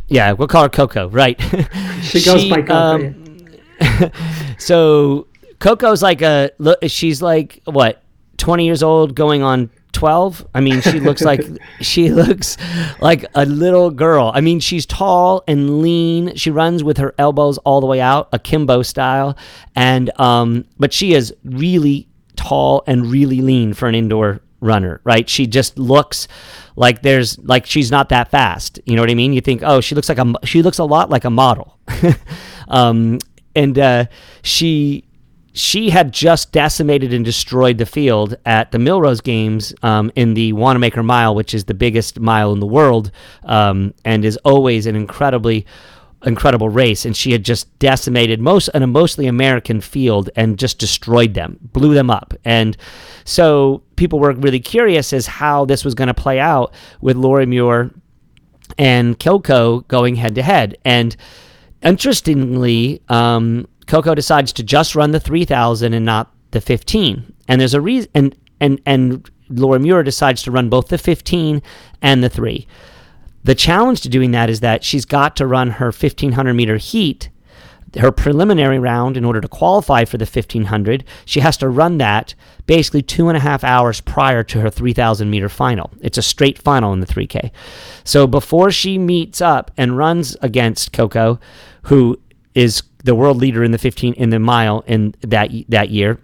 yeah, 0.08 0.32
we'll 0.32 0.48
call 0.48 0.64
her 0.64 0.68
Coco, 0.68 1.08
right? 1.08 1.40
she 2.02 2.22
goes 2.22 2.42
she, 2.42 2.50
by 2.50 2.62
Coco. 2.62 2.74
Um, 2.74 3.38
yeah. 3.80 4.10
so 4.58 5.26
Coco's 5.58 6.02
like 6.02 6.22
a 6.22 6.50
she's 6.86 7.22
like 7.22 7.60
what 7.64 8.02
20 8.36 8.66
years 8.66 8.82
old 8.82 9.14
going 9.14 9.42
on 9.42 9.70
12 9.94 10.46
i 10.54 10.60
mean 10.60 10.80
she 10.80 11.00
looks 11.00 11.22
like 11.22 11.40
she 11.80 12.10
looks 12.10 12.56
like 13.00 13.24
a 13.34 13.46
little 13.46 13.90
girl. 13.90 14.30
I 14.34 14.40
mean 14.40 14.60
she's 14.60 14.84
tall 14.84 15.42
and 15.48 15.80
lean. 15.80 16.34
She 16.36 16.50
runs 16.50 16.82
with 16.84 16.98
her 16.98 17.14
elbows 17.18 17.58
all 17.58 17.80
the 17.80 17.86
way 17.86 18.00
out 18.00 18.28
akimbo 18.32 18.82
style. 18.82 19.36
And 19.74 20.10
um 20.20 20.66
but 20.78 20.92
she 20.92 21.14
is 21.14 21.32
really 21.44 22.08
tall 22.36 22.82
and 22.86 23.06
really 23.06 23.40
lean 23.40 23.72
for 23.72 23.88
an 23.88 23.94
indoor 23.94 24.40
runner 24.60 25.00
right? 25.04 25.28
She 25.28 25.46
just 25.46 25.78
looks 25.78 26.26
like 26.76 27.02
there's 27.02 27.38
like 27.38 27.64
she's 27.66 27.90
not 27.90 28.08
that 28.08 28.30
fast. 28.30 28.80
You 28.84 28.96
know 28.96 29.02
what 29.02 29.10
i 29.10 29.14
mean? 29.14 29.32
You 29.32 29.40
think 29.40 29.62
oh 29.64 29.80
she 29.80 29.94
looks 29.94 30.08
like 30.08 30.18
a 30.18 30.34
she 30.44 30.62
looks 30.62 30.78
a 30.78 30.84
lot 30.84 31.08
like 31.10 31.24
a 31.24 31.30
model. 31.30 31.78
Um 32.66 33.18
and 33.54 33.78
uh 33.78 34.06
she 34.42 35.04
she 35.54 35.88
had 35.88 36.12
just 36.12 36.50
decimated 36.50 37.14
and 37.14 37.24
destroyed 37.24 37.78
the 37.78 37.86
field 37.86 38.36
at 38.44 38.72
the 38.72 38.78
Millrose 38.78 39.22
Games 39.22 39.72
um, 39.84 40.10
in 40.16 40.34
the 40.34 40.52
Wanamaker 40.52 41.04
Mile, 41.04 41.32
which 41.32 41.54
is 41.54 41.64
the 41.64 41.74
biggest 41.74 42.18
mile 42.18 42.52
in 42.52 42.58
the 42.58 42.66
world 42.66 43.12
um, 43.44 43.94
and 44.04 44.24
is 44.24 44.36
always 44.38 44.86
an 44.86 44.96
incredibly 44.96 45.64
incredible 46.26 46.68
race. 46.68 47.04
And 47.04 47.16
she 47.16 47.30
had 47.30 47.44
just 47.44 47.78
decimated 47.78 48.40
most 48.40 48.66
in 48.68 48.82
a 48.82 48.88
mostly 48.88 49.28
American 49.28 49.80
field 49.80 50.28
and 50.34 50.58
just 50.58 50.80
destroyed 50.80 51.34
them, 51.34 51.60
blew 51.60 51.94
them 51.94 52.10
up. 52.10 52.34
And 52.44 52.76
so 53.24 53.84
people 53.94 54.18
were 54.18 54.32
really 54.32 54.60
curious 54.60 55.12
as 55.12 55.28
how 55.28 55.66
this 55.66 55.84
was 55.84 55.94
going 55.94 56.08
to 56.08 56.14
play 56.14 56.40
out 56.40 56.74
with 57.00 57.16
Laura 57.16 57.46
Muir 57.46 57.92
and 58.76 59.20
Coco 59.20 59.80
going 59.82 60.16
head 60.16 60.34
to 60.34 60.42
head. 60.42 60.76
And 60.84 61.14
interestingly, 61.82 63.02
um, 63.08 63.68
Coco 63.86 64.14
decides 64.14 64.52
to 64.54 64.62
just 64.62 64.94
run 64.94 65.10
the 65.10 65.20
3000 65.20 65.92
and 65.92 66.04
not 66.04 66.32
the 66.50 66.60
15. 66.60 67.34
And 67.48 67.60
there's 67.60 67.74
a 67.74 67.80
reason 67.80 68.10
and 68.14 68.36
and 68.60 68.80
and 68.86 69.30
Laura 69.48 69.78
Muir 69.78 70.02
decides 70.02 70.42
to 70.42 70.50
run 70.50 70.68
both 70.68 70.88
the 70.88 70.98
15 70.98 71.62
and 72.02 72.24
the 72.24 72.30
3. 72.30 72.66
The 73.44 73.54
challenge 73.54 74.00
to 74.02 74.08
doing 74.08 74.30
that 74.30 74.48
is 74.48 74.60
that 74.60 74.82
she's 74.82 75.04
got 75.04 75.36
to 75.36 75.46
run 75.46 75.72
her 75.72 75.86
1500 75.86 76.54
meter 76.54 76.76
heat 76.78 77.28
her 77.96 78.10
preliminary 78.10 78.78
round 78.78 79.16
in 79.16 79.24
order 79.24 79.40
to 79.40 79.48
qualify 79.48 80.04
for 80.04 80.18
the 80.18 80.24
1500 80.24 81.04
she 81.24 81.40
has 81.40 81.56
to 81.56 81.68
run 81.68 81.98
that 81.98 82.34
basically 82.66 83.02
two 83.02 83.28
and 83.28 83.36
a 83.36 83.40
half 83.40 83.62
hours 83.62 84.00
prior 84.00 84.42
to 84.42 84.60
her 84.60 84.70
3000 84.70 85.30
meter 85.30 85.48
final 85.48 85.90
it's 86.00 86.18
a 86.18 86.22
straight 86.22 86.58
final 86.58 86.92
in 86.92 87.00
the 87.00 87.06
3k 87.06 87.50
so 88.02 88.26
before 88.26 88.70
she 88.70 88.98
meets 88.98 89.40
up 89.40 89.70
and 89.76 89.96
runs 89.96 90.36
against 90.42 90.92
coco 90.92 91.38
who 91.82 92.18
is 92.54 92.82
the 93.04 93.14
world 93.14 93.36
leader 93.36 93.62
in 93.62 93.70
the 93.70 93.78
15 93.78 94.14
in 94.14 94.30
the 94.30 94.38
mile 94.38 94.82
in 94.86 95.14
that 95.20 95.50
that 95.68 95.90
year 95.90 96.18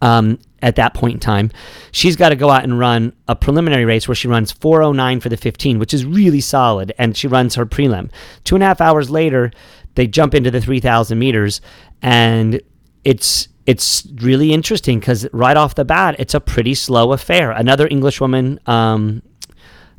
um, 0.00 0.38
at 0.62 0.76
that 0.76 0.94
point 0.94 1.14
in 1.14 1.20
time. 1.20 1.50
She's 1.92 2.16
got 2.16 2.30
to 2.30 2.36
go 2.36 2.50
out 2.50 2.64
and 2.64 2.78
run 2.78 3.12
a 3.26 3.36
preliminary 3.36 3.84
race 3.84 4.08
where 4.08 4.14
she 4.14 4.28
runs 4.28 4.52
409 4.52 5.20
for 5.20 5.28
the 5.28 5.36
15, 5.36 5.78
which 5.78 5.94
is 5.94 6.04
really 6.04 6.40
solid, 6.40 6.92
and 6.98 7.16
she 7.16 7.28
runs 7.28 7.54
her 7.54 7.66
prelim. 7.66 8.10
Two 8.44 8.56
and 8.56 8.62
a 8.62 8.66
half 8.66 8.80
hours 8.80 9.10
later, 9.10 9.50
they 9.94 10.06
jump 10.06 10.34
into 10.34 10.50
the 10.50 10.60
3,000 10.60 11.18
meters, 11.18 11.60
and 12.02 12.60
it's 13.04 13.48
it's 13.66 14.06
really 14.22 14.54
interesting 14.54 14.98
because 14.98 15.28
right 15.32 15.56
off 15.56 15.74
the 15.74 15.84
bat, 15.84 16.16
it's 16.18 16.32
a 16.32 16.40
pretty 16.40 16.74
slow 16.74 17.12
affair. 17.12 17.50
Another 17.50 17.86
English 17.86 18.18
woman, 18.18 18.58
um, 18.64 19.22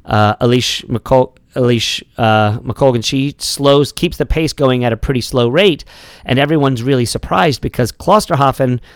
uh, 0.06 0.36
Eilish 0.38 0.84
McCol- 0.86 1.38
Eilish 1.56 2.04
uh, 2.18 2.60
McColgan, 2.60 3.04
she 3.04 3.36
slows, 3.38 3.92
keeps 3.92 4.18
the 4.18 4.26
pace 4.26 4.54
going 4.54 4.84
at 4.84 4.94
a 4.94 4.98
pretty 4.98 5.22
slow 5.22 5.50
rate, 5.50 5.84
and 6.26 6.40
everyone's 6.40 6.84
really 6.84 7.06
surprised 7.06 7.62
because 7.62 7.92
Klosterhalfen– 7.92 8.80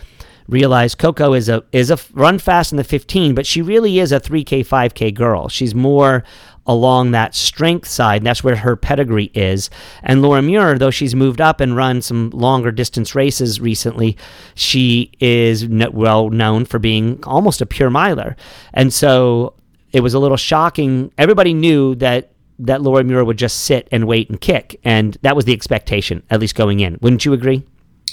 realized 0.47 0.97
Coco 0.97 1.33
is 1.33 1.49
a 1.49 1.63
is 1.71 1.91
a 1.91 1.97
run 2.13 2.39
fast 2.39 2.71
in 2.71 2.77
the 2.77 2.83
15, 2.83 3.35
but 3.35 3.45
she 3.45 3.61
really 3.61 3.99
is 3.99 4.11
a 4.11 4.19
3K 4.19 4.65
5K 4.65 5.13
girl. 5.13 5.47
She's 5.47 5.73
more 5.73 6.23
along 6.65 7.11
that 7.11 7.35
strength 7.35 7.87
side. 7.87 8.17
And 8.17 8.25
that's 8.25 8.43
where 8.43 8.55
her 8.55 8.77
pedigree 8.77 9.31
is. 9.33 9.69
And 10.01 10.21
Laura 10.21 10.41
Muir, 10.41 10.77
though 10.77 10.91
she's 10.91 11.13
moved 11.13 11.41
up 11.41 11.59
and 11.59 11.75
run 11.75 12.01
some 12.01 12.29
longer 12.29 12.71
distance 12.71 13.13
races 13.13 13.59
recently, 13.59 14.15
she 14.55 15.11
is 15.19 15.67
well 15.67 16.29
known 16.29 16.63
for 16.63 16.79
being 16.79 17.21
almost 17.25 17.61
a 17.61 17.65
pure 17.65 17.89
miler. 17.89 18.37
And 18.73 18.93
so 18.93 19.55
it 19.91 19.99
was 19.99 20.13
a 20.13 20.19
little 20.19 20.37
shocking. 20.37 21.11
Everybody 21.17 21.53
knew 21.53 21.95
that 21.95 22.32
that 22.59 22.81
Laura 22.81 23.03
Muir 23.03 23.23
would 23.23 23.37
just 23.37 23.61
sit 23.61 23.87
and 23.91 24.07
wait 24.07 24.29
and 24.29 24.39
kick, 24.39 24.79
and 24.83 25.17
that 25.21 25.35
was 25.35 25.45
the 25.45 25.53
expectation, 25.53 26.23
at 26.29 26.39
least 26.39 26.55
going 26.55 26.79
in. 26.79 26.97
Wouldn't 27.01 27.25
you 27.25 27.33
agree? 27.33 27.63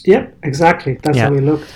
Yeah, 0.04 0.28
exactly. 0.42 0.98
That's 1.02 1.16
yeah. 1.16 1.24
how 1.24 1.32
we 1.32 1.40
looked. 1.40 1.70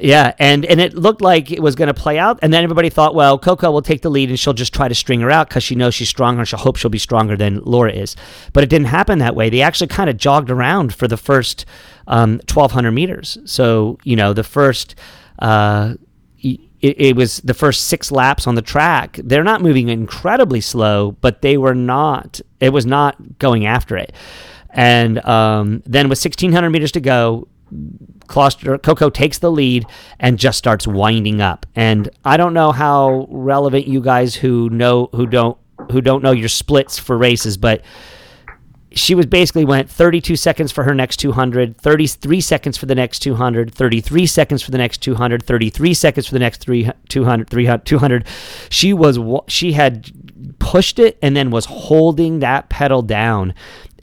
Yeah, 0.00 0.34
and 0.38 0.64
and 0.66 0.80
it 0.80 0.94
looked 0.94 1.22
like 1.22 1.50
it 1.50 1.62
was 1.62 1.74
going 1.74 1.88
to 1.88 1.94
play 1.94 2.18
out, 2.18 2.38
and 2.42 2.52
then 2.52 2.62
everybody 2.62 2.90
thought, 2.90 3.14
well, 3.14 3.38
Coco 3.38 3.70
will 3.70 3.82
take 3.82 4.02
the 4.02 4.10
lead 4.10 4.28
and 4.28 4.38
she'll 4.38 4.52
just 4.52 4.74
try 4.74 4.88
to 4.88 4.94
string 4.94 5.20
her 5.20 5.30
out 5.30 5.48
because 5.48 5.64
she 5.64 5.74
knows 5.74 5.94
she's 5.94 6.08
stronger 6.08 6.40
and 6.40 6.48
she'll 6.48 6.58
hope 6.58 6.76
she'll 6.76 6.90
be 6.90 6.98
stronger 6.98 7.36
than 7.36 7.60
Laura 7.64 7.92
is. 7.92 8.14
But 8.52 8.62
it 8.62 8.70
didn't 8.70 8.88
happen 8.88 9.18
that 9.20 9.34
way. 9.34 9.48
They 9.48 9.62
actually 9.62 9.88
kind 9.88 10.10
of 10.10 10.16
jogged 10.16 10.50
around 10.50 10.94
for 10.94 11.08
the 11.08 11.16
first 11.16 11.64
um, 12.06 12.40
1,200 12.52 12.90
meters. 12.90 13.38
So 13.44 13.98
you 14.04 14.16
know, 14.16 14.32
the 14.32 14.44
first. 14.44 14.94
Uh, 15.38 15.94
it, 16.86 17.00
it, 17.00 17.16
was 17.16 17.38
the 17.38 17.54
first 17.54 17.84
six 17.84 18.12
laps 18.12 18.46
on 18.46 18.54
the 18.54 18.62
track. 18.62 19.18
They're 19.22 19.44
not 19.44 19.60
moving 19.62 19.88
incredibly 19.88 20.60
slow, 20.60 21.12
but 21.20 21.42
they 21.42 21.56
were 21.56 21.74
not. 21.74 22.40
It 22.60 22.70
was 22.70 22.86
not 22.86 23.38
going 23.38 23.66
after 23.66 23.96
it. 23.96 24.12
And 24.70 25.24
um, 25.24 25.82
then 25.86 26.08
with 26.08 26.22
1,600 26.22 26.70
meters 26.70 26.92
to 26.92 27.00
go, 27.00 27.48
Kloster, 28.26 28.80
Coco 28.82 29.10
takes 29.10 29.38
the 29.38 29.50
lead 29.50 29.86
and 30.20 30.38
just 30.38 30.58
starts 30.58 30.86
winding 30.86 31.40
up. 31.40 31.66
And 31.74 32.08
I 32.24 32.36
don't 32.36 32.54
know 32.54 32.72
how 32.72 33.26
relevant 33.30 33.86
you 33.86 34.00
guys 34.00 34.34
who 34.34 34.68
know 34.70 35.08
who 35.12 35.26
don't 35.26 35.58
who 35.90 36.00
don't 36.00 36.22
know 36.22 36.32
your 36.32 36.48
splits 36.48 36.98
for 36.98 37.16
races, 37.16 37.56
but 37.56 37.82
she 38.96 39.14
was 39.14 39.26
basically 39.26 39.64
went 39.64 39.90
32 39.90 40.36
seconds 40.36 40.72
for 40.72 40.82
her 40.84 40.94
next 40.94 41.18
200, 41.18 41.76
33 41.76 42.40
seconds 42.40 42.78
for 42.78 42.86
the 42.86 42.94
next 42.94 43.18
200, 43.18 43.74
33 43.74 44.26
seconds 44.26 44.62
for 44.62 44.70
the 44.70 44.78
next 44.78 44.98
200, 45.02 45.42
33 45.42 45.94
seconds 45.94 46.26
for 46.26 46.32
the 46.32 46.38
next 46.38 46.62
3 46.62 46.90
200, 47.08 47.50
300, 47.50 47.84
200. 47.84 48.26
She 48.70 48.94
was 48.94 49.18
she 49.48 49.72
had 49.72 50.10
pushed 50.58 50.98
it 50.98 51.18
and 51.22 51.36
then 51.36 51.50
was 51.50 51.66
holding 51.66 52.40
that 52.40 52.70
pedal 52.70 53.02
down. 53.02 53.54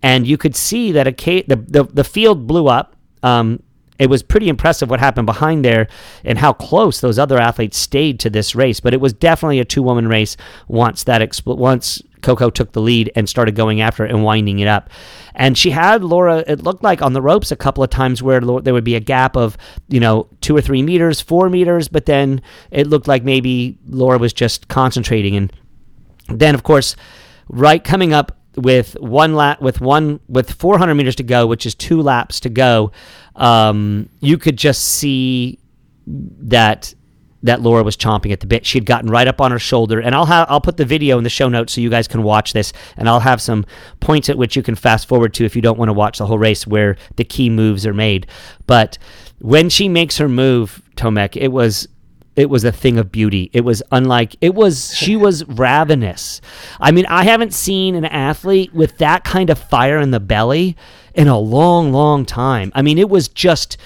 And 0.04 0.28
you 0.28 0.38
could 0.38 0.56
see 0.56 0.92
that 0.92 1.08
a 1.08 1.12
the, 1.48 1.56
the, 1.56 1.84
the 1.86 2.04
field 2.04 2.46
blew 2.46 2.68
up. 2.68 2.96
Um, 3.24 3.64
it 3.98 4.10
was 4.10 4.22
pretty 4.22 4.50
impressive 4.50 4.90
what 4.90 5.00
happened 5.00 5.26
behind 5.26 5.66
there 5.66 5.88
and 6.24 6.38
how 6.38 6.54
close 6.54 7.00
those 7.00 7.18
other 7.18 7.40
athletes 7.40 7.78
stayed 7.78 8.20
to 8.20 8.30
this 8.30 8.54
race. 8.54 8.80
But 8.80 8.94
it 8.94 9.02
was 9.02 9.14
definitely 9.14 9.60
a 9.60 9.66
two 9.66 9.82
woman 9.82 10.08
race 10.08 10.38
once 10.68 11.04
that 11.06 11.42
once 11.46 12.02
Coco 12.24 12.50
took 12.50 12.72
the 12.72 12.82
lead 12.82 13.12
and 13.16 13.30
started 13.30 13.56
going 13.56 13.82
after 13.82 14.06
it 14.06 14.12
and 14.12 14.24
winding 14.24 14.60
it 14.60 14.68
up. 14.68 14.90
And 15.36 15.58
she 15.58 15.72
had 15.72 16.04
Laura, 16.04 16.44
it 16.48 16.64
looked 16.64 16.84
like 16.84 17.02
on 17.02 17.14
the 17.14 17.22
ropes 17.22 17.52
a 17.52 17.56
couple 17.56 17.84
of 17.84 17.90
times 17.90 18.24
where 18.24 18.40
there 18.40 18.74
would 18.74 18.84
be 18.84 18.96
a 18.96 19.00
gap 19.00 19.36
of, 19.36 19.58
you 19.90 20.00
know, 20.00 20.28
two 20.42 20.56
or 20.56 20.62
three 20.62 20.82
meters, 20.82 21.22
four 21.22 21.50
meters, 21.50 21.88
but 21.88 22.06
then 22.06 22.42
it 22.72 22.88
looked 22.88 23.08
like 23.08 23.24
maybe 23.24 23.78
Laura 23.88 24.18
was 24.18 24.34
just 24.34 24.68
concentrating. 24.68 25.36
And 25.36 25.52
then, 26.28 26.56
of 26.56 26.64
course, 26.64 26.96
right 27.50 27.84
coming 27.84 28.14
up 28.14 28.38
with 28.56 28.94
one 29.00 29.36
lap, 29.36 29.62
with 29.62 29.82
one, 29.82 30.20
with 30.28 30.52
400 30.52 30.94
meters 30.96 31.16
to 31.16 31.24
go, 31.24 31.48
which 31.48 31.66
is 31.66 31.76
two 31.76 32.02
laps 32.02 32.40
to 32.42 32.50
go, 32.50 32.92
um, 33.36 34.10
you 34.20 34.38
could 34.38 34.58
just 34.58 34.84
see 34.84 35.60
that 36.06 36.94
that 37.44 37.62
Laura 37.62 37.84
was 37.84 37.96
chomping 37.96 38.32
at 38.32 38.40
the 38.40 38.48
bit. 38.48 38.66
She 38.66 38.78
had 38.78 38.86
gotten 38.86 39.10
right 39.10 39.28
up 39.28 39.40
on 39.40 39.52
her 39.52 39.60
shoulder, 39.60 40.00
and 40.00 40.16
I'll 40.16 40.26
have 40.26 40.48
I'll 40.50 40.62
put 40.62 40.78
the 40.78 40.86
video 40.86 41.18
in 41.18 41.24
the 41.24 41.30
show 41.30 41.50
notes 41.50 41.74
so 41.74 41.82
you 41.82 41.90
guys 41.90 42.08
can 42.08 42.24
watch 42.24 42.54
this, 42.54 42.74
and 42.98 43.08
I'll 43.08 43.20
have 43.20 43.42
some 43.42 43.66
points 44.00 44.30
at 44.30 44.38
which 44.38 44.56
you 44.56 44.64
can 44.64 44.76
fast 44.76 45.08
forward 45.08 45.34
to 45.36 45.46
if 45.46 45.56
you 45.56 45.62
don't 45.62 45.78
want 45.78 45.90
to 45.90 45.94
watch 45.94 46.18
the 46.18 46.26
whole 46.26 46.40
race 46.40 46.66
where 46.66 46.98
the 47.18 47.24
key 47.24 47.50
moves 47.50 47.86
are 47.86 47.94
made. 47.94 48.28
But 48.66 48.98
when 49.40 49.70
she 49.70 49.90
makes 49.90 50.18
her 50.18 50.30
move, 50.30 50.82
Tomek, 50.96 51.36
it 51.36 51.50
was 51.50 51.88
it 52.36 52.50
was 52.50 52.64
a 52.64 52.72
thing 52.72 52.98
of 52.98 53.12
beauty. 53.12 53.50
It 53.54 53.62
was 53.62 53.84
unlike 53.92 54.36
it 54.42 54.56
was 54.56 54.96
she 54.96 55.16
was 55.18 55.46
ravenous. 55.46 56.42
I 56.80 56.92
mean, 56.92 57.06
I 57.08 57.26
haven't 57.26 57.54
seen 57.54 57.96
an 57.96 58.06
athlete 58.06 58.74
with 58.74 58.98
that 59.00 59.24
kind 59.24 59.50
of 59.50 59.60
fire 59.60 60.00
in 60.00 60.12
the 60.12 60.20
belly 60.20 60.76
in 61.14 61.28
a 61.28 61.38
long, 61.38 61.92
long 61.92 62.26
time. 62.26 62.72
I 62.74 62.82
mean, 62.82 62.98
it 62.98 63.10
was 63.10 63.28
just 63.28 63.78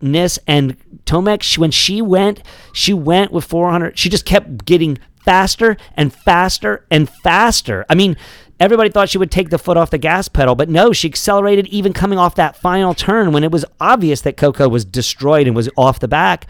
ruthlessness 0.00 0.38
and 0.46 0.76
Tomek 1.04 1.58
when 1.58 1.70
she 1.70 2.02
went, 2.02 2.42
she 2.72 2.92
went 2.92 3.32
with 3.32 3.44
400. 3.44 3.98
She 3.98 4.08
just 4.08 4.24
kept 4.24 4.64
getting 4.64 4.98
faster 5.24 5.76
and 5.94 6.12
faster 6.12 6.86
and 6.90 7.08
faster. 7.08 7.84
I 7.88 7.94
mean, 7.94 8.16
everybody 8.60 8.90
thought 8.90 9.08
she 9.08 9.18
would 9.18 9.30
take 9.30 9.50
the 9.50 9.58
foot 9.58 9.76
off 9.76 9.90
the 9.90 9.98
gas 9.98 10.28
pedal, 10.28 10.54
but 10.54 10.68
no, 10.68 10.92
she 10.92 11.08
accelerated 11.08 11.66
even 11.68 11.92
coming 11.92 12.18
off 12.18 12.34
that 12.36 12.56
final 12.56 12.94
turn 12.94 13.32
when 13.32 13.44
it 13.44 13.50
was 13.50 13.64
obvious 13.80 14.22
that 14.22 14.36
Coco 14.36 14.68
was 14.68 14.84
destroyed 14.84 15.46
and 15.46 15.56
was 15.56 15.68
off 15.76 16.00
the 16.00 16.08
back. 16.08 16.46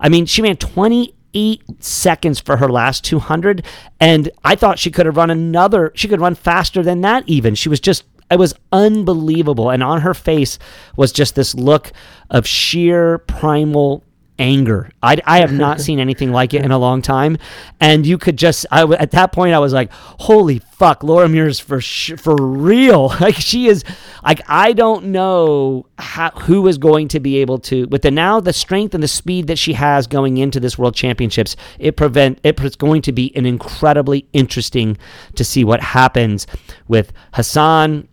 I 0.00 0.08
mean, 0.08 0.26
she 0.26 0.42
ran 0.42 0.56
28 0.56 1.62
seconds 1.80 2.40
for 2.40 2.56
her 2.56 2.68
last 2.68 3.04
200, 3.04 3.64
and 4.00 4.30
I 4.44 4.54
thought 4.54 4.78
she 4.78 4.90
could 4.90 5.06
have 5.06 5.16
run 5.16 5.30
another, 5.30 5.92
she 5.94 6.08
could 6.08 6.20
run 6.20 6.34
faster 6.34 6.82
than 6.82 7.00
that 7.02 7.24
even. 7.26 7.54
She 7.54 7.68
was 7.68 7.80
just 7.80 8.04
it 8.30 8.38
was 8.38 8.54
unbelievable. 8.72 9.70
And 9.70 9.82
on 9.82 10.02
her 10.02 10.14
face 10.14 10.58
was 10.96 11.12
just 11.12 11.34
this 11.34 11.54
look 11.54 11.92
of 12.30 12.46
sheer 12.46 13.18
primal 13.18 14.04
anger. 14.38 14.90
I, 15.02 15.18
I 15.26 15.40
have 15.40 15.52
not 15.52 15.80
seen 15.80 15.98
anything 15.98 16.32
like 16.32 16.54
it 16.54 16.64
in 16.64 16.70
a 16.70 16.78
long 16.78 17.02
time. 17.02 17.38
And 17.80 18.06
you 18.06 18.18
could 18.18 18.36
just, 18.36 18.66
I, 18.70 18.84
at 18.84 19.10
that 19.10 19.32
point, 19.32 19.54
I 19.54 19.58
was 19.58 19.72
like, 19.72 19.90
holy 19.92 20.60
fuck, 20.60 21.02
Laura 21.02 21.28
Muir's 21.28 21.58
for 21.58 21.80
sh- 21.80 22.14
for 22.16 22.36
real. 22.36 23.12
Like 23.18 23.34
she 23.34 23.66
is, 23.66 23.84
like 24.24 24.40
I 24.46 24.72
don't 24.72 25.06
know 25.06 25.86
how, 25.98 26.30
who 26.30 26.68
is 26.68 26.78
going 26.78 27.08
to 27.08 27.20
be 27.20 27.38
able 27.38 27.58
to, 27.60 27.86
with 27.88 28.02
the 28.02 28.10
now 28.10 28.38
the 28.38 28.52
strength 28.52 28.94
and 28.94 29.02
the 29.02 29.08
speed 29.08 29.48
that 29.48 29.58
she 29.58 29.72
has 29.72 30.06
going 30.06 30.38
into 30.38 30.60
this 30.60 30.78
World 30.78 30.94
Championships, 30.94 31.56
it 31.78 31.96
prevent 31.96 32.38
it's 32.44 32.76
going 32.76 33.02
to 33.02 33.12
be 33.12 33.34
an 33.36 33.44
incredibly 33.44 34.28
interesting 34.32 34.96
to 35.34 35.44
see 35.44 35.64
what 35.64 35.80
happens 35.80 36.46
with 36.86 37.12
Hassan 37.34 38.08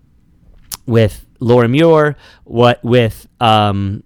with 0.86 1.26
Laura 1.40 1.68
Muir, 1.68 2.16
what 2.44 2.84
with 2.84 3.28
um, 3.40 4.04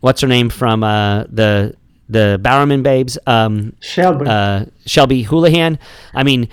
what's 0.00 0.20
her 0.20 0.28
name 0.28 0.50
from 0.50 0.82
uh, 0.82 1.24
the 1.24 1.74
the 2.08 2.38
Bowerman 2.40 2.82
Babes, 2.82 3.18
um, 3.26 3.74
Shelby 3.80 4.26
uh, 4.26 4.66
Shelby 4.84 5.22
Houlihan. 5.22 5.78
I 6.14 6.22
mean, 6.22 6.48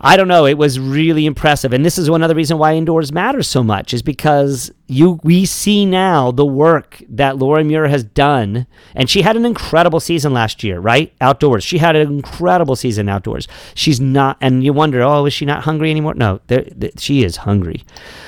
I 0.00 0.16
don't 0.16 0.28
know. 0.28 0.46
It 0.46 0.58
was 0.58 0.78
really 0.78 1.26
impressive, 1.26 1.72
and 1.72 1.84
this 1.84 1.98
is 1.98 2.10
one 2.10 2.22
other 2.22 2.34
reason 2.34 2.58
why 2.58 2.74
indoors 2.74 3.12
matters 3.12 3.48
so 3.48 3.62
much 3.62 3.94
is 3.94 4.02
because 4.02 4.70
you 4.86 5.18
we 5.22 5.44
see 5.46 5.86
now 5.86 6.30
the 6.30 6.44
work 6.44 7.02
that 7.08 7.38
Laura 7.38 7.64
Muir 7.64 7.88
has 7.88 8.04
done, 8.04 8.66
and 8.94 9.08
she 9.08 9.22
had 9.22 9.36
an 9.36 9.44
incredible 9.44 10.00
season 10.00 10.32
last 10.32 10.62
year, 10.62 10.78
right? 10.80 11.12
Outdoors, 11.20 11.64
she 11.64 11.78
had 11.78 11.96
an 11.96 12.08
incredible 12.08 12.76
season 12.76 13.08
outdoors. 13.08 13.48
She's 13.74 14.00
not, 14.00 14.36
and 14.40 14.62
you 14.62 14.72
wonder, 14.72 15.02
oh, 15.02 15.26
is 15.26 15.32
she 15.32 15.44
not 15.44 15.64
hungry 15.64 15.90
anymore? 15.90 16.14
No, 16.14 16.40
she 16.98 17.24
is 17.24 17.36
hungry. 17.36 17.84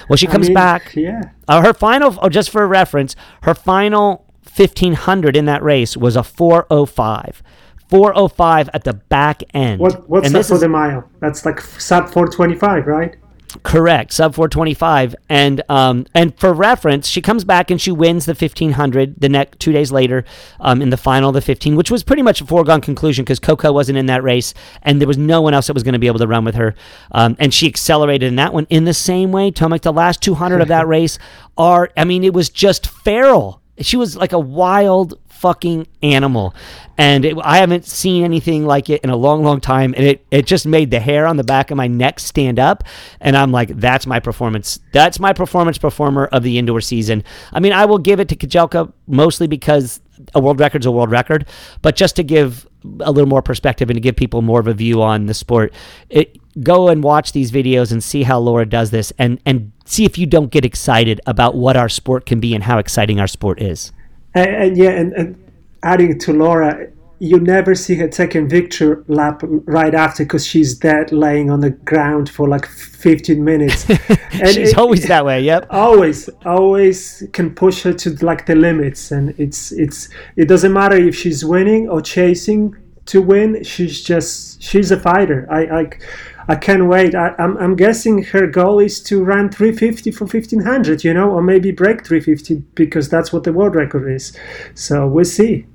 Well, 0.09 0.17
she 0.17 0.27
comes 0.27 0.47
I 0.47 0.49
mean, 0.49 0.55
back. 0.55 0.95
Yeah. 0.97 1.23
Uh, 1.47 1.63
her 1.63 1.75
final, 1.75 2.19
oh, 2.23 2.29
just 2.29 2.51
for 2.51 2.67
reference, 2.67 3.15
her 3.43 3.55
final 3.55 4.25
1500 4.57 5.37
in 5.37 5.45
that 5.45 5.63
race 5.63 5.97
was 5.97 6.17
a 6.17 6.23
405. 6.23 7.43
405 7.89 8.71
at 8.75 8.85
the 8.85 8.95
back 8.95 9.43
end. 9.55 9.81
What, 9.81 10.09
what's 10.09 10.27
and 10.27 10.35
that 10.35 10.47
for 10.47 10.55
is, 10.55 10.61
the 10.61 10.69
mile? 10.69 11.09
That's 11.21 11.45
like 11.45 11.61
sub 11.61 12.11
425, 12.11 12.87
right? 12.87 13.17
Correct, 13.63 14.13
sub 14.13 14.35
425, 14.35 15.17
and 15.31 15.63
um, 15.71 16.05
and 16.15 16.39
for 16.39 16.53
reference, 16.53 17.09
she 17.09 17.23
comes 17.23 17.45
back 17.45 17.71
and 17.71 17.81
she 17.81 17.91
wins 17.91 18.27
the 18.27 18.35
1500 18.35 19.19
the 19.19 19.29
next 19.31 19.59
two 19.59 19.73
days 19.73 19.91
later, 19.91 20.27
um, 20.61 20.83
in 20.83 20.91
the 20.91 20.99
final 20.99 21.31
of 21.31 21.35
the 21.35 21.41
15, 21.41 21.75
which 21.75 21.91
was 21.91 22.03
pretty 22.03 22.21
much 22.21 22.43
a 22.43 22.47
foregone 22.47 22.83
conclusion 22.83 23.25
because 23.25 23.39
Coco 23.39 23.73
wasn't 23.73 23.97
in 23.97 24.05
that 24.07 24.23
race 24.23 24.53
and 24.83 25.01
there 25.01 25.09
was 25.09 25.17
no 25.17 25.41
one 25.41 25.55
else 25.55 25.69
that 25.69 25.73
was 25.73 25.83
going 25.83 25.95
to 25.95 25.99
be 25.99 26.09
able 26.09 26.19
to 26.19 26.27
run 26.27 26.45
with 26.45 26.57
her, 26.57 26.75
um, 27.13 27.37
and 27.39 27.55
she 27.55 27.67
accelerated 27.67 28.29
in 28.29 28.37
that 28.37 28.53
one 28.53 28.67
in 28.69 28.85
the 28.85 28.93
same 28.93 29.33
way. 29.33 29.51
Tomek, 29.51 29.81
the 29.81 29.95
last 29.95 30.21
200 30.21 30.61
of 30.61 30.69
that 30.69 30.87
race 30.87 31.19
are, 31.57 31.91
I 31.97 32.05
mean, 32.05 32.25
it 32.25 32.35
was 32.35 32.51
just 32.51 32.87
feral. 32.87 33.63
She 33.81 33.97
was 33.97 34.15
like 34.15 34.33
a 34.33 34.39
wild 34.39 35.19
fucking 35.39 35.87
animal. 36.03 36.55
And 36.97 37.25
it, 37.25 37.37
I 37.43 37.59
haven't 37.59 37.85
seen 37.85 38.25
anything 38.25 38.67
like 38.67 38.91
it 38.91 39.03
in 39.03 39.11
a 39.11 39.17
long, 39.17 39.45
long 39.45 39.61
time. 39.61 39.95
And 39.97 40.05
it, 40.05 40.27
it 40.31 40.47
just 40.47 40.67
made 40.67 40.91
the 40.91 40.99
hair 40.99 41.27
on 41.27 41.37
the 41.37 41.45
back 41.45 41.71
of 41.71 41.77
my 41.77 41.87
neck 41.87 42.19
stand 42.19 42.59
up. 42.59 42.83
And 43.21 43.37
I'm 43.37 43.53
like, 43.53 43.69
that's 43.79 44.07
my 44.07 44.19
performance. 44.19 44.81
That's 44.93 45.21
my 45.21 45.33
performance 45.33 45.79
performer 45.79 46.27
of 46.27 46.43
the 46.43 46.59
indoor 46.59 46.81
season. 46.81 47.23
I 47.53 47.61
mean, 47.61 47.73
I 47.73 47.85
will 47.85 47.99
give 47.99 48.19
it 48.19 48.29
to 48.31 48.37
Kejelcha 48.37 48.93
mostly 49.07 49.47
because 49.47 50.01
a 50.35 50.41
world 50.41 50.59
record's 50.59 50.87
a 50.87 50.91
world 50.91 51.13
record, 51.13 51.47
but 51.83 51.95
just 51.95 52.17
to 52.17 52.25
give 52.25 52.67
a 53.01 53.13
little 53.13 53.29
more 53.29 53.43
perspective 53.43 53.89
and 53.91 53.97
to 53.97 54.01
give 54.01 54.17
people 54.17 54.43
more 54.43 54.59
of 54.59 54.67
a 54.67 54.75
view 54.75 55.01
on 55.03 55.27
the 55.27 55.35
sport, 55.35 55.73
it, 56.09 56.37
go 56.63 56.89
and 56.89 57.05
watch 57.05 57.33
these 57.33 57.53
videos 57.53 57.93
and 57.93 58.03
see 58.03 58.25
how 58.25 58.39
Laura 58.39 58.67
does 58.67 58.91
this 58.91 59.13
and, 59.19 59.41
and 59.47 59.71
see 59.85 60.05
if 60.05 60.19
you 60.19 60.27
don't 60.27 60.51
get 60.51 60.65
excited 60.65 61.21
about 61.27 61.55
what 61.55 61.77
our 61.77 61.89
sport 61.89 62.27
can 62.27 62.41
be 62.41 62.55
and 62.55 62.65
how 62.65 62.79
exciting 62.79 63.21
our 63.21 63.27
sport 63.29 63.63
is. 63.63 63.93
And, 64.39 64.63
and 64.63 64.77
yeah, 64.77 64.91
and, 64.91 65.13
and, 65.13 65.45
adding 65.83 66.19
to 66.19 66.33
Laura, 66.33 66.89
you 67.21 67.39
never 67.41 67.75
see 67.75 67.95
her 67.97 68.09
taking 68.09 68.49
victory 68.49 69.03
lap 69.09 69.43
right 69.43 69.95
after 69.95 70.25
because 70.25 70.47
she's 70.47 70.75
dead 70.75 71.13
laying 71.13 71.51
on 71.51 71.61
the 71.61 71.71
ground 71.71 72.29
for 72.29 72.49
like 72.49 72.67
15 72.67 73.45
minutes. 73.45 73.89
and 74.09 74.49
she's 74.49 74.73
it, 74.73 74.79
always 74.79 75.07
that 75.07 75.25
way. 75.25 75.41
Yep. 75.43 75.67
Always, 75.71 76.29
always 76.45 77.23
can 77.33 77.55
push 77.55 77.83
her 77.83 77.93
to 77.93 78.11
like 78.25 78.47
the 78.47 78.55
limits, 78.55 79.11
and 79.11 79.35
it's 79.39 79.73
it's 79.73 80.09
it 80.37 80.47
doesn't 80.47 80.73
matter 80.73 80.97
if 80.97 81.15
she's 81.17 81.45
winning 81.45 81.89
or 81.89 82.01
chasing 82.01 82.77
to 83.07 83.21
win. 83.21 83.65
She's 83.65 84.03
just 84.03 84.63
she's 84.63 84.91
a 84.91 85.01
fighter. 85.01 85.47
I 85.51 85.65
like. 85.65 86.03
I 86.49 86.57
can't 86.57 86.89
wait. 86.89 87.15
I, 87.15 87.29
am 87.29 87.35
I'm, 87.39 87.57
I'm 87.59 87.77
guessing 87.77 88.23
her 88.25 88.47
goal 88.47 88.79
is 88.79 89.03
to 89.03 89.23
run 89.23 89.51
350 89.51 90.11
for 90.13 90.25
1500, 90.25 91.05
you 91.05 91.13
know, 91.13 91.31
or 91.31 91.43
maybe 91.43 91.71
break 91.71 92.07
350 92.07 92.57
because 92.75 93.11
that's 93.11 93.33
what 93.33 93.45
the 93.45 93.53
world 93.53 93.75
record 93.75 94.11
is. 94.11 94.35
So 94.75 95.07
we'll 95.07 95.27
see. 95.27 95.67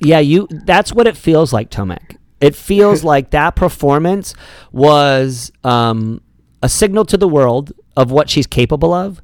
Yeah, 0.00 0.20
you. 0.20 0.46
That's 0.50 0.92
what 0.92 1.08
it 1.08 1.16
feels 1.16 1.52
like, 1.52 1.70
Tomek. 1.70 2.16
It 2.40 2.54
feels 2.54 3.02
like 3.12 3.30
that 3.30 3.56
performance 3.56 4.34
was 4.70 5.50
um, 5.64 6.22
a 6.62 6.68
signal 6.68 7.04
to 7.06 7.16
the 7.16 7.28
world 7.28 7.72
of 7.96 8.12
what 8.12 8.30
she's 8.30 8.46
capable 8.46 8.94
of. 8.94 9.20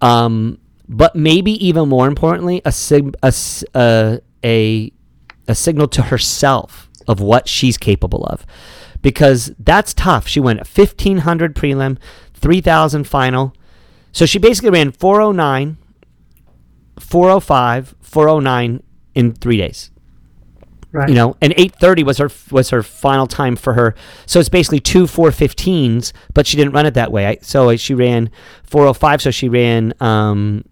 Um, 0.00 0.58
but 0.88 1.14
maybe 1.14 1.64
even 1.64 1.88
more 1.88 2.08
importantly, 2.08 2.60
a, 2.64 2.72
sig- 2.72 3.14
a, 3.22 3.32
a, 3.76 4.20
a, 4.44 4.92
a 5.46 5.54
signal 5.54 5.86
to 5.88 6.02
herself 6.02 6.88
of 7.06 7.20
what 7.20 7.46
she's 7.46 7.78
capable 7.78 8.24
of 8.24 8.44
because 9.02 9.52
that's 9.58 9.94
tough. 9.94 10.26
She 10.26 10.40
went 10.40 10.60
1500 10.60 11.54
prelim, 11.54 11.98
3000 12.34 13.04
final. 13.04 13.54
So 14.12 14.26
she 14.26 14.38
basically 14.38 14.70
ran 14.70 14.92
409, 14.92 15.78
405, 16.98 17.94
409 18.00 18.82
in 19.14 19.32
3 19.32 19.56
days. 19.56 19.90
Right. 20.92 21.08
You 21.08 21.14
know, 21.14 21.36
and 21.40 21.52
830 21.52 22.02
was 22.02 22.18
her 22.18 22.30
was 22.50 22.70
her 22.70 22.82
final 22.82 23.28
time 23.28 23.54
for 23.54 23.74
her. 23.74 23.94
So 24.26 24.40
it's 24.40 24.48
basically 24.48 24.80
two 24.80 25.04
415s, 25.04 26.12
but 26.34 26.48
she 26.48 26.56
didn't 26.56 26.72
run 26.72 26.84
it 26.84 26.94
that 26.94 27.12
way. 27.12 27.38
So 27.42 27.76
she 27.76 27.94
ran 27.94 28.28
405, 28.64 29.22
so 29.22 29.30
she 29.30 29.48
ran 29.48 29.94
um 30.00 30.64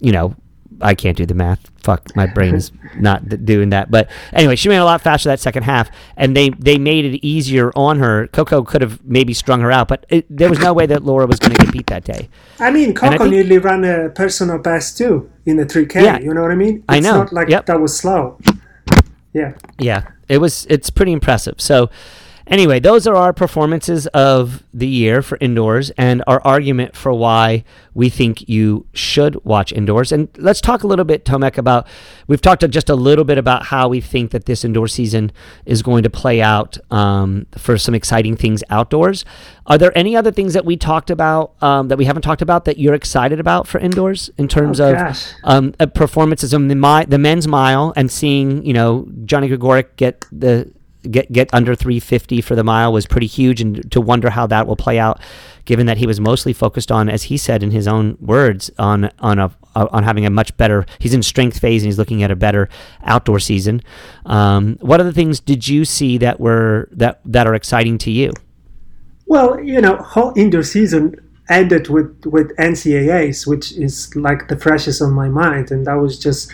you 0.00 0.12
know, 0.12 0.34
I 0.80 0.94
can't 0.94 1.16
do 1.16 1.26
the 1.26 1.34
math. 1.34 1.70
Fuck, 1.78 2.14
my 2.14 2.26
brain 2.26 2.54
is 2.54 2.72
not 2.96 3.44
doing 3.44 3.70
that. 3.70 3.90
But 3.90 4.10
anyway, 4.32 4.56
she 4.56 4.68
ran 4.68 4.80
a 4.80 4.84
lot 4.84 5.00
faster 5.00 5.28
that 5.28 5.40
second 5.40 5.62
half, 5.62 5.90
and 6.16 6.36
they 6.36 6.50
they 6.50 6.78
made 6.78 7.04
it 7.04 7.26
easier 7.26 7.72
on 7.74 7.98
her. 7.98 8.26
Coco 8.28 8.62
could 8.62 8.82
have 8.82 9.04
maybe 9.04 9.32
strung 9.32 9.60
her 9.60 9.70
out, 9.70 9.88
but 9.88 10.06
it, 10.08 10.26
there 10.28 10.48
was 10.48 10.58
no 10.58 10.72
way 10.72 10.86
that 10.86 11.04
Laura 11.04 11.26
was 11.26 11.38
going 11.38 11.54
to 11.54 11.64
get 11.64 11.72
beat 11.72 11.86
that 11.86 12.04
day. 12.04 12.28
I 12.58 12.70
mean, 12.70 12.94
Coco 12.94 13.14
I 13.14 13.18
think, 13.18 13.30
nearly 13.30 13.58
ran 13.58 13.84
a 13.84 14.10
personal 14.10 14.58
best 14.58 14.98
too 14.98 15.30
in 15.46 15.56
the 15.56 15.64
3K. 15.64 16.02
Yeah, 16.02 16.18
you 16.18 16.34
know 16.34 16.42
what 16.42 16.50
I 16.50 16.56
mean? 16.56 16.76
It's 16.76 16.84
I 16.88 17.00
know. 17.00 17.18
Not 17.18 17.32
like 17.32 17.48
yep. 17.48 17.66
that 17.66 17.80
was 17.80 17.96
slow. 17.96 18.38
Yeah. 19.32 19.54
Yeah, 19.78 20.08
it 20.28 20.38
was. 20.38 20.66
It's 20.68 20.90
pretty 20.90 21.12
impressive. 21.12 21.60
So 21.60 21.90
Anyway, 22.50 22.80
those 22.80 23.06
are 23.06 23.14
our 23.14 23.32
performances 23.32 24.08
of 24.08 24.64
the 24.74 24.88
year 24.88 25.22
for 25.22 25.38
indoors 25.40 25.90
and 25.90 26.20
our 26.26 26.42
argument 26.44 26.96
for 26.96 27.12
why 27.12 27.62
we 27.94 28.08
think 28.08 28.48
you 28.48 28.84
should 28.92 29.42
watch 29.44 29.72
indoors. 29.72 30.10
And 30.10 30.28
let's 30.36 30.60
talk 30.60 30.82
a 30.82 30.88
little 30.88 31.04
bit, 31.04 31.24
Tomek, 31.24 31.58
about 31.58 31.86
we've 32.26 32.42
talked 32.42 32.68
just 32.70 32.90
a 32.90 32.96
little 32.96 33.24
bit 33.24 33.38
about 33.38 33.66
how 33.66 33.88
we 33.88 34.00
think 34.00 34.32
that 34.32 34.46
this 34.46 34.64
indoor 34.64 34.88
season 34.88 35.30
is 35.64 35.80
going 35.80 36.02
to 36.02 36.10
play 36.10 36.42
out 36.42 36.76
um, 36.90 37.46
for 37.56 37.78
some 37.78 37.94
exciting 37.94 38.36
things 38.36 38.64
outdoors. 38.68 39.24
Are 39.66 39.78
there 39.78 39.96
any 39.96 40.16
other 40.16 40.32
things 40.32 40.52
that 40.54 40.64
we 40.64 40.76
talked 40.76 41.10
about 41.10 41.54
um, 41.62 41.86
that 41.86 41.98
we 41.98 42.04
haven't 42.04 42.22
talked 42.22 42.42
about 42.42 42.64
that 42.64 42.78
you're 42.78 42.94
excited 42.94 43.38
about 43.38 43.68
for 43.68 43.78
indoors 43.78 44.28
in 44.36 44.48
terms 44.48 44.80
oh, 44.80 44.96
of 44.96 45.16
um, 45.44 45.72
performances 45.94 46.52
on 46.52 46.66
the, 46.66 47.06
the 47.08 47.18
men's 47.18 47.46
mile 47.46 47.92
and 47.94 48.10
seeing 48.10 48.64
you 48.66 48.72
know 48.72 49.06
Johnny 49.24 49.48
Gregorek 49.48 49.94
get 49.94 50.26
the 50.32 50.72
get 51.08 51.30
get 51.32 51.52
under 51.52 51.74
350 51.74 52.40
for 52.40 52.54
the 52.54 52.64
mile 52.64 52.92
was 52.92 53.06
pretty 53.06 53.26
huge, 53.26 53.60
and 53.60 53.90
to 53.92 54.00
wonder 54.00 54.30
how 54.30 54.46
that 54.46 54.66
will 54.66 54.76
play 54.76 54.98
out, 54.98 55.20
given 55.64 55.86
that 55.86 55.98
he 55.98 56.06
was 56.06 56.20
mostly 56.20 56.52
focused 56.52 56.90
on, 56.90 57.08
as 57.08 57.24
he 57.24 57.36
said 57.36 57.62
in 57.62 57.70
his 57.70 57.86
own 57.86 58.16
words, 58.20 58.70
on 58.78 59.10
on 59.20 59.38
a 59.38 59.54
on 59.74 60.02
having 60.02 60.26
a 60.26 60.30
much 60.30 60.56
better. 60.56 60.84
He's 60.98 61.14
in 61.14 61.22
strength 61.22 61.58
phase 61.58 61.82
and 61.82 61.86
he's 61.88 61.98
looking 61.98 62.22
at 62.22 62.30
a 62.30 62.36
better 62.36 62.68
outdoor 63.04 63.38
season. 63.38 63.82
Um, 64.26 64.76
what 64.80 65.00
other 65.00 65.12
things 65.12 65.40
did 65.40 65.68
you 65.68 65.84
see 65.84 66.18
that 66.18 66.40
were 66.40 66.88
that 66.92 67.20
that 67.24 67.46
are 67.46 67.54
exciting 67.54 67.98
to 67.98 68.10
you? 68.10 68.32
Well, 69.26 69.60
you 69.60 69.80
know, 69.80 69.96
whole 69.96 70.32
indoor 70.36 70.64
season 70.64 71.14
ended 71.50 71.88
with 71.88 72.24
with 72.24 72.56
NCAAs, 72.56 73.46
which 73.46 73.72
is 73.72 74.14
like 74.16 74.48
the 74.48 74.56
freshest 74.56 75.02
on 75.02 75.12
my 75.12 75.28
mind, 75.28 75.70
and 75.70 75.86
that 75.86 75.94
was 75.94 76.18
just. 76.18 76.50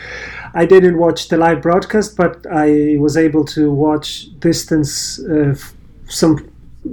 I 0.55 0.65
didn't 0.65 0.97
watch 0.97 1.29
the 1.29 1.37
live 1.37 1.61
broadcast, 1.61 2.17
but 2.17 2.47
I 2.51 2.97
was 2.99 3.17
able 3.19 3.45
to 3.57 3.71
watch 3.71 4.29
distance 4.41 5.23
uh, 5.23 5.55
some, 6.09 6.51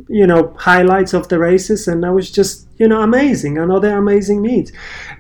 you 0.09 0.27
know, 0.27 0.53
highlights 0.57 1.13
of 1.13 1.29
the 1.29 1.39
races, 1.39 1.87
and 1.87 2.05
I 2.05 2.09
was 2.09 2.29
just 2.29 2.67
you 2.77 2.87
know 2.87 3.01
amazing. 3.01 3.57
Another 3.57 3.97
amazing 3.97 4.41
meet. 4.41 4.71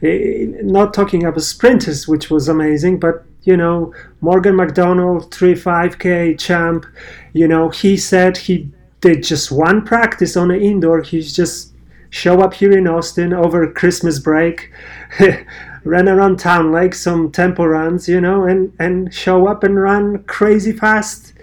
Not 0.01 0.93
talking 0.93 1.25
about 1.25 1.41
sprinters, 1.41 2.07
which 2.07 2.29
was 2.29 2.49
amazing, 2.49 2.99
but 2.99 3.23
you 3.43 3.55
know 3.55 3.93
Morgan 4.21 4.55
McDonald, 4.57 5.33
three 5.33 5.55
five 5.55 5.97
k 5.97 6.35
champ. 6.35 6.85
You 7.31 7.47
know 7.47 7.69
he 7.69 7.95
said 7.95 8.37
he 8.37 8.69
did 8.99 9.23
just 9.23 9.51
one 9.51 9.85
practice 9.85 10.35
on 10.35 10.49
the 10.49 10.59
indoor. 10.59 11.01
He's 11.01 11.35
just 11.35 11.72
show 12.13 12.41
up 12.41 12.53
here 12.53 12.77
in 12.77 12.87
Austin 12.87 13.33
over 13.33 13.69
Christmas 13.71 14.19
break, 14.19 14.71
run 15.83 16.07
around 16.07 16.37
town 16.37 16.71
like 16.71 16.93
some 16.93 17.31
tempo 17.31 17.65
runs, 17.65 18.07
you 18.07 18.21
know, 18.21 18.43
and, 18.43 18.71
and 18.77 19.11
show 19.11 19.47
up 19.47 19.63
and 19.63 19.81
run 19.81 20.23
crazy 20.25 20.71
fast, 20.71 21.33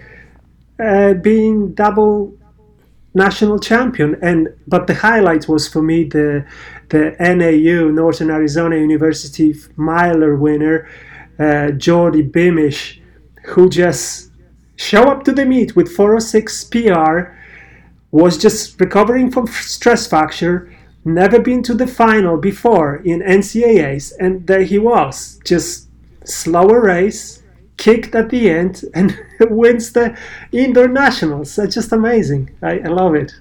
uh, 0.79 1.14
being 1.14 1.75
double 1.75 2.33
national 3.14 3.59
champion. 3.59 4.16
And 4.23 4.49
but 4.68 4.87
the 4.87 4.95
highlight 4.95 5.49
was 5.49 5.66
for 5.66 5.83
me 5.83 6.05
the 6.05 6.47
the 6.91 7.16
NAU 7.18 7.91
Northern 7.91 8.31
Arizona 8.31 8.77
University 8.77 9.53
miler 9.75 10.37
winner, 10.37 10.89
uh, 11.41 11.73
Geordie 11.73 12.23
Beamish, 12.23 13.01
who 13.45 13.68
just 13.68 14.31
show 14.77 15.09
up 15.09 15.25
to 15.25 15.33
the 15.33 15.45
meet 15.45 15.75
with 15.75 15.89
406 15.89 16.64
PR 16.64 17.39
was 18.11 18.39
just 18.39 18.81
recovering 18.81 19.31
from 19.31 19.47
stress 19.47 20.07
fracture, 20.07 20.73
never 21.05 21.39
been 21.39 21.63
to 21.63 21.75
the 21.75 21.87
final 21.87 22.37
before 22.37 22.97
in 22.97 23.21
NCAAs, 23.21 24.13
and 24.19 24.47
there 24.47 24.63
he 24.63 24.79
was, 24.79 25.41
just 25.45 25.89
slower 26.25 26.81
race, 26.81 27.43
kicked 27.77 28.15
at 28.15 28.31
the 28.31 28.51
end, 28.51 28.85
and 28.95 29.17
wins 29.41 29.93
the 29.93 30.17
indoor 30.53 30.89
nationals. 30.89 31.57
That's 31.57 31.75
just 31.75 31.93
amazing. 31.93 32.51
I, 32.63 32.81
I 32.81 32.89
love 32.89 33.15
it. 33.15 33.33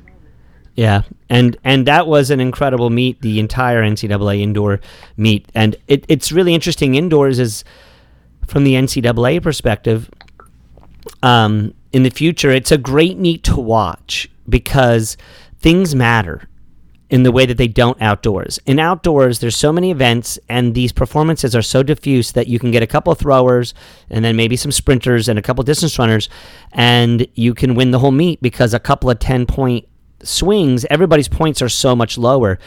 Yeah, 0.75 1.01
and 1.29 1.57
and 1.65 1.85
that 1.87 2.07
was 2.07 2.29
an 2.29 2.39
incredible 2.39 2.89
meet, 2.89 3.21
the 3.21 3.39
entire 3.39 3.83
NCAA 3.83 4.39
indoor 4.39 4.79
meet, 5.17 5.49
and 5.53 5.75
it, 5.87 6.05
it's 6.07 6.31
really 6.31 6.53
interesting. 6.53 6.95
Indoors 6.95 7.37
is 7.37 7.65
from 8.47 8.63
the 8.63 8.75
NCAA 8.75 9.43
perspective. 9.43 10.09
Um, 11.21 11.73
in 11.91 12.03
the 12.03 12.09
future, 12.09 12.51
it's 12.51 12.71
a 12.71 12.77
great 12.77 13.17
meet 13.17 13.43
to 13.45 13.59
watch 13.59 14.29
because 14.47 15.17
things 15.59 15.95
matter 15.95 16.47
in 17.09 17.23
the 17.23 17.31
way 17.31 17.45
that 17.45 17.57
they 17.57 17.67
don't 17.67 17.99
outdoors. 18.01 18.59
In 18.65 18.79
outdoors, 18.79 19.39
there's 19.39 19.55
so 19.55 19.71
many 19.71 19.89
events, 19.89 20.37
and 20.47 20.75
these 20.75 20.91
performances 20.91 21.55
are 21.55 21.61
so 21.61 21.81
diffuse 21.81 22.33
that 22.33 22.47
you 22.47 22.59
can 22.59 22.69
get 22.69 22.83
a 22.83 22.87
couple 22.87 23.13
throwers 23.15 23.73
and 24.09 24.23
then 24.23 24.35
maybe 24.35 24.55
some 24.55 24.71
sprinters 24.71 25.27
and 25.27 25.39
a 25.39 25.41
couple 25.41 25.63
distance 25.63 25.97
runners, 25.97 26.29
and 26.71 27.27
you 27.33 27.55
can 27.55 27.73
win 27.73 27.91
the 27.91 27.99
whole 27.99 28.11
meet 28.11 28.41
because 28.41 28.73
a 28.73 28.79
couple 28.79 29.09
of 29.09 29.17
10 29.17 29.47
point 29.47 29.87
swings, 30.21 30.85
everybody's 30.89 31.27
points 31.27 31.61
are 31.61 31.69
so 31.69 31.95
much 31.95 32.17
lower. 32.17 32.59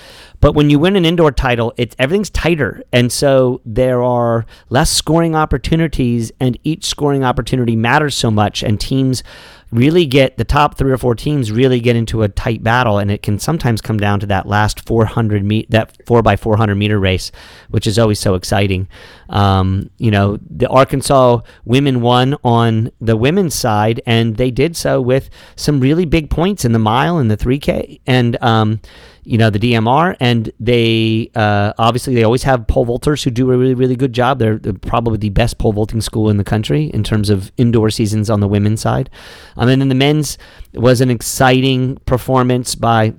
But 0.43 0.57
when 0.57 0.71
you 0.71 0.81
win 0.81 0.97
an 0.97 1.05
indoor 1.05 1.31
title, 1.31 1.73
it's 1.77 1.95
everything's 2.01 2.29
tighter, 2.29 2.83
and 2.93 3.13
so 3.13 3.61
there 3.65 4.03
are 4.03 4.45
less 4.71 4.91
scoring 4.91 5.37
opportunities, 5.37 6.33
and 6.41 6.59
each 6.65 6.85
scoring 6.85 7.23
opportunity 7.23 7.77
matters 7.77 8.17
so 8.17 8.29
much, 8.29 8.65
and 8.65 8.81
teams 8.81 9.23
really 9.71 10.05
get 10.05 10.37
the 10.37 10.45
top 10.45 10.77
three 10.77 10.91
or 10.91 10.99
four 10.99 11.15
teams 11.15 11.53
really 11.53 11.79
get 11.79 11.95
into 11.95 12.25
a 12.25 12.29
tight 12.29 12.61
battle, 12.61 12.99
and 12.99 13.09
it 13.09 13.23
can 13.23 13.39
sometimes 13.39 13.81
come 13.81 13.99
down 13.99 14.19
to 14.19 14.27
that 14.27 14.47
last 14.47 14.85
400 14.85 15.45
meet 15.45 15.71
that 15.71 15.97
four 16.07 16.23
by 16.23 16.35
400 16.35 16.75
meter 16.75 16.99
race, 16.99 17.31
which 17.71 17.87
is 17.87 17.97
always 17.97 18.19
so 18.19 18.35
exciting. 18.35 18.89
Um, 19.29 19.91
you 19.97 20.11
know, 20.11 20.41
the 20.51 20.69
Arkansas 20.69 21.41
women 21.65 22.01
won 22.01 22.37
on 22.43 22.91
the 23.01 23.17
women's 23.17 23.55
side, 23.55 24.03
and 24.07 24.37
they 24.37 24.51
did 24.51 24.77
so 24.77 25.01
with 25.01 25.31
some 25.55 25.79
really 25.79 26.05
big 26.05 26.31
points 26.31 26.65
in 26.65 26.73
the 26.73 26.81
mile 26.81 27.19
and 27.19 27.31
the 27.31 27.37
3K, 27.37 28.01
and 28.09 28.43
um, 28.43 28.81
you 29.25 29.39
know 29.39 29.51
the 29.51 29.59
DMR, 29.59 30.17
and 30.21 30.51
they 30.59 31.31
uh, 31.35 31.73
obviously 31.79 32.15
they 32.15 32.25
always 32.25 32.43
have 32.43 32.67
pole 32.67 32.87
vaulters 32.87 33.23
who 33.23 33.31
do 33.31 33.51
a 33.53 33.57
really 33.57 33.75
really 33.75 33.97
good 33.97 34.13
job. 34.13 34.39
They're, 34.39 34.59
they're, 34.59 34.73
probably 34.73 35.19
the 35.19 35.31
best 35.31 35.59
pole 35.59 35.73
vaulting 35.73 36.01
school 36.01 36.29
in 36.29 36.37
the 36.37 36.45
country 36.45 36.87
in 36.87 37.05
terms 37.05 37.31
of 37.31 37.53
indoor 37.57 37.91
seasons 37.91 38.29
on 38.29 38.41
the 38.41 38.49
women's 38.49 38.81
side. 38.81 39.11
Um, 39.57 39.69
and 39.69 39.81
then 39.81 39.89
the 39.89 39.95
men's 39.95 40.39
was 40.75 41.01
an 41.01 41.11
exciting 41.11 41.97
performance 42.07 42.75
by 42.75 43.15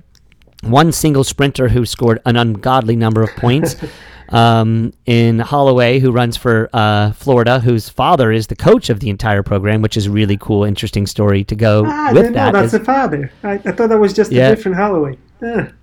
one 0.62 0.92
single 0.92 1.24
sprinter 1.24 1.68
who 1.68 1.86
scored 1.86 2.20
an 2.26 2.36
ungodly 2.36 2.96
number 2.96 3.22
of 3.22 3.30
points. 3.36 3.76
um, 4.30 4.92
in 5.06 5.38
Holloway, 5.38 5.98
who 6.00 6.10
runs 6.10 6.36
for 6.36 6.68
uh, 6.72 7.12
Florida, 7.12 7.60
whose 7.60 7.88
father 7.88 8.32
is 8.32 8.46
the 8.46 8.56
coach 8.56 8.90
of 8.90 9.00
the 9.00 9.10
entire 9.10 9.42
program, 9.42 9.82
which 9.82 9.96
is 9.96 10.06
a 10.06 10.10
really 10.10 10.36
cool, 10.36 10.64
interesting 10.64 11.06
story 11.06 11.44
to 11.44 11.54
go 11.54 11.84
ah, 11.86 12.10
with 12.12 12.32
that. 12.34 12.52
that's 12.52 12.72
the 12.72 12.80
father. 12.80 13.30
I, 13.42 13.52
I, 13.52 13.58
thought 13.58 13.88
that 13.88 13.98
was 13.98 14.12
just 14.12 14.32
yeah. 14.32 14.48
a 14.48 14.56
different 14.56 14.76
Holloway. 14.76 15.18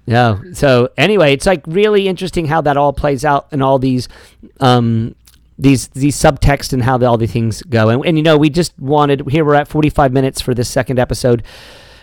Yeah. 0.05 0.39
So 0.53 0.89
anyway, 0.97 1.33
it's 1.33 1.45
like 1.45 1.61
really 1.67 2.07
interesting 2.07 2.45
how 2.45 2.61
that 2.61 2.77
all 2.77 2.93
plays 2.93 3.23
out 3.23 3.47
and 3.51 3.61
all 3.61 3.79
these 3.79 4.07
um, 4.59 5.15
these 5.57 5.89
these 5.89 6.15
subtext 6.15 6.73
and 6.73 6.83
how 6.83 6.97
the, 6.97 7.05
all 7.05 7.17
the 7.17 7.27
things 7.27 7.61
go. 7.63 7.89
And, 7.89 8.05
and 8.05 8.17
you 8.17 8.23
know, 8.23 8.37
we 8.37 8.49
just 8.49 8.77
wanted 8.79 9.29
here 9.29 9.45
we're 9.45 9.55
at 9.55 9.67
45 9.67 10.11
minutes 10.11 10.41
for 10.41 10.53
this 10.53 10.69
second 10.69 10.99
episode. 10.99 11.43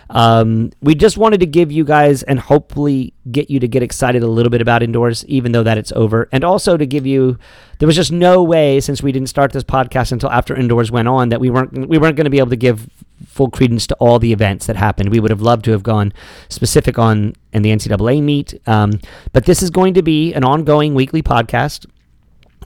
Um, 0.09 0.71
we 0.81 0.95
just 0.95 1.17
wanted 1.17 1.39
to 1.41 1.45
give 1.45 1.71
you 1.71 1.83
guys 1.83 2.23
and 2.23 2.39
hopefully 2.39 3.13
get 3.31 3.49
you 3.49 3.59
to 3.59 3.67
get 3.67 3.83
excited 3.83 4.23
a 4.23 4.27
little 4.27 4.49
bit 4.49 4.61
about 4.61 4.81
indoors, 4.81 5.23
even 5.25 5.51
though 5.51 5.63
that 5.63 5.77
it's 5.77 5.91
over, 5.91 6.27
and 6.31 6.43
also 6.43 6.77
to 6.77 6.85
give 6.85 7.05
you. 7.05 7.37
There 7.77 7.87
was 7.87 7.95
just 7.95 8.11
no 8.11 8.43
way 8.43 8.81
since 8.81 9.01
we 9.01 9.11
didn't 9.11 9.29
start 9.29 9.53
this 9.53 9.63
podcast 9.63 10.11
until 10.11 10.29
after 10.31 10.53
indoors 10.53 10.91
went 10.91 11.07
on 11.07 11.29
that 11.29 11.39
we 11.39 11.49
weren't 11.49 11.87
we 11.87 11.97
weren't 11.97 12.17
going 12.17 12.25
to 12.25 12.31
be 12.31 12.39
able 12.39 12.49
to 12.49 12.57
give 12.57 12.89
full 13.25 13.49
credence 13.49 13.87
to 13.87 13.95
all 13.95 14.19
the 14.19 14.33
events 14.33 14.65
that 14.65 14.75
happened. 14.75 15.09
We 15.09 15.19
would 15.19 15.31
have 15.31 15.41
loved 15.41 15.63
to 15.65 15.71
have 15.71 15.83
gone 15.83 16.11
specific 16.49 16.97
on 16.97 17.35
in 17.53 17.61
the 17.61 17.69
NCAA 17.69 18.21
meet, 18.21 18.59
um, 18.67 18.99
but 19.31 19.45
this 19.45 19.61
is 19.61 19.69
going 19.69 19.93
to 19.93 20.01
be 20.01 20.33
an 20.33 20.43
ongoing 20.43 20.93
weekly 20.93 21.21
podcast. 21.21 21.85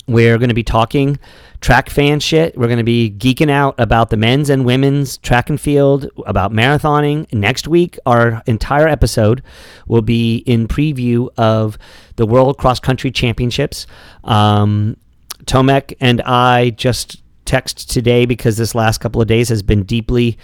We're 0.07 0.37
going 0.37 0.49
to 0.49 0.55
be 0.55 0.63
talking 0.63 1.17
track 1.61 1.89
fan 1.89 2.19
shit. 2.19 2.57
We're 2.57 2.67
going 2.67 2.77
to 2.77 2.83
be 2.83 3.09
geeking 3.17 3.49
out 3.49 3.75
about 3.77 4.09
the 4.09 4.17
men's 4.17 4.49
and 4.49 4.65
women's 4.65 5.17
track 5.17 5.49
and 5.49 5.59
field, 5.59 6.09
about 6.25 6.51
marathoning. 6.51 7.31
Next 7.33 7.67
week, 7.67 7.97
our 8.05 8.43
entire 8.45 8.87
episode 8.87 9.41
will 9.87 10.01
be 10.01 10.37
in 10.39 10.67
preview 10.67 11.29
of 11.37 11.77
the 12.17 12.25
World 12.25 12.57
Cross 12.57 12.81
Country 12.81 13.11
Championships. 13.11 13.87
Um, 14.25 14.97
Tomek 15.45 15.95
and 16.01 16.21
I 16.21 16.71
just 16.71 17.21
text 17.45 17.89
today 17.89 18.25
because 18.25 18.57
this 18.57 18.75
last 18.75 18.99
couple 18.99 19.21
of 19.21 19.27
days 19.27 19.49
has 19.49 19.63
been 19.63 19.83
deeply 19.83 20.37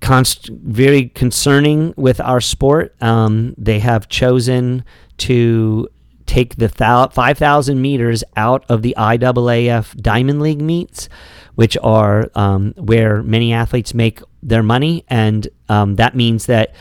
const- 0.00 0.48
very 0.48 1.08
concerning 1.08 1.94
with 1.96 2.20
our 2.20 2.40
sport. 2.40 2.94
Um, 3.02 3.54
they 3.58 3.78
have 3.80 4.08
chosen 4.08 4.84
to 5.18 5.88
take 6.30 6.54
the 6.54 6.68
5,000 6.68 7.82
meters 7.82 8.22
out 8.36 8.64
of 8.68 8.82
the 8.82 8.94
IAAF 8.96 10.00
Diamond 10.00 10.40
League 10.40 10.62
meets, 10.62 11.08
which 11.56 11.76
are 11.82 12.30
um, 12.36 12.72
where 12.76 13.20
many 13.24 13.52
athletes 13.52 13.94
make 13.94 14.22
their 14.40 14.62
money. 14.62 15.04
And 15.08 15.48
um, 15.68 15.96
that 15.96 16.14
means 16.14 16.46
that 16.46 16.72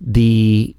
the 0.00 0.75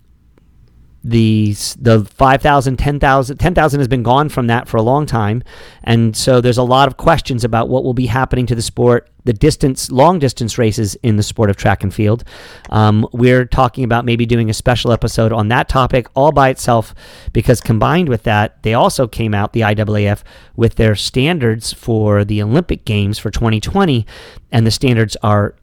the 1.08 1.56
the 1.80 2.04
5000 2.04 2.78
10000 2.78 3.38
10000 3.38 3.80
has 3.80 3.88
been 3.88 4.04
gone 4.04 4.30
from 4.30 4.48
that 4.48 4.68
for 4.68 4.78
a 4.78 4.82
long 4.82 5.06
time. 5.06 5.42
And 5.84 6.16
so 6.16 6.42
there's 6.42 6.58
a 6.58 6.64
lot 6.64 6.88
of 6.88 6.98
questions 6.98 7.44
about 7.44 7.70
what 7.70 7.84
will 7.84 7.94
be 7.94 8.08
happening 8.08 8.46
to 8.48 8.56
the 8.56 8.62
sport 8.62 9.10
the 9.24 9.34
distance 9.34 9.92
long 9.92 10.20
distance 10.20 10.58
races 10.58 10.96
in 11.04 11.18
the 11.18 11.24
sport 11.24 11.50
of 11.50 11.58
track 11.58 11.84
and 11.84 11.94
field. 11.94 12.24
Um, 12.70 13.08
we're 13.12 13.46
talking 13.46 13.84
about 13.84 14.06
maybe 14.06 14.26
doing 14.26 14.50
a 14.50 14.54
special 14.54 14.92
episode 14.94 15.34
on 15.34 15.50
that 15.50 15.68
topic 15.68 16.08
all 16.16 16.32
by 16.32 16.48
itself 16.50 16.96
because 17.34 17.60
combined 17.60 18.08
with 18.08 18.24
that 18.24 18.64
they 18.64 18.74
also 18.74 19.06
came 19.06 19.34
out 19.34 19.52
the 19.52 19.62
IAAF 19.62 20.24
with 20.56 20.76
their 20.76 20.96
standards 20.96 21.74
for 21.74 22.24
the 22.24 22.42
Olympic 22.42 22.86
games 22.86 23.20
for 23.20 23.30
2020 23.30 24.06
and 24.52 24.66
the 24.66 24.72
standards 24.72 25.18
are 25.22 25.56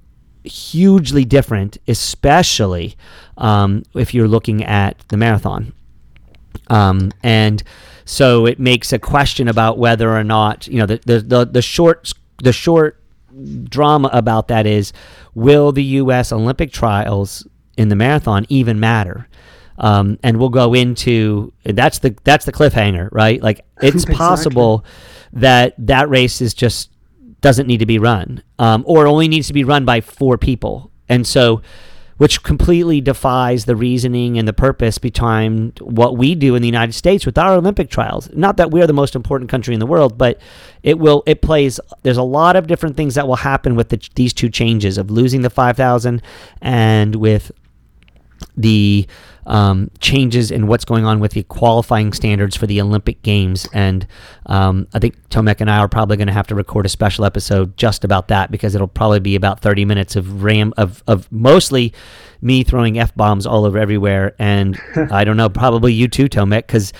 hugely 0.45 1.25
different, 1.25 1.79
especially 1.89 2.97
um, 3.37 3.83
if 3.95 4.15
you're 4.15 4.29
looking 4.29 4.63
at 4.63 4.99
the 5.09 5.17
marathon. 5.17 5.73
Um, 6.69 7.13
and 7.23 7.63
so 8.05 8.47
it 8.47 8.59
makes 8.59 8.93
a 8.93 8.99
question 8.99 9.49
about 9.49 9.79
whether 9.79 10.15
or 10.15 10.25
not 10.25 10.67
you 10.67 10.79
know 10.79 10.87
the 10.87 11.01
the 11.05 11.21
the, 11.21 11.45
the 11.47 11.63
short 11.63 12.13
the 12.39 12.53
short 12.53 13.01
drama 13.65 14.09
about 14.13 14.49
that 14.49 14.67
is 14.67 14.93
will 15.35 15.73
the 15.73 15.83
U.S. 15.85 16.33
Olympic 16.33 16.71
trials 16.71 17.47
in 17.77 17.89
the 17.89 17.97
marathon 17.97 18.47
even 18.49 18.79
matter? 18.79 19.29
Um, 19.77 20.19
and 20.23 20.39
we'll 20.39 20.51
go 20.51 20.75
into 20.75 21.53
that's 21.65 21.99
the 21.99 22.17
that's 22.25 22.45
the 22.45 22.53
cliffhanger, 22.53 23.09
right? 23.11 23.43
Like 23.43 23.65
it's 23.83 24.05
exactly. 24.05 24.15
possible 24.15 24.85
that 25.33 25.75
that 25.79 26.09
race 26.09 26.41
is 26.41 26.55
just 26.55 26.91
doesn't 27.45 27.67
need 27.67 27.81
to 27.81 27.85
be 27.85 27.99
run, 27.99 28.43
um, 28.59 28.83
or 28.87 29.07
only 29.07 29.29
needs 29.29 29.49
to 29.49 29.53
be 29.53 29.65
run 29.65 29.85
by 29.85 30.01
four 30.01 30.39
people. 30.39 30.91
And 31.11 31.27
so, 31.27 31.61
which 32.17 32.43
completely 32.43 33.03
defies 33.03 33.67
the 33.67 33.77
reasoning 33.77 34.39
and 34.39 34.49
the 34.49 34.55
purpose 34.55 34.97
behind 34.97 35.79
what 35.81 36.17
we 36.17 36.35
do 36.35 36.55
in 36.55 36.63
the 36.63 36.69
United 36.69 36.95
States 36.95 37.27
with 37.27 37.37
our 37.37 37.53
Olympic 37.53 37.91
trials. 37.91 38.31
Not 38.33 38.57
that 38.57 38.71
we're 38.71 38.87
the 38.87 38.95
most 38.95 39.15
important 39.15 39.51
country 39.51 39.75
in 39.75 39.81
the 39.81 39.85
world, 39.85 40.17
but 40.17 40.41
it 40.83 40.99
will 40.99 41.23
it 41.27 41.43
plays. 41.43 41.79
There's 42.03 42.17
a 42.17 42.23
lot 42.23 42.57
of 42.57 42.67
different 42.67 42.97
things 42.97 43.15
that 43.17 43.29
will 43.29 43.37
happen 43.37 43.77
with 43.77 43.91
the, 43.91 44.09
these 44.15 44.33
two 44.33 44.49
changes 44.49 44.97
of 44.97 45.11
losing 45.11 45.43
the 45.43 45.51
5,000 45.51 46.23
and 46.63 47.17
with 47.17 47.53
the 48.57 49.07
um, 49.47 49.91
changes 50.01 50.51
in 50.51 50.67
what's 50.67 50.85
going 50.85 51.05
on 51.05 51.21
with 51.21 51.33
the 51.33 51.43
qualifying 51.45 52.13
standards 52.13 52.57
for 52.57 52.67
the 52.67 52.81
Olympic 52.81 53.23
Games. 53.23 53.69
And 53.73 54.07
um, 54.47 54.87
I 54.95 54.99
think 54.99 55.29
Tomek 55.29 55.61
and 55.61 55.71
I 55.71 55.79
are 55.79 55.89
probably 55.89 56.17
going 56.17 56.29
to 56.29 56.33
have 56.33 56.47
to 56.49 56.55
record 56.55 56.87
a 56.87 56.89
special 56.89 57.25
episode 57.25 57.77
just 57.77 58.05
about 58.05 58.29
that 58.29 58.51
because 58.51 58.75
it'll 58.75 58.89
probably 58.89 59.21
be 59.21 59.37
about 59.37 59.61
30 59.61 59.85
minutes 59.85 60.17
of 60.17 60.43
ram 60.43 60.73
of, 60.77 61.03
of 61.07 61.31
mostly 61.31 61.93
me 62.41 62.63
throwing 62.63 62.99
f 62.99 63.15
bombs 63.15 63.47
all 63.47 63.65
over 63.65 63.79
everywhere. 63.79 64.35
And 64.39 64.79
I 65.11 65.25
don't 65.25 65.37
know, 65.37 65.49
probably 65.49 65.93
you 65.93 66.09
too, 66.09 66.29
Tomek, 66.29 66.67
because 66.67 66.93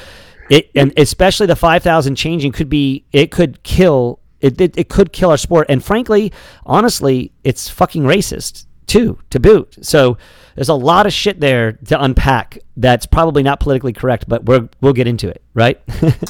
it 0.51 0.71
and 0.75 0.93
especially 0.99 1.47
the 1.47 1.57
5,000 1.57 2.17
changing 2.17 2.53
could 2.53 2.69
be 2.69 3.05
it 3.13 3.31
could 3.31 3.63
kill. 3.63 4.21
It, 4.41 4.61
it, 4.61 4.77
it 4.77 4.89
could 4.91 5.11
kill 5.15 5.31
our 5.31 5.39
sport. 5.39 5.67
And 5.71 5.83
frankly, 5.83 6.31
honestly, 6.67 7.33
it's 7.45 7.71
fucking 7.71 8.03
racist 8.03 8.67
too, 8.87 9.19
to 9.31 9.41
boot. 9.41 9.79
So 9.81 10.19
there's 10.55 10.69
a 10.69 10.75
lot 10.75 11.07
of 11.07 11.13
shit 11.13 11.41
there 11.41 11.73
to 11.73 12.03
unpack 12.03 12.59
that's 12.77 13.07
probably 13.07 13.43
not 13.43 13.61
politically 13.61 13.93
correct, 13.93 14.29
but 14.29 14.45
we're, 14.45 14.69
we'll 14.81 14.93
get 14.93 15.07
into 15.07 15.29
it, 15.29 15.43
right? 15.55 15.81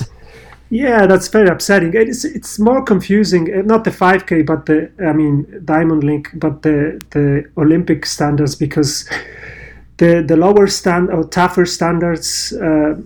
yeah, 0.70 1.07
that's 1.07 1.29
very 1.29 1.49
upsetting. 1.49 1.93
It's 1.95 2.25
it's 2.25 2.59
more 2.59 2.83
confusing. 2.83 3.53
Uh, 3.53 3.62
not 3.62 3.85
the 3.85 3.91
5K, 3.91 4.47
but 4.47 4.66
the 4.66 4.91
I 5.07 5.12
mean 5.12 5.62
Diamond 5.64 6.05
League, 6.05 6.29
but 6.35 6.62
the 6.62 7.01
the 7.11 7.51
Olympic 7.57 8.07
standards 8.07 8.55
because 8.55 9.09
the 9.99 10.25
the 10.27 10.37
lower 10.37 10.66
stand 10.66 11.11
or 11.11 11.25
tougher 11.25 11.66
standards. 11.66 12.53
Uh, 12.53 12.97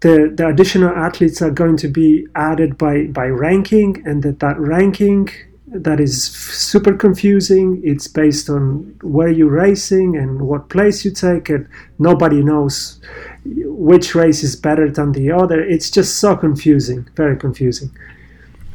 the, 0.00 0.30
the 0.36 0.46
additional 0.46 0.90
athletes 0.90 1.40
are 1.40 1.50
going 1.50 1.78
to 1.78 1.88
be 1.88 2.26
added 2.34 2.76
by, 2.76 3.06
by 3.06 3.24
ranking, 3.24 4.02
and 4.06 4.22
that, 4.22 4.38
that 4.40 4.60
ranking 4.60 5.30
that 5.66 5.98
is 5.98 6.22
super 6.22 6.94
confusing. 6.94 7.80
It's 7.84 8.06
based 8.06 8.50
on 8.50 8.96
where 9.02 9.28
you're 9.28 9.50
racing 9.50 10.16
and 10.16 10.42
what 10.42 10.68
place 10.68 11.04
you 11.04 11.10
take, 11.10 11.48
and 11.48 11.68
nobody 11.98 12.42
knows 12.42 13.00
which 13.44 14.14
race 14.14 14.42
is 14.42 14.56
better 14.56 14.90
than 14.90 15.12
the 15.12 15.30
other. 15.30 15.60
It's 15.60 15.90
just 15.90 16.18
so 16.18 16.36
confusing, 16.36 17.08
very 17.16 17.36
confusing. 17.36 17.90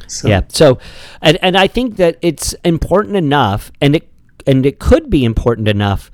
So. 0.07 0.27
Yeah. 0.27 0.41
So, 0.49 0.79
and 1.21 1.37
and 1.41 1.55
I 1.55 1.67
think 1.67 1.97
that 1.97 2.17
it's 2.21 2.53
important 2.63 3.15
enough, 3.15 3.71
and 3.79 3.95
it 3.95 4.09
and 4.47 4.65
it 4.65 4.79
could 4.79 5.09
be 5.09 5.23
important 5.23 5.67
enough 5.67 6.09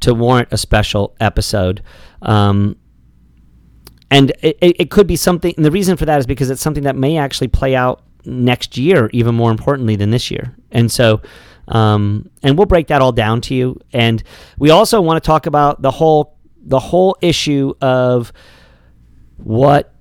to 0.00 0.14
warrant 0.14 0.48
a 0.52 0.56
special 0.56 1.16
episode. 1.20 1.82
Um, 2.22 2.76
and 4.12 4.30
it, 4.42 4.56
it 4.60 4.90
could 4.90 5.06
be 5.06 5.16
something. 5.16 5.54
And 5.56 5.64
the 5.64 5.70
reason 5.70 5.96
for 5.96 6.04
that 6.04 6.18
is 6.18 6.26
because 6.26 6.50
it's 6.50 6.62
something 6.62 6.84
that 6.84 6.96
may 6.96 7.16
actually 7.16 7.48
play 7.48 7.76
out 7.76 8.02
next 8.24 8.76
year, 8.76 9.10
even 9.12 9.34
more 9.34 9.50
importantly 9.50 9.96
than 9.96 10.10
this 10.10 10.30
year. 10.30 10.54
And 10.70 10.90
so 10.90 11.20
Um, 11.68 12.28
and 12.42 12.58
we'll 12.58 12.66
break 12.66 12.88
that 12.88 13.00
all 13.00 13.12
down 13.12 13.40
to 13.42 13.54
you. 13.54 13.78
And 13.92 14.24
we 14.58 14.70
also 14.70 15.00
want 15.00 15.22
to 15.22 15.26
talk 15.26 15.46
about 15.46 15.82
the 15.82 15.90
whole 15.92 16.36
the 16.66 16.80
whole 16.80 17.16
issue 17.22 17.74
of 17.80 18.32
what 19.36 19.94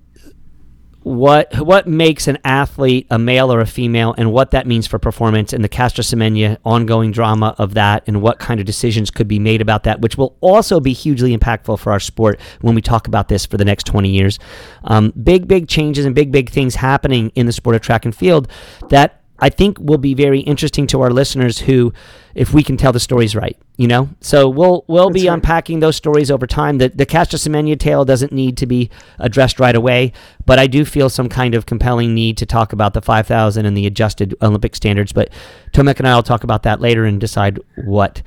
what 1.10 1.52
what 1.62 1.88
makes 1.88 2.28
an 2.28 2.38
athlete 2.44 3.08
a 3.10 3.18
male 3.18 3.52
or 3.52 3.62
a 3.62 3.66
female 3.66 4.14
and 4.20 4.32
what 4.32 4.52
that 4.52 4.68
means 4.68 4.86
for 4.86 5.00
performance 5.00 5.54
and 5.54 5.64
the 5.64 5.68
Caster 5.68 6.04
Semenya 6.04 6.58
ongoing 6.64 7.12
drama 7.12 7.56
of 7.58 7.74
that 7.74 8.04
and 8.06 8.22
what 8.22 8.38
kind 8.38 8.60
of 8.60 8.68
decisions 8.68 9.10
could 9.10 9.28
be 9.28 9.40
made 9.40 9.60
about 9.60 9.86
that 9.86 10.02
which 10.02 10.20
will 10.20 10.38
also 10.40 10.80
be 10.80 10.94
hugely 10.94 11.36
impactful 11.36 11.80
for 11.80 11.92
our 11.92 12.00
sport 12.00 12.40
when 12.62 12.76
we 12.76 12.82
talk 12.82 13.08
about 13.08 13.28
this 13.28 13.44
for 13.44 13.58
the 13.58 13.66
next 13.66 13.88
20 13.88 14.08
years. 14.08 14.38
Um, 14.84 15.12
big 15.24 15.48
big 15.48 15.68
changes 15.68 16.06
and 16.06 16.14
big 16.14 16.32
big 16.32 16.52
things 16.52 16.76
happening 16.76 17.32
in 17.34 17.48
the 17.48 17.54
sport 17.54 17.76
of 17.76 17.82
track 17.82 18.06
and 18.06 18.16
field 18.16 18.48
that 18.90 19.19
I 19.42 19.50
think 19.50 19.78
will 19.80 19.98
be 19.98 20.14
very 20.14 20.40
interesting 20.42 20.88
to 20.88 21.02
our 21.02 21.10
listeners 21.10 21.60
who, 21.60 21.94
if 22.36 22.54
we 22.54 22.64
can 22.64 22.78
tell 22.78 22.92
the 22.92 23.00
stories 23.00 23.36
right, 23.36 23.58
you 23.78 23.88
know. 23.88 24.10
So 24.22 24.50
we'll 24.50 24.86
we'll 24.88 25.10
That's 25.10 25.22
be 25.22 25.28
right. 25.28 25.36
unpacking 25.36 25.80
those 25.80 25.96
stories 25.96 26.30
over 26.30 26.48
time. 26.48 26.78
The 26.78 26.90
the 26.90 27.06
Caster 27.06 27.38
Semenya 27.38 27.80
tale 27.80 28.06
doesn't 28.06 28.32
need 28.32 28.58
to 28.58 28.66
be 28.66 28.90
addressed 29.20 29.60
right 29.60 29.76
away, 29.76 30.14
but 30.46 30.60
I 30.60 30.68
do 30.68 30.86
feel 30.86 31.10
some 31.10 31.30
kind 31.30 31.56
of 31.56 31.66
compelling 31.66 32.14
need 32.14 32.38
to 32.38 32.46
talk 32.46 32.74
about 32.74 32.94
the 32.94 33.02
5,000 33.02 33.66
and 33.66 33.76
the 33.76 33.88
adjusted 33.88 34.36
Olympic 34.42 34.76
standards. 34.76 35.12
But 35.12 35.30
Tomek 35.74 36.00
and 36.00 36.08
I 36.08 36.16
will 36.16 36.24
talk 36.24 36.44
about 36.44 36.64
that 36.64 36.82
later 36.82 37.06
and 37.06 37.20
decide 37.20 37.60
what 37.86 38.22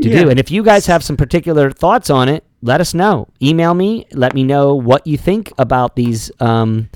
to 0.00 0.08
yeah. 0.08 0.22
do. 0.22 0.30
And 0.30 0.38
if 0.38 0.50
you 0.50 0.62
guys 0.62 0.86
have 0.86 1.04
some 1.04 1.16
particular 1.16 1.70
thoughts 1.70 2.10
on 2.10 2.28
it, 2.28 2.44
let 2.62 2.80
us 2.80 2.94
know. 2.94 3.28
Email 3.42 3.74
me. 3.74 4.06
Let 4.12 4.34
me 4.34 4.44
know 4.44 4.74
what 4.74 5.06
you 5.06 5.18
think 5.18 5.52
about 5.58 5.96
these. 5.96 6.30
Um, 6.40 6.88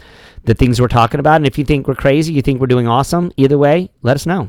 the 0.47 0.55
things 0.55 0.81
we're 0.81 0.89
talking 0.89 1.21
about. 1.21 1.37
And 1.37 1.47
if 1.47 1.59
you 1.59 1.65
think 1.65 1.87
we're 1.87 1.95
crazy, 1.95 2.33
you 2.33 2.41
think 2.43 2.61
we're 2.61 2.67
doing 2.67 2.89
awesome, 2.89 3.33
either 3.37 3.59
way, 3.59 3.91
let 4.03 4.17
us 4.17 4.25
know. 4.27 4.49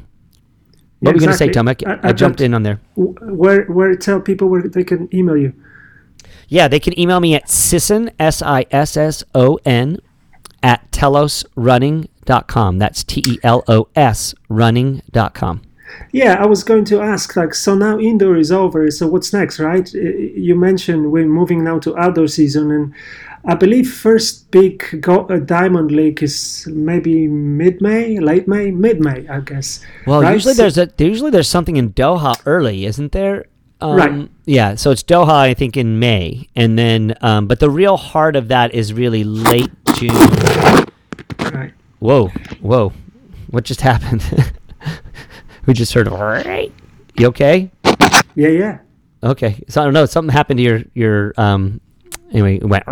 What 0.99 1.11
yeah, 1.11 1.11
were 1.11 1.21
you 1.21 1.29
exactly. 1.29 1.53
going 1.53 1.65
to 1.65 1.83
say, 1.83 1.85
Tom? 1.85 1.99
I, 2.01 2.07
I, 2.07 2.09
I 2.09 2.13
jumped 2.13 2.41
in 2.41 2.53
on 2.53 2.63
there. 2.63 2.79
Where, 2.95 3.65
where 3.65 3.95
tell 3.95 4.21
people 4.21 4.47
where 4.47 4.63
they 4.63 4.83
can 4.83 5.13
email 5.13 5.37
you? 5.37 5.53
Yeah, 6.47 6.67
they 6.67 6.79
can 6.79 6.97
email 6.97 7.19
me 7.19 7.35
at 7.35 7.49
sisson, 7.49 8.09
S 8.19 8.41
I 8.41 8.65
S 8.71 8.95
S 8.95 9.23
O 9.35 9.59
N, 9.65 9.99
at 10.63 10.89
telosrunning.com. 10.91 12.77
That's 12.79 13.03
T 13.03 13.23
E 13.27 13.37
L 13.43 13.63
O 13.67 13.89
S 13.95 14.33
running.com. 14.49 15.61
Yeah, 16.11 16.35
I 16.35 16.45
was 16.45 16.63
going 16.63 16.85
to 16.85 17.01
ask, 17.01 17.35
like, 17.35 17.53
so 17.53 17.75
now 17.75 17.97
indoor 17.97 18.37
is 18.37 18.51
over, 18.51 18.89
so 18.91 19.07
what's 19.07 19.33
next, 19.33 19.59
right? 19.59 19.91
You 19.93 20.55
mentioned 20.55 21.11
we're 21.11 21.25
moving 21.25 21.63
now 21.63 21.79
to 21.79 21.97
outdoor 21.97 22.27
season, 22.27 22.71
and 22.71 22.93
I 23.49 23.55
believe 23.55 23.89
first 23.89 24.51
big 24.51 25.01
go- 25.01 25.25
uh, 25.27 25.39
Diamond 25.39 25.91
League 25.91 26.21
is 26.21 26.67
maybe 26.69 27.27
mid 27.27 27.81
May, 27.81 28.19
late 28.19 28.45
May, 28.45 28.71
mid 28.71 28.99
May, 28.99 29.25
I 29.29 29.39
guess. 29.39 29.79
Well, 30.05 30.21
right? 30.21 30.33
usually 30.33 30.53
there's 30.53 30.77
a 30.77 30.91
usually 30.97 31.31
there's 31.31 31.47
something 31.47 31.77
in 31.77 31.93
Doha 31.93 32.35
early, 32.45 32.85
isn't 32.85 33.13
there? 33.13 33.45
Um, 33.79 33.95
right. 33.95 34.29
Yeah. 34.43 34.75
So 34.75 34.91
it's 34.91 35.01
Doha, 35.01 35.31
I 35.31 35.53
think, 35.53 35.77
in 35.77 35.97
May, 35.97 36.49
and 36.57 36.77
then 36.77 37.15
um, 37.21 37.47
but 37.47 37.61
the 37.61 37.69
real 37.69 37.95
heart 37.95 38.35
of 38.35 38.49
that 38.49 38.73
is 38.73 38.91
really 38.91 39.23
late 39.23 39.71
June. 39.95 40.13
Right. 41.39 41.71
Whoa, 41.99 42.27
whoa! 42.59 42.91
What 43.49 43.63
just 43.63 43.79
happened? 43.79 44.23
we 45.65 45.73
just 45.73 45.93
heard. 45.93 46.09
Right. 46.09 46.73
You 47.17 47.27
okay? 47.27 47.71
Yeah, 48.35 48.49
yeah. 48.49 48.77
Okay. 49.23 49.63
So 49.69 49.81
I 49.81 49.85
don't 49.85 49.93
know. 49.93 50.05
Something 50.05 50.33
happened 50.33 50.57
to 50.57 50.63
your 50.63 50.83
your 50.93 51.33
um 51.37 51.79
anyway, 52.31 52.57
it 52.57 52.65
went. 52.65 52.83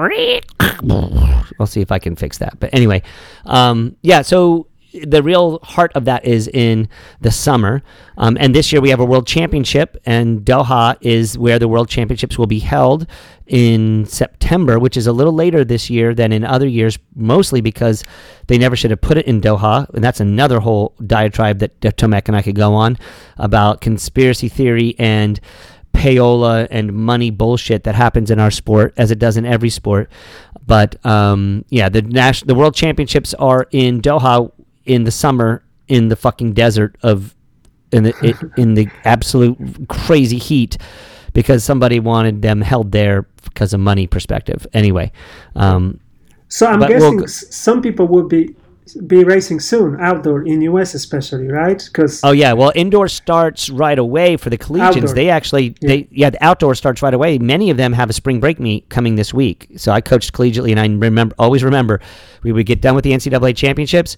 I'll 1.59 1.67
see 1.67 1.81
if 1.81 1.91
I 1.91 1.99
can 1.99 2.15
fix 2.15 2.37
that. 2.39 2.59
But 2.59 2.73
anyway, 2.73 3.01
um, 3.45 3.95
yeah. 4.01 4.21
So 4.21 4.67
the 5.03 5.21
real 5.21 5.59
heart 5.59 5.91
of 5.95 6.05
that 6.05 6.25
is 6.25 6.47
in 6.47 6.87
the 7.21 7.31
summer. 7.31 7.83
Um, 8.17 8.37
and 8.39 8.55
this 8.55 8.71
year 8.71 8.81
we 8.81 8.89
have 8.89 8.99
a 8.99 9.05
world 9.05 9.27
championship, 9.27 9.97
and 10.05 10.41
Doha 10.41 10.97
is 11.01 11.37
where 11.37 11.59
the 11.59 11.67
world 11.67 11.89
championships 11.89 12.37
will 12.37 12.47
be 12.47 12.59
held 12.59 13.07
in 13.47 14.05
September, 14.05 14.79
which 14.79 14.97
is 14.97 15.07
a 15.07 15.11
little 15.11 15.33
later 15.33 15.63
this 15.63 15.89
year 15.89 16.13
than 16.13 16.31
in 16.31 16.43
other 16.43 16.67
years, 16.67 16.97
mostly 17.15 17.61
because 17.61 18.03
they 18.47 18.57
never 18.57 18.75
should 18.75 18.91
have 18.91 19.01
put 19.01 19.17
it 19.17 19.25
in 19.25 19.41
Doha. 19.41 19.89
And 19.93 20.03
that's 20.03 20.19
another 20.19 20.59
whole 20.59 20.95
diatribe 21.05 21.59
that 21.59 21.79
Tomek 21.81 22.27
and 22.27 22.35
I 22.35 22.41
could 22.41 22.55
go 22.55 22.73
on 22.73 22.97
about 23.37 23.81
conspiracy 23.81 24.49
theory 24.49 24.95
and 24.97 25.39
payola 25.95 26.67
and 26.69 26.93
money 26.93 27.31
bullshit 27.31 27.85
that 27.85 27.95
happens 27.95 28.29
in 28.29 28.39
our 28.39 28.51
sport, 28.51 28.93
as 28.97 29.11
it 29.11 29.19
does 29.19 29.37
in 29.37 29.45
every 29.45 29.69
sport. 29.69 30.11
But 30.67 31.03
um, 31.05 31.63
yeah, 31.69 31.89
the 31.89 32.01
national, 32.01 32.47
the 32.47 32.55
world 32.55 32.75
championships 32.75 33.33
are 33.35 33.67
in 33.71 34.01
Doha 34.01 34.51
in 34.85 35.03
the 35.03 35.11
summer 35.11 35.63
in 35.87 36.09
the 36.09 36.15
fucking 36.15 36.53
desert 36.53 36.97
of 37.01 37.35
in 37.91 38.03
the 38.03 38.51
in 38.57 38.73
the 38.73 38.87
absolute 39.03 39.87
crazy 39.87 40.37
heat 40.37 40.77
because 41.33 41.63
somebody 41.63 41.99
wanted 41.99 42.41
them 42.41 42.61
held 42.61 42.91
there 42.91 43.23
because 43.43 43.73
of 43.73 43.79
money 43.79 44.07
perspective. 44.07 44.65
Anyway, 44.73 45.11
um, 45.55 45.99
so 46.47 46.67
I'm 46.67 46.79
guessing 46.79 47.17
we'll, 47.17 47.27
some 47.27 47.81
people 47.81 48.07
would 48.07 48.27
be 48.29 48.55
be 49.07 49.23
racing 49.23 49.59
soon 49.59 49.99
outdoor 49.99 50.43
in 50.43 50.61
US 50.61 50.93
especially 50.93 51.47
right 51.47 51.83
because 51.83 52.23
oh 52.23 52.31
yeah 52.31 52.53
well 52.53 52.71
indoor 52.75 53.07
starts 53.07 53.69
right 53.69 53.97
away 53.97 54.37
for 54.37 54.49
the 54.49 54.57
collegians 54.57 54.97
outdoor. 54.97 55.13
they 55.13 55.29
actually 55.29 55.75
yeah. 55.81 55.87
they 55.87 56.07
yeah 56.11 56.29
the 56.29 56.43
outdoor 56.43 56.75
starts 56.75 57.01
right 57.01 57.13
away 57.13 57.37
many 57.39 57.69
of 57.69 57.77
them 57.77 57.93
have 57.93 58.09
a 58.09 58.13
spring 58.13 58.39
break 58.39 58.59
meet 58.59 58.87
coming 58.89 59.15
this 59.15 59.33
week 59.33 59.67
so 59.75 59.91
I 59.91 60.01
coached 60.01 60.33
collegiately 60.33 60.71
and 60.71 60.79
I 60.79 60.85
remember 60.85 61.35
always 61.39 61.63
remember 61.63 61.99
we 62.43 62.51
would 62.51 62.65
get 62.65 62.81
done 62.81 62.95
with 62.95 63.03
the 63.03 63.11
NCAA 63.11 63.55
championships 63.55 64.17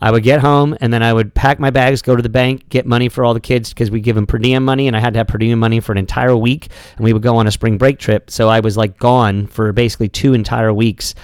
I 0.00 0.10
would 0.10 0.22
get 0.22 0.40
home 0.40 0.76
and 0.80 0.92
then 0.92 1.02
I 1.02 1.12
would 1.12 1.34
pack 1.34 1.58
my 1.58 1.70
bags, 1.70 2.02
go 2.02 2.14
to 2.14 2.22
the 2.22 2.28
bank, 2.28 2.68
get 2.68 2.86
money 2.86 3.08
for 3.08 3.24
all 3.24 3.34
the 3.34 3.40
kids 3.40 3.70
because 3.70 3.90
we 3.90 4.00
give 4.00 4.14
them 4.14 4.26
per 4.26 4.38
diem 4.38 4.64
money, 4.64 4.86
and 4.86 4.96
I 4.96 5.00
had 5.00 5.12
to 5.14 5.18
have 5.18 5.26
per 5.26 5.38
diem 5.38 5.58
money 5.58 5.80
for 5.80 5.90
an 5.92 5.98
entire 5.98 6.36
week, 6.36 6.68
and 6.96 7.04
we 7.04 7.12
would 7.12 7.22
go 7.22 7.36
on 7.36 7.46
a 7.46 7.50
spring 7.50 7.78
break 7.78 7.98
trip. 7.98 8.30
So 8.30 8.48
I 8.48 8.60
was 8.60 8.76
like 8.76 8.98
gone 8.98 9.48
for 9.48 9.72
basically 9.72 10.08
two 10.08 10.34
entire 10.34 10.72
weeks. 10.72 11.14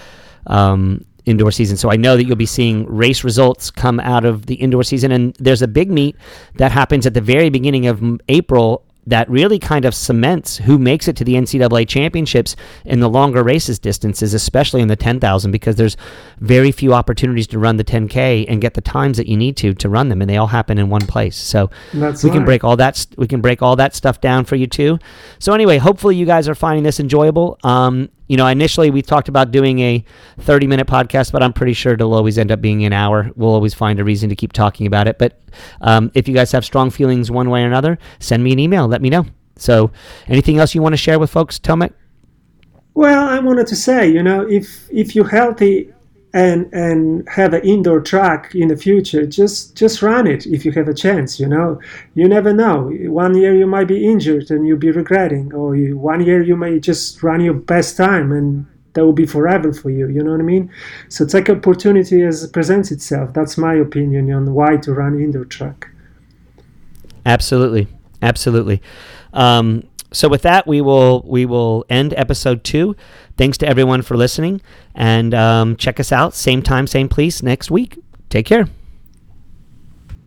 Um, 0.48 1.04
indoor 1.26 1.50
season. 1.50 1.76
So 1.76 1.90
I 1.90 1.96
know 1.96 2.16
that 2.16 2.24
you'll 2.24 2.36
be 2.36 2.46
seeing 2.46 2.86
race 2.86 3.24
results 3.24 3.70
come 3.70 4.00
out 4.00 4.24
of 4.24 4.46
the 4.46 4.54
indoor 4.54 4.82
season. 4.82 5.12
And 5.12 5.34
there's 5.36 5.62
a 5.62 5.68
big 5.68 5.90
meet 5.90 6.16
that 6.56 6.72
happens 6.72 7.06
at 7.06 7.14
the 7.14 7.20
very 7.20 7.50
beginning 7.50 7.86
of 7.86 8.02
April 8.28 8.84
that 9.06 9.28
really 9.28 9.58
kind 9.58 9.84
of 9.84 9.94
cements 9.94 10.56
who 10.56 10.78
makes 10.78 11.08
it 11.08 11.16
to 11.16 11.24
the 11.24 11.34
NCAA 11.34 11.86
championships 11.86 12.56
in 12.84 13.00
the 13.00 13.08
longer 13.08 13.42
races 13.42 13.78
distances, 13.78 14.32
especially 14.34 14.80
in 14.80 14.88
the 14.88 14.96
10,000, 14.96 15.50
because 15.50 15.76
there's 15.76 15.96
very 16.38 16.72
few 16.72 16.94
opportunities 16.94 17.46
to 17.48 17.58
run 17.58 17.76
the 17.76 17.84
10K 17.84 18.46
and 18.48 18.60
get 18.60 18.74
the 18.74 18.80
times 18.80 19.16
that 19.16 19.26
you 19.26 19.36
need 19.36 19.56
to 19.58 19.74
to 19.74 19.88
run 19.88 20.08
them, 20.08 20.20
and 20.20 20.30
they 20.30 20.36
all 20.36 20.46
happen 20.46 20.78
in 20.78 20.88
one 20.88 21.06
place. 21.06 21.36
So 21.36 21.70
That's 21.92 22.24
we 22.24 22.30
right. 22.30 22.36
can 22.36 22.44
break 22.44 22.64
all 22.64 22.76
that 22.76 23.06
we 23.16 23.26
can 23.26 23.40
break 23.40 23.62
all 23.62 23.76
that 23.76 23.94
stuff 23.94 24.20
down 24.20 24.44
for 24.44 24.56
you 24.56 24.66
too. 24.66 24.98
So 25.38 25.52
anyway, 25.52 25.78
hopefully 25.78 26.16
you 26.16 26.26
guys 26.26 26.48
are 26.48 26.54
finding 26.54 26.84
this 26.84 27.00
enjoyable. 27.00 27.58
Um, 27.62 28.08
you 28.28 28.36
know, 28.36 28.46
initially 28.46 28.90
we 28.90 29.02
talked 29.02 29.28
about 29.28 29.50
doing 29.50 29.80
a 29.80 30.04
30 30.40 30.66
minute 30.66 30.86
podcast, 30.86 31.32
but 31.32 31.42
I'm 31.42 31.52
pretty 31.52 31.74
sure 31.74 31.92
it'll 31.92 32.14
always 32.14 32.38
end 32.38 32.50
up 32.50 32.60
being 32.60 32.84
an 32.84 32.92
hour. 32.92 33.30
We'll 33.36 33.52
always 33.52 33.74
find 33.74 34.00
a 34.00 34.04
reason 34.04 34.28
to 34.30 34.36
keep 34.36 34.52
talking 34.52 34.86
about 34.86 35.06
it. 35.08 35.18
But 35.18 35.40
um, 35.80 36.10
if 36.14 36.26
you 36.26 36.34
guys 36.34 36.52
have 36.52 36.64
strong 36.64 36.90
feelings 36.90 37.30
one 37.30 37.50
way 37.50 37.62
or 37.62 37.66
another, 37.66 37.98
send 38.18 38.42
me 38.42 38.52
an 38.52 38.58
email. 38.58 38.88
Let 38.88 39.02
me 39.02 39.10
know. 39.10 39.26
So, 39.56 39.92
anything 40.26 40.58
else 40.58 40.74
you 40.74 40.82
want 40.82 40.94
to 40.94 40.96
share 40.96 41.18
with 41.18 41.30
folks, 41.30 41.60
Tomek? 41.60 41.92
Well, 42.94 43.28
I 43.28 43.38
wanted 43.38 43.68
to 43.68 43.76
say, 43.76 44.08
you 44.08 44.22
know, 44.22 44.46
if 44.48 44.88
if 44.90 45.14
you're 45.14 45.28
healthy 45.28 45.93
and 46.34 46.68
and 46.74 47.26
have 47.28 47.54
an 47.54 47.62
indoor 47.62 48.00
track 48.00 48.54
in 48.56 48.66
the 48.66 48.76
future, 48.76 49.24
just 49.24 49.76
just 49.76 50.02
run 50.02 50.26
it 50.26 50.44
if 50.46 50.64
you 50.64 50.72
have 50.72 50.88
a 50.88 50.94
chance. 50.94 51.38
You 51.38 51.46
know, 51.46 51.80
you 52.14 52.28
never 52.28 52.52
know. 52.52 52.90
One 53.08 53.36
year 53.36 53.54
you 53.54 53.66
might 53.66 53.86
be 53.86 54.04
injured 54.04 54.50
and 54.50 54.66
you'll 54.66 54.76
be 54.76 54.90
regretting, 54.90 55.54
or 55.54 55.76
you, 55.76 55.96
one 55.96 56.24
year 56.26 56.42
you 56.42 56.56
may 56.56 56.80
just 56.80 57.22
run 57.22 57.40
your 57.40 57.54
best 57.54 57.96
time 57.96 58.32
and 58.32 58.66
that 58.94 59.04
will 59.04 59.12
be 59.12 59.26
forever 59.26 59.72
for 59.72 59.90
you. 59.90 60.08
You 60.08 60.24
know 60.24 60.32
what 60.32 60.40
I 60.40 60.44
mean? 60.44 60.72
So 61.08 61.24
take 61.24 61.48
opportunity 61.48 62.22
as 62.22 62.42
it 62.42 62.52
presents 62.52 62.90
itself. 62.90 63.32
That's 63.32 63.56
my 63.56 63.74
opinion 63.74 64.32
on 64.32 64.52
why 64.54 64.76
to 64.78 64.92
run 64.92 65.20
indoor 65.20 65.44
track. 65.44 65.88
Absolutely, 67.24 67.86
absolutely. 68.22 68.82
Um, 69.32 69.84
so 70.14 70.28
with 70.28 70.42
that, 70.42 70.66
we 70.66 70.80
will 70.80 71.22
we 71.26 71.44
will 71.44 71.84
end 71.90 72.14
episode 72.16 72.64
two. 72.64 72.96
Thanks 73.36 73.58
to 73.58 73.68
everyone 73.68 74.02
for 74.02 74.16
listening, 74.16 74.60
and 74.94 75.34
um, 75.34 75.76
check 75.76 76.00
us 76.00 76.12
out 76.12 76.34
same 76.34 76.62
time, 76.62 76.86
same 76.86 77.08
place 77.08 77.42
next 77.42 77.70
week. 77.70 77.98
Take 78.30 78.46
care. 78.46 78.68